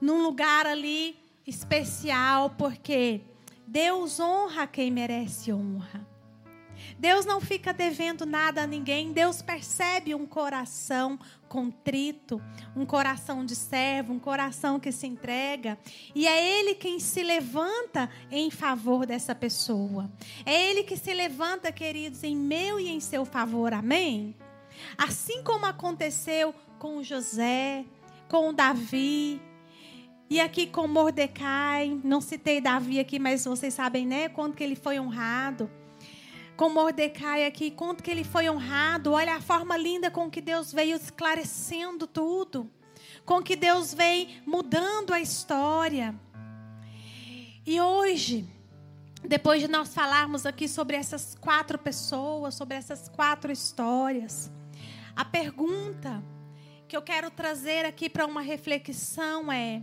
num 0.00 0.20
lugar 0.20 0.66
ali 0.66 1.16
especial, 1.46 2.50
porque 2.58 3.20
Deus 3.68 4.18
honra 4.18 4.66
quem 4.66 4.90
merece 4.90 5.52
honra. 5.52 6.09
Deus 7.00 7.24
não 7.24 7.40
fica 7.40 7.72
devendo 7.72 8.26
nada 8.26 8.62
a 8.62 8.66
ninguém, 8.66 9.10
Deus 9.10 9.40
percebe 9.40 10.14
um 10.14 10.26
coração 10.26 11.18
contrito, 11.48 12.42
um 12.76 12.84
coração 12.84 13.42
de 13.42 13.56
servo, 13.56 14.12
um 14.12 14.18
coração 14.18 14.78
que 14.78 14.92
se 14.92 15.06
entrega, 15.06 15.78
e 16.14 16.28
é 16.28 16.58
Ele 16.58 16.74
quem 16.74 17.00
se 17.00 17.22
levanta 17.22 18.10
em 18.30 18.50
favor 18.50 19.06
dessa 19.06 19.34
pessoa. 19.34 20.10
É 20.44 20.68
Ele 20.68 20.82
que 20.82 20.94
se 20.94 21.14
levanta, 21.14 21.72
queridos, 21.72 22.22
em 22.22 22.36
meu 22.36 22.78
e 22.78 22.90
em 22.90 23.00
seu 23.00 23.24
favor, 23.24 23.72
amém? 23.72 24.36
Assim 24.98 25.42
como 25.42 25.64
aconteceu 25.64 26.54
com 26.78 27.02
José, 27.02 27.82
com 28.28 28.52
Davi, 28.52 29.40
e 30.28 30.38
aqui 30.38 30.66
com 30.66 30.86
Mordecai, 30.86 31.98
não 32.04 32.20
citei 32.20 32.60
Davi 32.60 33.00
aqui, 33.00 33.18
mas 33.18 33.46
vocês 33.46 33.72
sabem, 33.72 34.06
né, 34.06 34.28
quando 34.28 34.54
que 34.54 34.62
ele 34.62 34.76
foi 34.76 35.00
honrado 35.00 35.79
com 36.60 36.68
Mordecai 36.68 37.46
aqui, 37.46 37.70
quanto 37.70 38.02
que 38.02 38.10
ele 38.10 38.22
foi 38.22 38.50
honrado. 38.50 39.12
Olha 39.12 39.36
a 39.36 39.40
forma 39.40 39.78
linda 39.78 40.10
com 40.10 40.30
que 40.30 40.42
Deus 40.42 40.70
veio 40.70 40.94
esclarecendo 40.94 42.06
tudo. 42.06 42.70
com 43.24 43.42
que 43.42 43.56
Deus 43.56 43.94
vem 43.94 44.42
mudando 44.44 45.14
a 45.14 45.20
história. 45.20 46.14
E 47.64 47.80
hoje, 47.80 48.46
depois 49.26 49.62
de 49.62 49.68
nós 49.68 49.94
falarmos 49.94 50.44
aqui 50.44 50.68
sobre 50.68 50.96
essas 50.96 51.34
quatro 51.34 51.78
pessoas, 51.78 52.56
sobre 52.56 52.76
essas 52.76 53.08
quatro 53.08 53.50
histórias, 53.50 54.50
a 55.16 55.24
pergunta 55.24 56.22
que 56.86 56.94
eu 56.94 57.00
quero 57.00 57.30
trazer 57.30 57.86
aqui 57.86 58.10
para 58.10 58.26
uma 58.26 58.42
reflexão 58.42 59.50
é: 59.50 59.82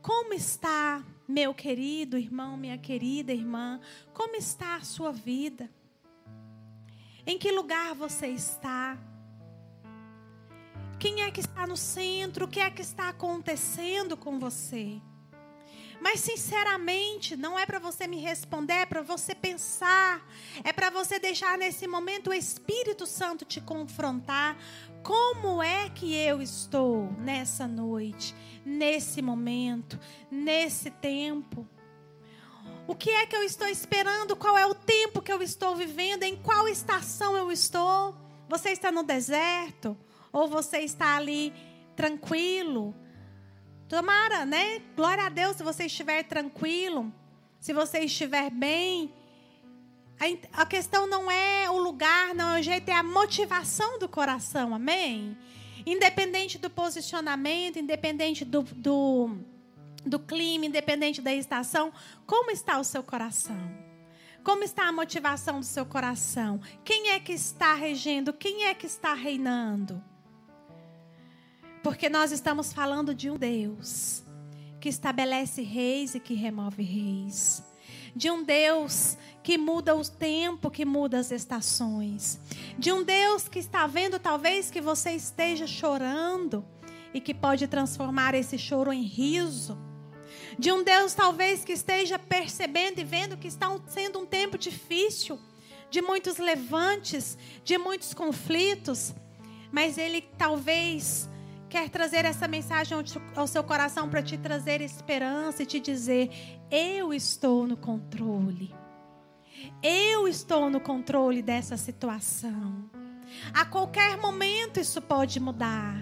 como 0.00 0.34
está, 0.34 1.02
meu 1.26 1.52
querido 1.52 2.16
irmão, 2.16 2.56
minha 2.56 2.78
querida 2.78 3.32
irmã, 3.32 3.80
como 4.14 4.36
está 4.36 4.76
a 4.76 4.82
sua 4.82 5.10
vida? 5.10 5.68
Em 7.26 7.38
que 7.38 7.52
lugar 7.52 7.94
você 7.94 8.28
está? 8.28 8.98
Quem 10.98 11.22
é 11.22 11.30
que 11.30 11.40
está 11.40 11.66
no 11.66 11.76
centro? 11.76 12.44
O 12.44 12.48
que 12.48 12.60
é 12.60 12.70
que 12.70 12.82
está 12.82 13.08
acontecendo 13.08 14.16
com 14.16 14.38
você? 14.38 15.00
Mas 16.00 16.20
sinceramente, 16.20 17.36
não 17.36 17.58
é 17.58 17.66
para 17.66 17.78
você 17.78 18.06
me 18.06 18.16
responder, 18.18 18.72
é 18.72 18.86
para 18.86 19.02
você 19.02 19.34
pensar, 19.34 20.26
é 20.64 20.72
para 20.72 20.88
você 20.88 21.18
deixar 21.18 21.58
nesse 21.58 21.86
momento 21.86 22.30
o 22.30 22.34
Espírito 22.34 23.06
Santo 23.06 23.44
te 23.44 23.60
confrontar. 23.60 24.56
Como 25.02 25.62
é 25.62 25.90
que 25.90 26.14
eu 26.14 26.40
estou 26.40 27.12
nessa 27.18 27.68
noite, 27.68 28.34
nesse 28.64 29.20
momento, 29.20 30.00
nesse 30.30 30.90
tempo? 30.90 31.68
O 32.90 32.94
que 32.96 33.08
é 33.08 33.24
que 33.24 33.36
eu 33.36 33.44
estou 33.44 33.68
esperando? 33.68 34.34
Qual 34.34 34.58
é 34.58 34.66
o 34.66 34.74
tempo 34.74 35.22
que 35.22 35.32
eu 35.32 35.40
estou 35.40 35.76
vivendo? 35.76 36.24
Em 36.24 36.34
qual 36.34 36.66
estação 36.66 37.36
eu 37.36 37.52
estou? 37.52 38.16
Você 38.48 38.70
está 38.70 38.90
no 38.90 39.04
deserto? 39.04 39.96
Ou 40.32 40.48
você 40.48 40.78
está 40.78 41.14
ali 41.14 41.54
tranquilo? 41.94 42.92
Tomara, 43.88 44.44
né? 44.44 44.82
Glória 44.96 45.26
a 45.26 45.28
Deus 45.28 45.56
se 45.56 45.62
você 45.62 45.84
estiver 45.84 46.24
tranquilo, 46.24 47.14
se 47.60 47.72
você 47.72 48.00
estiver 48.00 48.50
bem. 48.50 49.14
A, 50.52 50.66
questão 50.66 51.06
não 51.06 51.30
é 51.30 51.70
o 51.70 51.78
lugar, 51.78 52.34
não 52.34 52.56
é 52.56 52.58
o 52.58 52.62
jeito, 52.62 52.88
é 52.88 52.94
a 52.94 53.04
motivação 53.04 54.00
do 54.00 54.08
coração, 54.08 54.74
amém? 54.74 55.38
Independente 55.86 56.58
do 56.58 56.68
posicionamento, 56.68 57.78
independente 57.78 58.44
do, 58.44 58.62
do, 58.62 59.38
do 60.04 60.18
clima, 60.18 60.66
independente 60.66 61.20
da 61.20 61.32
estação, 61.32 61.92
como 62.26 62.50
está 62.50 62.78
o 62.78 62.84
seu 62.84 63.02
coração? 63.02 63.58
Como 64.42 64.64
está 64.64 64.88
a 64.88 64.92
motivação 64.92 65.60
do 65.60 65.66
seu 65.66 65.84
coração? 65.84 66.60
Quem 66.84 67.10
é 67.10 67.20
que 67.20 67.32
está 67.32 67.74
regendo? 67.74 68.32
Quem 68.32 68.64
é 68.64 68.74
que 68.74 68.86
está 68.86 69.12
reinando? 69.12 70.02
Porque 71.82 72.08
nós 72.08 72.32
estamos 72.32 72.72
falando 72.72 73.14
de 73.14 73.30
um 73.30 73.36
Deus 73.36 74.22
que 74.80 74.88
estabelece 74.88 75.62
reis 75.62 76.14
e 76.14 76.20
que 76.20 76.34
remove 76.34 76.82
reis. 76.82 77.62
De 78.16 78.30
um 78.30 78.42
Deus 78.42 79.16
que 79.42 79.58
muda 79.58 79.94
o 79.94 80.02
tempo, 80.02 80.70
que 80.70 80.84
muda 80.84 81.18
as 81.18 81.30
estações. 81.30 82.40
De 82.78 82.90
um 82.92 83.02
Deus 83.02 83.46
que 83.46 83.58
está 83.58 83.86
vendo, 83.86 84.18
talvez, 84.18 84.70
que 84.70 84.80
você 84.80 85.12
esteja 85.12 85.66
chorando 85.66 86.64
e 87.12 87.20
que 87.20 87.34
pode 87.34 87.66
transformar 87.66 88.34
esse 88.34 88.56
choro 88.56 88.92
em 88.92 89.02
riso. 89.02 89.78
De 90.60 90.70
um 90.70 90.84
Deus, 90.84 91.14
talvez, 91.14 91.64
que 91.64 91.72
esteja 91.72 92.18
percebendo 92.18 92.98
e 92.98 93.04
vendo 93.04 93.34
que 93.34 93.48
está 93.48 93.74
sendo 93.86 94.18
um 94.18 94.26
tempo 94.26 94.58
difícil, 94.58 95.40
de 95.88 96.02
muitos 96.02 96.36
levantes, 96.36 97.38
de 97.64 97.78
muitos 97.78 98.12
conflitos, 98.12 99.14
mas 99.72 99.96
Ele 99.96 100.20
talvez 100.36 101.30
quer 101.66 101.88
trazer 101.88 102.26
essa 102.26 102.46
mensagem 102.46 102.94
ao 103.34 103.46
seu 103.46 103.64
coração 103.64 104.10
para 104.10 104.22
te 104.22 104.36
trazer 104.36 104.82
esperança 104.82 105.62
e 105.62 105.66
te 105.66 105.80
dizer: 105.80 106.28
eu 106.70 107.14
estou 107.14 107.66
no 107.66 107.78
controle. 107.78 108.70
Eu 109.82 110.28
estou 110.28 110.68
no 110.68 110.78
controle 110.78 111.40
dessa 111.40 111.78
situação. 111.78 112.84
A 113.54 113.64
qualquer 113.64 114.18
momento 114.18 114.78
isso 114.78 115.00
pode 115.00 115.40
mudar. 115.40 115.96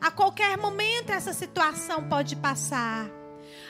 A 0.00 0.12
qualquer 0.12 0.56
momento 0.56 1.10
essa 1.10 1.32
situação 1.32 2.08
pode 2.08 2.36
passar. 2.36 3.23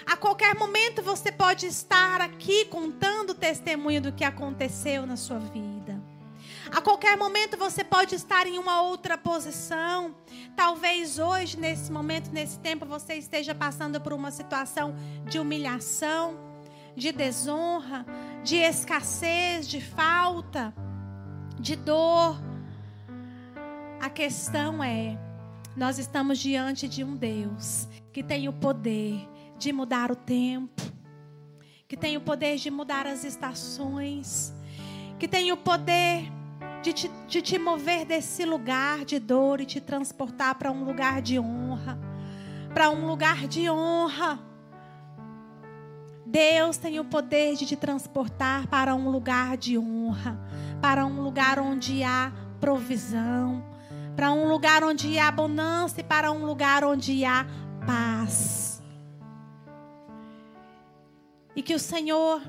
A 0.07 0.17
qualquer 0.17 0.55
momento 0.55 1.03
você 1.03 1.33
pode 1.33 1.67
estar 1.67 2.21
aqui 2.21 2.67
contando 2.67 3.31
o 3.31 3.35
testemunho 3.35 4.01
do 4.01 4.13
que 4.13 4.25
aconteceu 4.25 5.07
na 5.07 5.17
sua 5.17 5.39
vida. 5.39 6.03
A 6.71 6.81
qualquer 6.81 7.17
momento 7.17 7.57
você 7.57 7.83
pode 7.83 8.15
estar 8.15 8.47
em 8.47 8.59
uma 8.59 8.83
outra 8.83 9.17
posição. 9.17 10.15
Talvez 10.57 11.19
hoje, 11.19 11.59
nesse 11.59 11.91
momento, 11.91 12.31
nesse 12.33 12.59
tempo, 12.59 12.85
você 12.85 13.15
esteja 13.15 13.55
passando 13.55 14.01
por 14.01 14.13
uma 14.13 14.31
situação 14.31 14.95
de 15.27 15.39
humilhação, 15.39 16.39
de 16.97 17.13
desonra, 17.13 18.05
de 18.43 18.57
escassez, 18.57 19.69
de 19.69 19.81
falta, 19.81 20.75
de 21.59 21.77
dor. 21.77 22.37
A 24.01 24.11
questão 24.11 24.83
é: 24.83 25.19
nós 25.77 25.99
estamos 25.99 26.39
diante 26.39 26.89
de 26.89 27.03
um 27.03 27.17
Deus 27.17 27.89
que 28.13 28.23
tem 28.23 28.49
o 28.49 28.53
poder 28.53 29.29
de 29.65 29.73
mudar 29.73 30.13
o 30.13 30.17
tempo, 30.17 30.83
que 31.89 31.97
tem 31.97 32.19
o 32.19 32.21
poder 32.21 32.57
de 32.57 32.71
mudar 32.71 33.07
as 33.07 33.25
estações, 33.25 34.53
que 35.19 35.27
tem 35.27 35.53
o 35.53 35.57
poder 35.57 36.31
de 36.83 36.93
te, 36.93 37.11
de 37.27 37.41
te 37.41 37.59
mover 37.59 38.05
desse 38.05 38.45
lugar 38.45 39.07
de 39.07 39.19
dor 39.19 39.63
e 39.63 39.65
te 39.65 39.81
transportar 39.81 40.57
para 40.57 40.71
um 40.71 40.85
lugar 40.85 41.23
de 41.23 41.39
honra. 41.39 41.99
Para 42.75 42.91
um 42.91 43.07
lugar 43.07 43.49
de 43.49 43.71
honra. 43.71 44.39
Deus 46.27 46.77
tem 46.77 47.01
o 47.01 47.05
poder 47.05 47.57
de 47.57 47.65
te 47.65 47.75
transportar 47.75 48.67
para 48.67 48.95
um 48.95 49.09
lugar 49.09 49.57
de 49.57 49.79
honra, 49.79 50.39
para 50.83 51.07
um 51.07 51.23
lugar 51.23 51.59
onde 51.59 52.03
há 52.03 52.31
provisão, 52.61 53.65
para 54.15 54.31
um 54.31 54.47
lugar 54.47 54.85
onde 54.85 55.19
há 55.19 55.29
abundância 55.29 56.03
e 56.03 56.05
para 56.05 56.31
um 56.31 56.45
lugar 56.45 56.85
onde 56.85 57.25
há 57.25 57.47
paz. 57.87 58.64
E 61.57 61.63
que 61.63 61.75
o 61.75 61.79
Senhor 61.79 62.43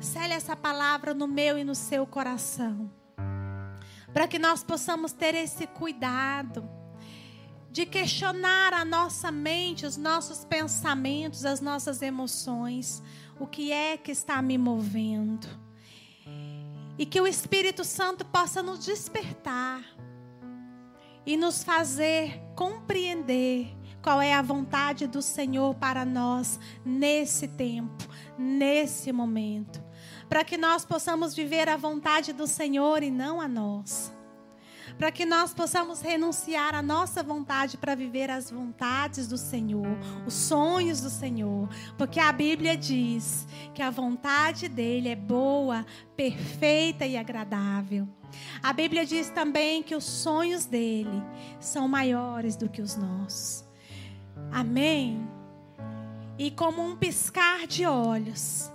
cele 0.00 0.34
essa 0.34 0.54
palavra 0.54 1.14
no 1.14 1.26
meu 1.26 1.58
e 1.58 1.64
no 1.64 1.74
seu 1.74 2.06
coração 2.06 2.90
para 4.14 4.28
que 4.28 4.38
nós 4.38 4.62
possamos 4.62 5.10
ter 5.10 5.34
esse 5.34 5.66
cuidado 5.66 6.70
de 7.68 7.84
questionar 7.84 8.72
a 8.72 8.84
nossa 8.84 9.32
mente, 9.32 9.84
os 9.84 9.96
nossos 9.96 10.44
pensamentos, 10.44 11.44
as 11.44 11.60
nossas 11.60 12.00
emoções, 12.00 13.02
o 13.40 13.48
que 13.48 13.72
é 13.72 13.96
que 13.96 14.12
está 14.12 14.40
me 14.40 14.56
movendo. 14.56 15.48
E 16.96 17.04
que 17.04 17.20
o 17.20 17.26
Espírito 17.26 17.82
Santo 17.82 18.24
possa 18.24 18.62
nos 18.62 18.84
despertar 18.84 19.84
e 21.26 21.36
nos 21.36 21.64
fazer 21.64 22.40
compreender 22.54 23.76
qual 24.04 24.20
é 24.20 24.34
a 24.34 24.42
vontade 24.42 25.08
do 25.08 25.20
Senhor 25.20 25.74
para 25.74 26.04
nós 26.04 26.60
nesse 26.84 27.48
tempo, 27.48 28.06
nesse 28.38 29.10
momento 29.10 29.82
para 30.28 30.44
que 30.44 30.56
nós 30.56 30.84
possamos 30.84 31.34
viver 31.34 31.68
a 31.68 31.76
vontade 31.76 32.32
do 32.32 32.46
Senhor 32.46 33.02
e 33.02 33.10
não 33.10 33.40
a 33.40 33.48
nossa. 33.48 34.12
Para 34.98 35.10
que 35.10 35.24
nós 35.24 35.52
possamos 35.52 36.00
renunciar 36.00 36.74
à 36.74 36.82
nossa 36.82 37.22
vontade 37.22 37.76
para 37.76 37.94
viver 37.94 38.30
as 38.30 38.50
vontades 38.50 39.26
do 39.26 39.36
Senhor, 39.36 39.86
os 40.26 40.34
sonhos 40.34 41.00
do 41.00 41.10
Senhor. 41.10 41.68
Porque 41.98 42.20
a 42.20 42.30
Bíblia 42.30 42.76
diz 42.76 43.46
que 43.74 43.82
a 43.82 43.90
vontade 43.90 44.68
dele 44.68 45.08
é 45.08 45.16
boa, 45.16 45.84
perfeita 46.16 47.04
e 47.06 47.16
agradável. 47.16 48.08
A 48.62 48.72
Bíblia 48.72 49.04
diz 49.04 49.30
também 49.30 49.82
que 49.82 49.96
os 49.96 50.04
sonhos 50.04 50.64
dele 50.64 51.22
são 51.58 51.88
maiores 51.88 52.54
do 52.54 52.68
que 52.68 52.82
os 52.82 52.96
nossos. 52.96 53.64
Amém? 54.52 55.28
E 56.38 56.50
como 56.50 56.82
um 56.82 56.96
piscar 56.96 57.66
de 57.66 57.86
olhos, 57.86 58.70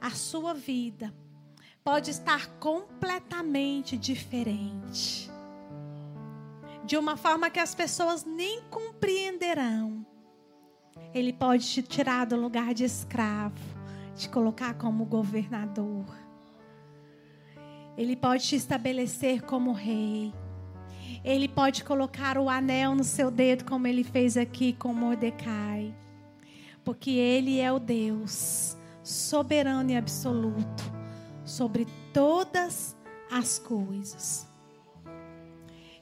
a 0.00 0.10
sua 0.10 0.52
vida 0.52 1.12
pode 1.82 2.10
estar 2.10 2.48
completamente 2.58 3.96
diferente. 3.96 5.30
De 6.84 6.96
uma 6.96 7.16
forma 7.16 7.48
que 7.50 7.60
as 7.60 7.74
pessoas 7.74 8.24
nem 8.24 8.62
compreenderão. 8.70 10.04
Ele 11.14 11.32
pode 11.32 11.66
te 11.66 11.82
tirar 11.82 12.26
do 12.26 12.36
lugar 12.36 12.74
de 12.74 12.84
escravo, 12.84 13.54
te 14.14 14.28
colocar 14.28 14.74
como 14.74 15.04
governador. 15.04 16.04
Ele 17.96 18.14
pode 18.14 18.44
te 18.44 18.56
estabelecer 18.56 19.42
como 19.42 19.72
rei. 19.72 20.32
Ele 21.24 21.48
pode 21.48 21.84
colocar 21.84 22.38
o 22.38 22.48
anel 22.48 22.94
no 22.94 23.04
seu 23.04 23.30
dedo, 23.30 23.64
como 23.64 23.86
ele 23.86 24.04
fez 24.04 24.36
aqui 24.36 24.72
com 24.72 24.94
Mordecai. 24.94 25.94
Porque 26.84 27.10
ele 27.10 27.60
é 27.60 27.72
o 27.72 27.78
Deus 27.78 28.76
soberano 29.02 29.90
e 29.90 29.96
absoluto 29.96 30.84
sobre 31.44 31.86
todas 32.12 32.96
as 33.30 33.58
coisas. 33.58 34.46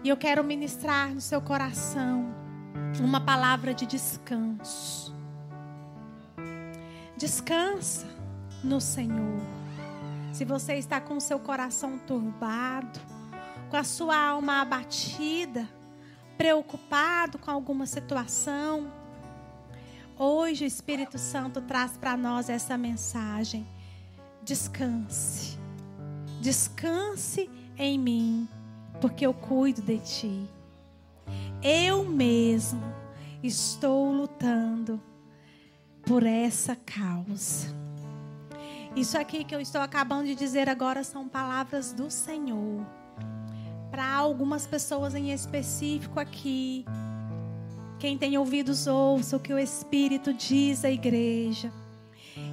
E 0.02 0.08
eu 0.08 0.16
quero 0.16 0.44
ministrar 0.44 1.14
no 1.14 1.20
seu 1.20 1.40
coração 1.40 2.34
uma 3.00 3.20
palavra 3.20 3.72
de 3.72 3.86
descanso. 3.86 5.14
Descansa 7.16 8.06
no 8.62 8.80
Senhor. 8.80 9.40
Se 10.32 10.44
você 10.44 10.74
está 10.74 11.00
com 11.00 11.16
o 11.16 11.20
seu 11.20 11.38
coração 11.38 11.98
turbado, 11.98 12.98
com 13.74 13.78
a 13.78 13.82
sua 13.82 14.16
alma 14.16 14.60
abatida, 14.60 15.68
preocupado 16.38 17.40
com 17.40 17.50
alguma 17.50 17.86
situação, 17.86 18.88
hoje 20.16 20.64
o 20.64 20.68
Espírito 20.68 21.18
Santo 21.18 21.60
traz 21.60 21.96
para 21.96 22.16
nós 22.16 22.48
essa 22.48 22.78
mensagem. 22.78 23.66
Descanse. 24.44 25.58
Descanse 26.40 27.50
em 27.76 27.98
mim, 27.98 28.48
porque 29.00 29.26
eu 29.26 29.34
cuido 29.34 29.82
de 29.82 29.98
ti. 29.98 30.48
Eu 31.60 32.04
mesmo 32.04 32.84
estou 33.42 34.12
lutando 34.12 35.02
por 36.06 36.22
essa 36.22 36.76
causa. 36.76 37.74
Isso 38.94 39.18
aqui 39.18 39.42
que 39.42 39.52
eu 39.52 39.60
estou 39.60 39.80
acabando 39.80 40.26
de 40.26 40.36
dizer 40.36 40.68
agora 40.68 41.02
são 41.02 41.28
palavras 41.28 41.92
do 41.92 42.08
Senhor. 42.08 42.86
Para 43.94 44.12
algumas 44.12 44.66
pessoas 44.66 45.14
em 45.14 45.30
específico 45.30 46.18
aqui. 46.18 46.84
Quem 47.96 48.18
tem 48.18 48.36
ouvidos, 48.36 48.88
ouça 48.88 49.36
o 49.36 49.38
que 49.38 49.54
o 49.54 49.58
Espírito 49.58 50.34
diz 50.34 50.84
à 50.84 50.90
igreja. 50.90 51.72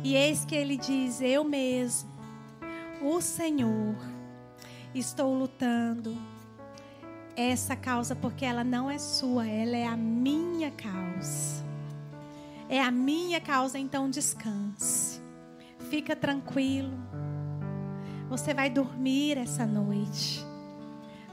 E 0.03 0.13
eis 0.15 0.45
que 0.45 0.53
ele 0.53 0.77
diz: 0.77 1.19
Eu 1.19 1.43
mesmo, 1.43 2.11
o 3.01 3.19
Senhor, 3.19 3.95
estou 4.93 5.33
lutando 5.33 6.15
essa 7.35 7.75
causa 7.75 8.15
porque 8.15 8.45
ela 8.45 8.63
não 8.63 8.87
é 8.87 8.99
sua, 8.99 9.47
ela 9.47 9.75
é 9.75 9.87
a 9.87 9.97
minha 9.97 10.69
causa. 10.69 11.65
É 12.69 12.79
a 12.79 12.91
minha 12.91 13.41
causa, 13.41 13.79
então 13.79 14.11
descanse. 14.11 15.19
Fica 15.89 16.15
tranquilo. 16.15 16.93
Você 18.29 18.53
vai 18.53 18.69
dormir 18.69 19.39
essa 19.39 19.65
noite. 19.65 20.50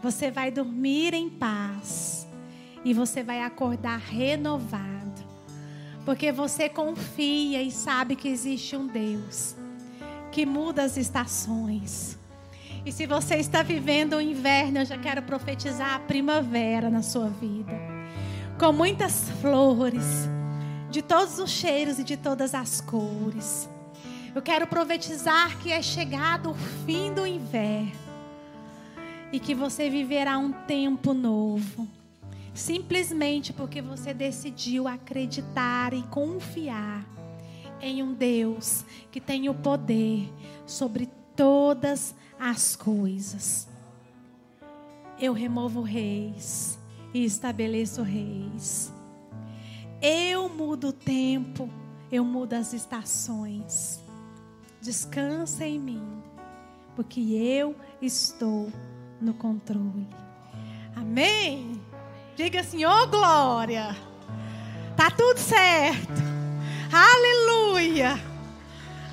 Você 0.03 0.30
vai 0.30 0.51
dormir 0.51 1.14
em 1.14 1.28
paz. 1.28 2.26
E 2.84 2.94
você 2.94 3.22
vai 3.22 3.42
acordar 3.42 3.99
renovado. 3.99 5.22
Porque 6.05 6.32
você 6.32 6.68
confia 6.68 7.62
e 7.62 7.70
sabe 7.70 8.16
que 8.16 8.28
existe 8.28 8.76
um 8.76 8.86
Deus 8.86 9.57
que 10.30 10.46
muda 10.46 10.84
as 10.84 10.96
estações. 10.96 12.18
E 12.84 12.92
se 12.92 13.07
você 13.07 13.36
está 13.36 13.62
vivendo 13.62 14.14
o 14.14 14.20
inverno, 14.20 14.78
eu 14.78 14.84
já 14.84 14.96
quero 14.96 15.22
profetizar 15.22 15.94
a 15.94 15.99
primavera 15.99 16.88
na 16.88 17.03
sua 17.03 17.28
vida. 17.28 17.72
Com 18.59 18.72
muitas 18.72 19.28
flores, 19.40 20.28
de 20.90 21.03
todos 21.03 21.38
os 21.38 21.51
cheiros 21.51 21.99
e 21.99 22.05
de 22.05 22.16
todas 22.16 22.55
as 22.55 22.80
cores. 22.80 23.68
Eu 24.34 24.40
quero 24.40 24.66
profetizar 24.66 25.59
que 25.59 25.72
é 25.72 25.82
chegado 25.82 26.51
o 26.51 26.55
fim 26.55 27.12
do 27.12 27.26
inverno 27.26 28.07
e 29.33 29.39
que 29.39 29.55
você 29.55 29.91
viverá 29.91 30.39
um 30.39 30.53
tempo 30.53 31.12
novo, 31.12 31.87
simplesmente 32.55 33.53
porque 33.53 33.83
você 33.83 34.14
decidiu 34.14 34.89
acreditar 34.89 35.93
e 35.93 36.03
confiar 36.05 37.07
em 37.81 38.03
um 38.03 38.12
Deus 38.12 38.85
que 39.11 39.20
tem 39.20 39.49
o 39.49 39.55
poder 39.55 40.33
sobre 40.66 41.09
todas 41.37 42.14
as 42.39 42.74
coisas. 42.74 43.68
Eu 45.20 45.33
removo 45.33 45.83
reis 45.83 46.79
e 47.12 47.24
estabeleço 47.24 48.03
reis. 48.03 48.93
Eu 50.01 50.49
mudo 50.49 50.89
o 50.89 50.93
tempo, 50.93 51.68
eu 52.11 52.24
mudo 52.24 52.55
as 52.55 52.72
estações 52.72 54.01
descansa 54.81 55.66
em 55.66 55.79
mim, 55.79 56.22
porque 56.95 57.20
eu 57.20 57.74
estou 58.01 58.72
no 59.21 59.35
controle. 59.35 60.07
Amém? 60.95 61.81
Diga 62.37 62.61
assim, 62.61 62.85
ô 62.85 62.91
oh, 62.91 63.07
glória. 63.07 63.97
Tá 64.97 65.11
tudo 65.11 65.39
certo. 65.39 66.23
Aleluia. 66.93 68.19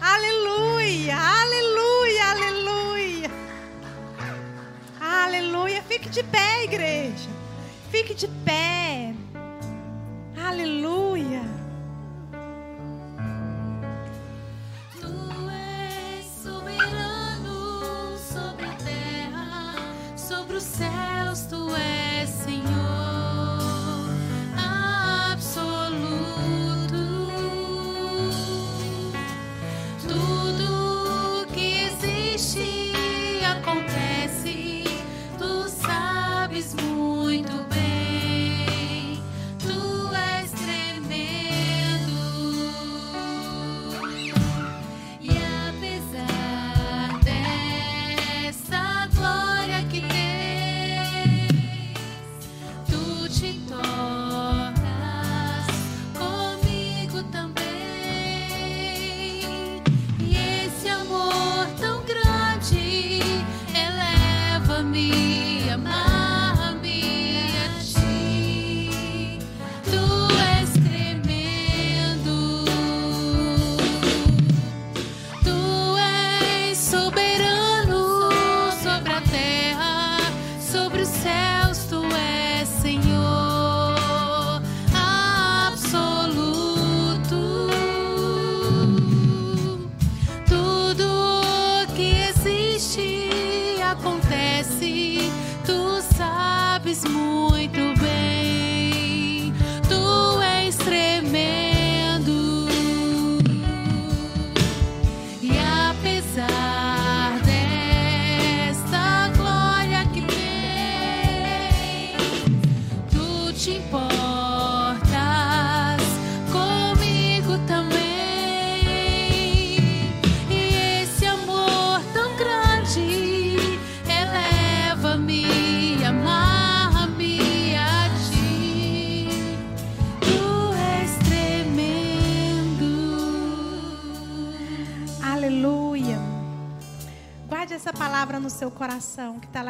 Aleluia. 0.01 1.15
Aleluia. 1.15 2.31
Aleluia. 2.31 3.31
Aleluia. 4.99 5.83
Fique 5.83 6.09
de 6.09 6.23
pé, 6.23 6.63
igreja. 6.63 7.29
Fique 7.91 8.13
de 8.13 8.27
pé. 8.27 9.13
Aleluia. 10.37 11.64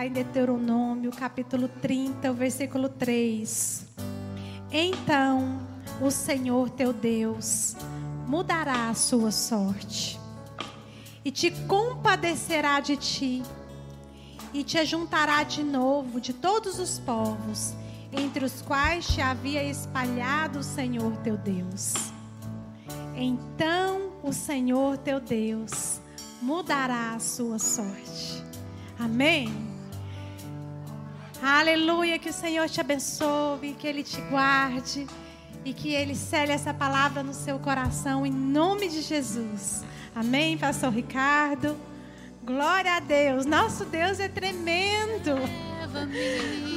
Em 0.05 0.11
Deuteronômio, 0.11 1.09
capítulo 1.09 1.67
30, 1.67 2.29
o 2.29 2.33
versículo 2.35 2.89
3. 2.89 3.87
Então 4.71 5.59
o 5.99 6.11
Senhor 6.11 6.69
teu 6.69 6.93
Deus 6.93 7.75
mudará 8.27 8.89
a 8.89 8.93
sua 8.93 9.31
sorte 9.31 10.19
e 11.23 11.31
te 11.31 11.49
compadecerá 11.67 12.79
de 12.79 12.97
ti 12.97 13.43
e 14.53 14.63
te 14.63 14.77
ajuntará 14.77 15.41
de 15.41 15.63
novo 15.63 16.21
de 16.21 16.33
todos 16.33 16.77
os 16.79 16.99
povos 16.99 17.73
entre 18.11 18.45
os 18.45 18.61
quais 18.61 19.07
te 19.07 19.21
havia 19.21 19.63
espalhado 19.63 20.59
o 20.59 20.63
Senhor 20.63 21.17
teu 21.17 21.35
Deus. 21.35 21.95
Então 23.15 24.11
o 24.21 24.31
Senhor 24.31 24.97
teu 24.97 25.19
Deus 25.19 25.99
mudará 26.41 27.15
a 27.15 27.19
sua 27.19 27.57
sorte. 27.57 28.43
Amém. 28.99 29.74
Aleluia, 31.47 32.17
que 32.17 32.31
o 32.31 32.33
Senhor 32.33 32.67
te 32.67 32.81
abençoe, 32.81 33.75
que 33.79 33.85
Ele 33.85 34.01
te 34.01 34.19
guarde 34.31 35.05
e 35.63 35.73
que 35.75 35.93
Ele 35.93 36.15
cele 36.15 36.51
essa 36.51 36.73
palavra 36.73 37.21
no 37.21 37.35
seu 37.35 37.59
coração, 37.59 38.25
em 38.25 38.31
nome 38.31 38.89
de 38.89 39.03
Jesus. 39.03 39.83
Amém, 40.15 40.57
Pastor 40.57 40.91
Ricardo. 40.91 41.77
Glória 42.43 42.95
a 42.95 42.99
Deus. 42.99 43.45
Nosso 43.45 43.85
Deus 43.85 44.19
é 44.19 44.27
tremendo. 44.27 45.35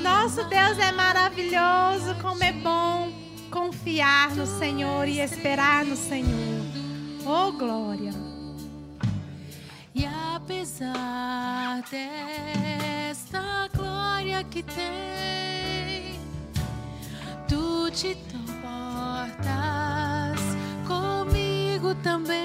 Nosso 0.03 0.45
Deus 0.45 0.79
é 0.79 0.93
maravilhoso. 0.93 2.15
Como 2.21 2.45
é 2.45 2.53
bom 2.53 3.11
confiar 3.51 4.37
no 4.37 4.47
Senhor 4.47 5.09
e 5.09 5.19
esperar 5.19 5.83
no 5.87 5.97
Senhor. 5.97 6.63
Oh, 7.25 7.53
glória. 7.53 8.13
E 9.95 10.05
apesar 10.05 11.83
glória 11.91 12.68
que 14.51 14.63
tem, 14.63 16.19
tu 17.47 17.91
te 17.91 18.09
importas 18.13 19.21
comigo 20.87 21.95
também. 21.97 22.39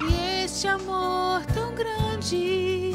E 0.00 0.44
este 0.44 0.68
amor 0.68 1.44
tão 1.46 1.74
grande 1.74 2.94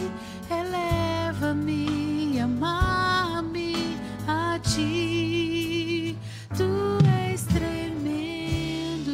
eleva-me, 0.49 2.39
amar-me 2.39 3.97
a 4.27 4.57
ti. 4.59 6.17
Tu 6.55 6.97
és 7.29 7.43
tremendo. 7.43 9.11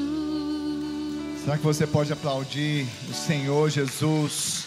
Será 1.43 1.57
que 1.57 1.63
você 1.63 1.87
pode 1.87 2.13
aplaudir 2.13 2.87
o 3.09 3.13
Senhor 3.13 3.69
Jesus? 3.69 4.60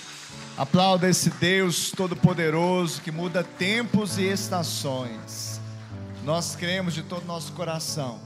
Aplauda 0.56 1.08
esse 1.08 1.30
Deus 1.30 1.90
Todo-Poderoso 1.90 3.02
que 3.02 3.10
muda 3.10 3.42
tempos 3.42 4.18
e 4.18 4.22
estações. 4.22 5.60
Nós 6.22 6.54
cremos 6.54 6.94
de 6.94 7.02
todo 7.02 7.24
o 7.24 7.26
nosso 7.26 7.52
coração 7.54 8.20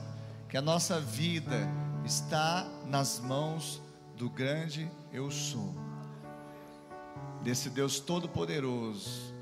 que 0.47 0.55
a 0.59 0.61
nossa 0.61 1.01
vida 1.01 1.67
está 2.05 2.67
nas 2.87 3.19
mãos 3.19 3.81
do 4.15 4.29
grande 4.29 4.91
Eu 5.11 5.31
Sou, 5.31 5.75
desse 7.43 7.71
Deus 7.71 7.99
Todo-Poderoso 7.99 9.35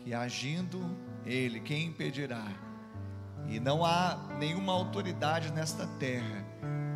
que 0.00 0.12
agindo 0.12 0.80
Ele, 1.24 1.60
quem 1.60 1.86
impedirá? 1.86 2.44
E 3.46 3.60
não 3.60 3.84
há 3.84 4.18
nenhuma 4.40 4.72
autoridade 4.72 5.52
nesta 5.52 5.86
terra 6.00 6.44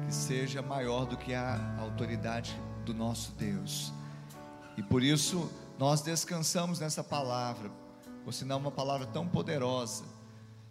que 0.04 0.12
seja 0.12 0.60
maior 0.60 1.06
do 1.06 1.16
que 1.16 1.32
a 1.34 1.76
autoridade 1.78 2.60
do 2.84 2.92
nosso 2.92 3.30
Deus. 3.38 3.92
E 4.76 4.82
por 4.82 5.02
isso 5.02 5.50
nós 5.78 6.02
descansamos 6.02 6.80
nessa 6.80 7.02
palavra, 7.02 7.70
por 8.24 8.32
sinal 8.32 8.58
uma 8.58 8.70
palavra 8.70 9.06
tão 9.06 9.26
poderosa, 9.26 10.04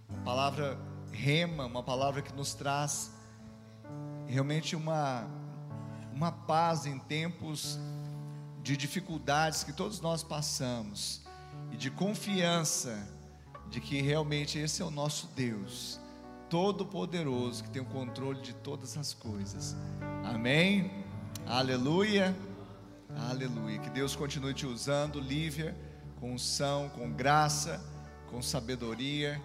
uma 0.10 0.24
palavra 0.24 0.78
rema, 1.12 1.66
uma 1.66 1.84
palavra 1.84 2.22
que 2.22 2.34
nos 2.34 2.54
traz 2.54 3.12
realmente 4.28 4.76
uma 4.76 5.28
uma 6.14 6.32
paz 6.32 6.86
em 6.86 6.98
tempos 6.98 7.78
de 8.64 8.78
dificuldades 8.78 9.66
que 9.66 9.74
todos 9.74 10.00
nós 10.00 10.24
passamos 10.24 11.22
e 11.72 11.78
de 11.78 11.92
confiança 11.92 13.06
de 13.70 13.82
que 13.82 14.02
realmente 14.02 14.58
esse 14.58 14.82
é 14.82 14.86
o 14.86 14.90
nosso 14.90 15.28
Deus, 15.36 16.00
todo-poderoso, 16.50 17.64
que 17.64 17.70
tem 17.70 17.82
o 17.82 17.86
controle 17.86 18.42
de 18.42 18.54
todas 18.54 18.98
as 18.98 19.14
coisas. 19.14 19.76
Amém? 20.24 21.04
Aleluia. 21.46 22.34
Aleluia. 23.18 23.80
Que 23.80 23.90
Deus 23.90 24.16
continue 24.16 24.54
te 24.54 24.66
usando, 24.66 25.20
Lívia, 25.20 25.76
com 26.20 26.34
unção, 26.34 26.90
com 26.90 27.12
graça, 27.12 27.82
com 28.30 28.42
sabedoria. 28.42 29.42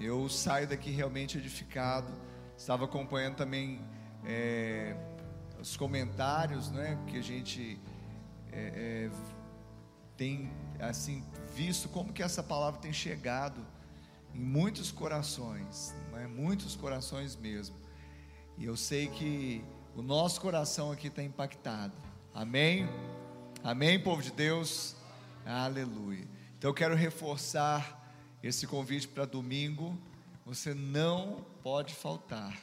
Eu 0.00 0.28
saio 0.28 0.66
daqui 0.66 0.90
realmente 0.90 1.36
edificado. 1.36 2.10
Estava 2.56 2.86
acompanhando 2.86 3.36
também 3.36 3.80
é, 4.24 4.96
os 5.60 5.76
comentários, 5.76 6.70
né, 6.70 6.98
que 7.06 7.18
a 7.18 7.22
gente 7.22 7.78
é, 8.50 9.10
é, 9.10 9.10
tem 10.16 10.50
assim 10.80 11.22
visto 11.54 11.88
como 11.88 12.12
que 12.12 12.22
essa 12.22 12.42
palavra 12.42 12.80
tem 12.80 12.92
chegado 12.92 13.64
em 14.34 14.40
muitos 14.40 14.90
corações, 14.90 15.94
né? 16.12 16.26
muitos 16.26 16.74
corações 16.74 17.36
mesmo. 17.36 17.76
E 18.56 18.64
eu 18.64 18.76
sei 18.76 19.08
que 19.08 19.62
o 19.94 20.02
nosso 20.02 20.40
coração 20.40 20.90
aqui 20.90 21.08
está 21.08 21.22
impactado. 21.22 22.11
Amém? 22.34 22.88
Amém, 23.62 24.00
povo 24.00 24.22
de 24.22 24.30
Deus? 24.30 24.96
Aleluia. 25.44 26.26
Então 26.56 26.70
eu 26.70 26.74
quero 26.74 26.94
reforçar 26.94 28.10
esse 28.42 28.66
convite 28.66 29.06
para 29.06 29.26
domingo. 29.26 29.98
Você 30.46 30.72
não 30.72 31.44
pode 31.62 31.94
faltar. 31.94 32.58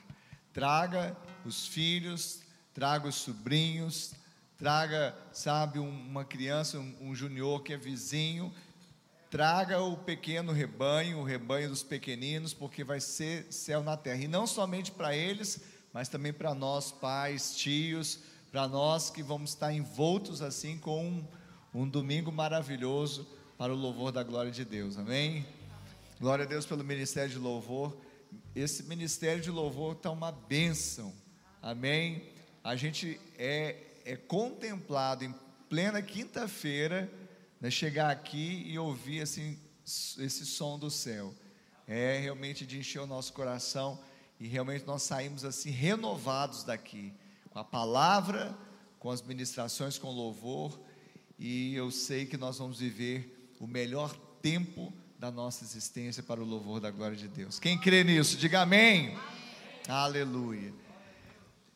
Traga 0.51 1.15
os 1.45 1.67
filhos, 1.67 2.41
traga 2.73 3.07
os 3.07 3.15
sobrinhos, 3.15 4.13
traga, 4.57 5.15
sabe, 5.31 5.77
uma 5.77 6.25
criança, 6.25 6.79
um, 6.79 7.13
junior 7.13 7.61
que 7.61 7.71
é 7.71 7.77
vizinho 7.77 8.51
traga 9.29 9.79
o 9.79 9.95
pequeno 9.95 10.51
rebanho, 10.51 11.19
o 11.19 11.23
rebanho 11.23 11.69
dos 11.69 11.83
pequeninos, 11.83 12.51
porque 12.51 12.83
vai 12.83 12.99
ser 12.99 13.45
céu 13.51 13.83
na 13.83 13.95
terra. 13.95 14.23
E 14.23 14.27
não 14.27 14.47
somente 14.47 14.91
para 14.91 15.15
eles, 15.15 15.61
mas 15.93 16.09
também 16.09 16.33
para 16.33 16.55
nós, 16.55 16.91
pais, 16.91 17.55
tios, 17.55 18.19
para 18.51 18.67
nós 18.67 19.09
que 19.09 19.21
vamos 19.21 19.51
estar 19.51 19.71
envoltos 19.71 20.41
assim 20.41 20.77
com 20.77 21.05
um, 21.05 21.27
um 21.73 21.87
domingo 21.87 22.31
maravilhoso 22.31 23.27
para 23.57 23.73
o 23.73 23.75
louvor 23.75 24.11
da 24.11 24.23
glória 24.23 24.51
de 24.51 24.65
Deus. 24.65 24.97
Amém? 24.97 25.45
Glória 26.19 26.45
a 26.45 26.47
Deus 26.47 26.65
pelo 26.65 26.83
ministério 26.83 27.29
de 27.29 27.37
louvor. 27.37 27.95
Esse 28.55 28.83
ministério 28.83 29.41
de 29.41 29.51
louvor 29.51 29.95
está 29.95 30.09
uma 30.09 30.31
bênção. 30.31 31.13
Amém? 31.61 32.23
A 32.63 32.75
gente 32.75 33.19
é, 33.37 33.75
é 34.03 34.15
contemplado 34.15 35.23
em 35.23 35.33
plena 35.69 36.01
quinta-feira 36.01 37.11
né, 37.61 37.69
chegar 37.69 38.09
aqui 38.09 38.63
e 38.65 38.79
ouvir 38.79 39.21
assim, 39.21 39.59
esse 39.85 40.45
som 40.45 40.79
do 40.79 40.89
céu. 40.89 41.33
É 41.87 42.17
realmente 42.17 42.65
de 42.65 42.79
encher 42.79 42.99
o 42.99 43.07
nosso 43.07 43.33
coração 43.33 43.99
e 44.39 44.47
realmente 44.47 44.85
nós 44.85 45.03
saímos 45.03 45.43
assim 45.43 45.69
renovados 45.69 46.63
daqui, 46.63 47.13
com 47.59 47.61
a 47.61 47.63
palavra, 47.63 48.57
com 48.99 49.11
as 49.11 49.21
ministrações, 49.21 49.97
com 49.97 50.09
louvor, 50.11 50.79
e 51.37 51.75
eu 51.75 51.91
sei 51.91 52.25
que 52.25 52.37
nós 52.37 52.57
vamos 52.57 52.79
viver 52.79 53.53
o 53.59 53.67
melhor 53.67 54.15
tempo 54.41 54.93
da 55.17 55.29
nossa 55.29 55.65
existência 55.65 56.23
para 56.23 56.41
o 56.41 56.45
louvor 56.45 56.79
da 56.79 56.89
glória 56.89 57.17
de 57.17 57.27
Deus. 57.27 57.59
Quem 57.59 57.77
crê 57.77 58.03
nisso, 58.03 58.37
diga 58.37 58.61
amém. 58.61 59.07
amém. 59.07 59.19
Aleluia. 59.89 60.73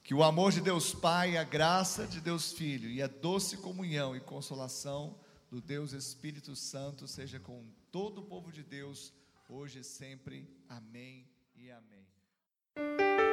Que 0.04 0.14
o 0.14 0.24
amor 0.24 0.54
de 0.54 0.62
Deus 0.62 0.94
Pai, 0.94 1.36
a 1.36 1.44
graça 1.44 2.08
de 2.08 2.22
Deus 2.22 2.54
Filho 2.54 2.90
e 2.90 3.02
a 3.02 3.08
doce 3.08 3.58
comunhão 3.58 4.16
e 4.16 4.22
consolação 4.22 5.16
do 5.52 5.60
Deus 5.60 5.92
Espírito 5.92 6.56
Santo 6.56 7.08
seja 7.08 7.40
com 7.40 7.66
todo 7.92 8.20
o 8.22 8.26
povo 8.26 8.52
de 8.52 8.64
Deus, 8.64 9.12
hoje 9.50 9.80
e 9.80 9.84
sempre. 9.84 10.48
Amém 10.70 11.28
e 11.58 11.70
amém. 11.70 13.33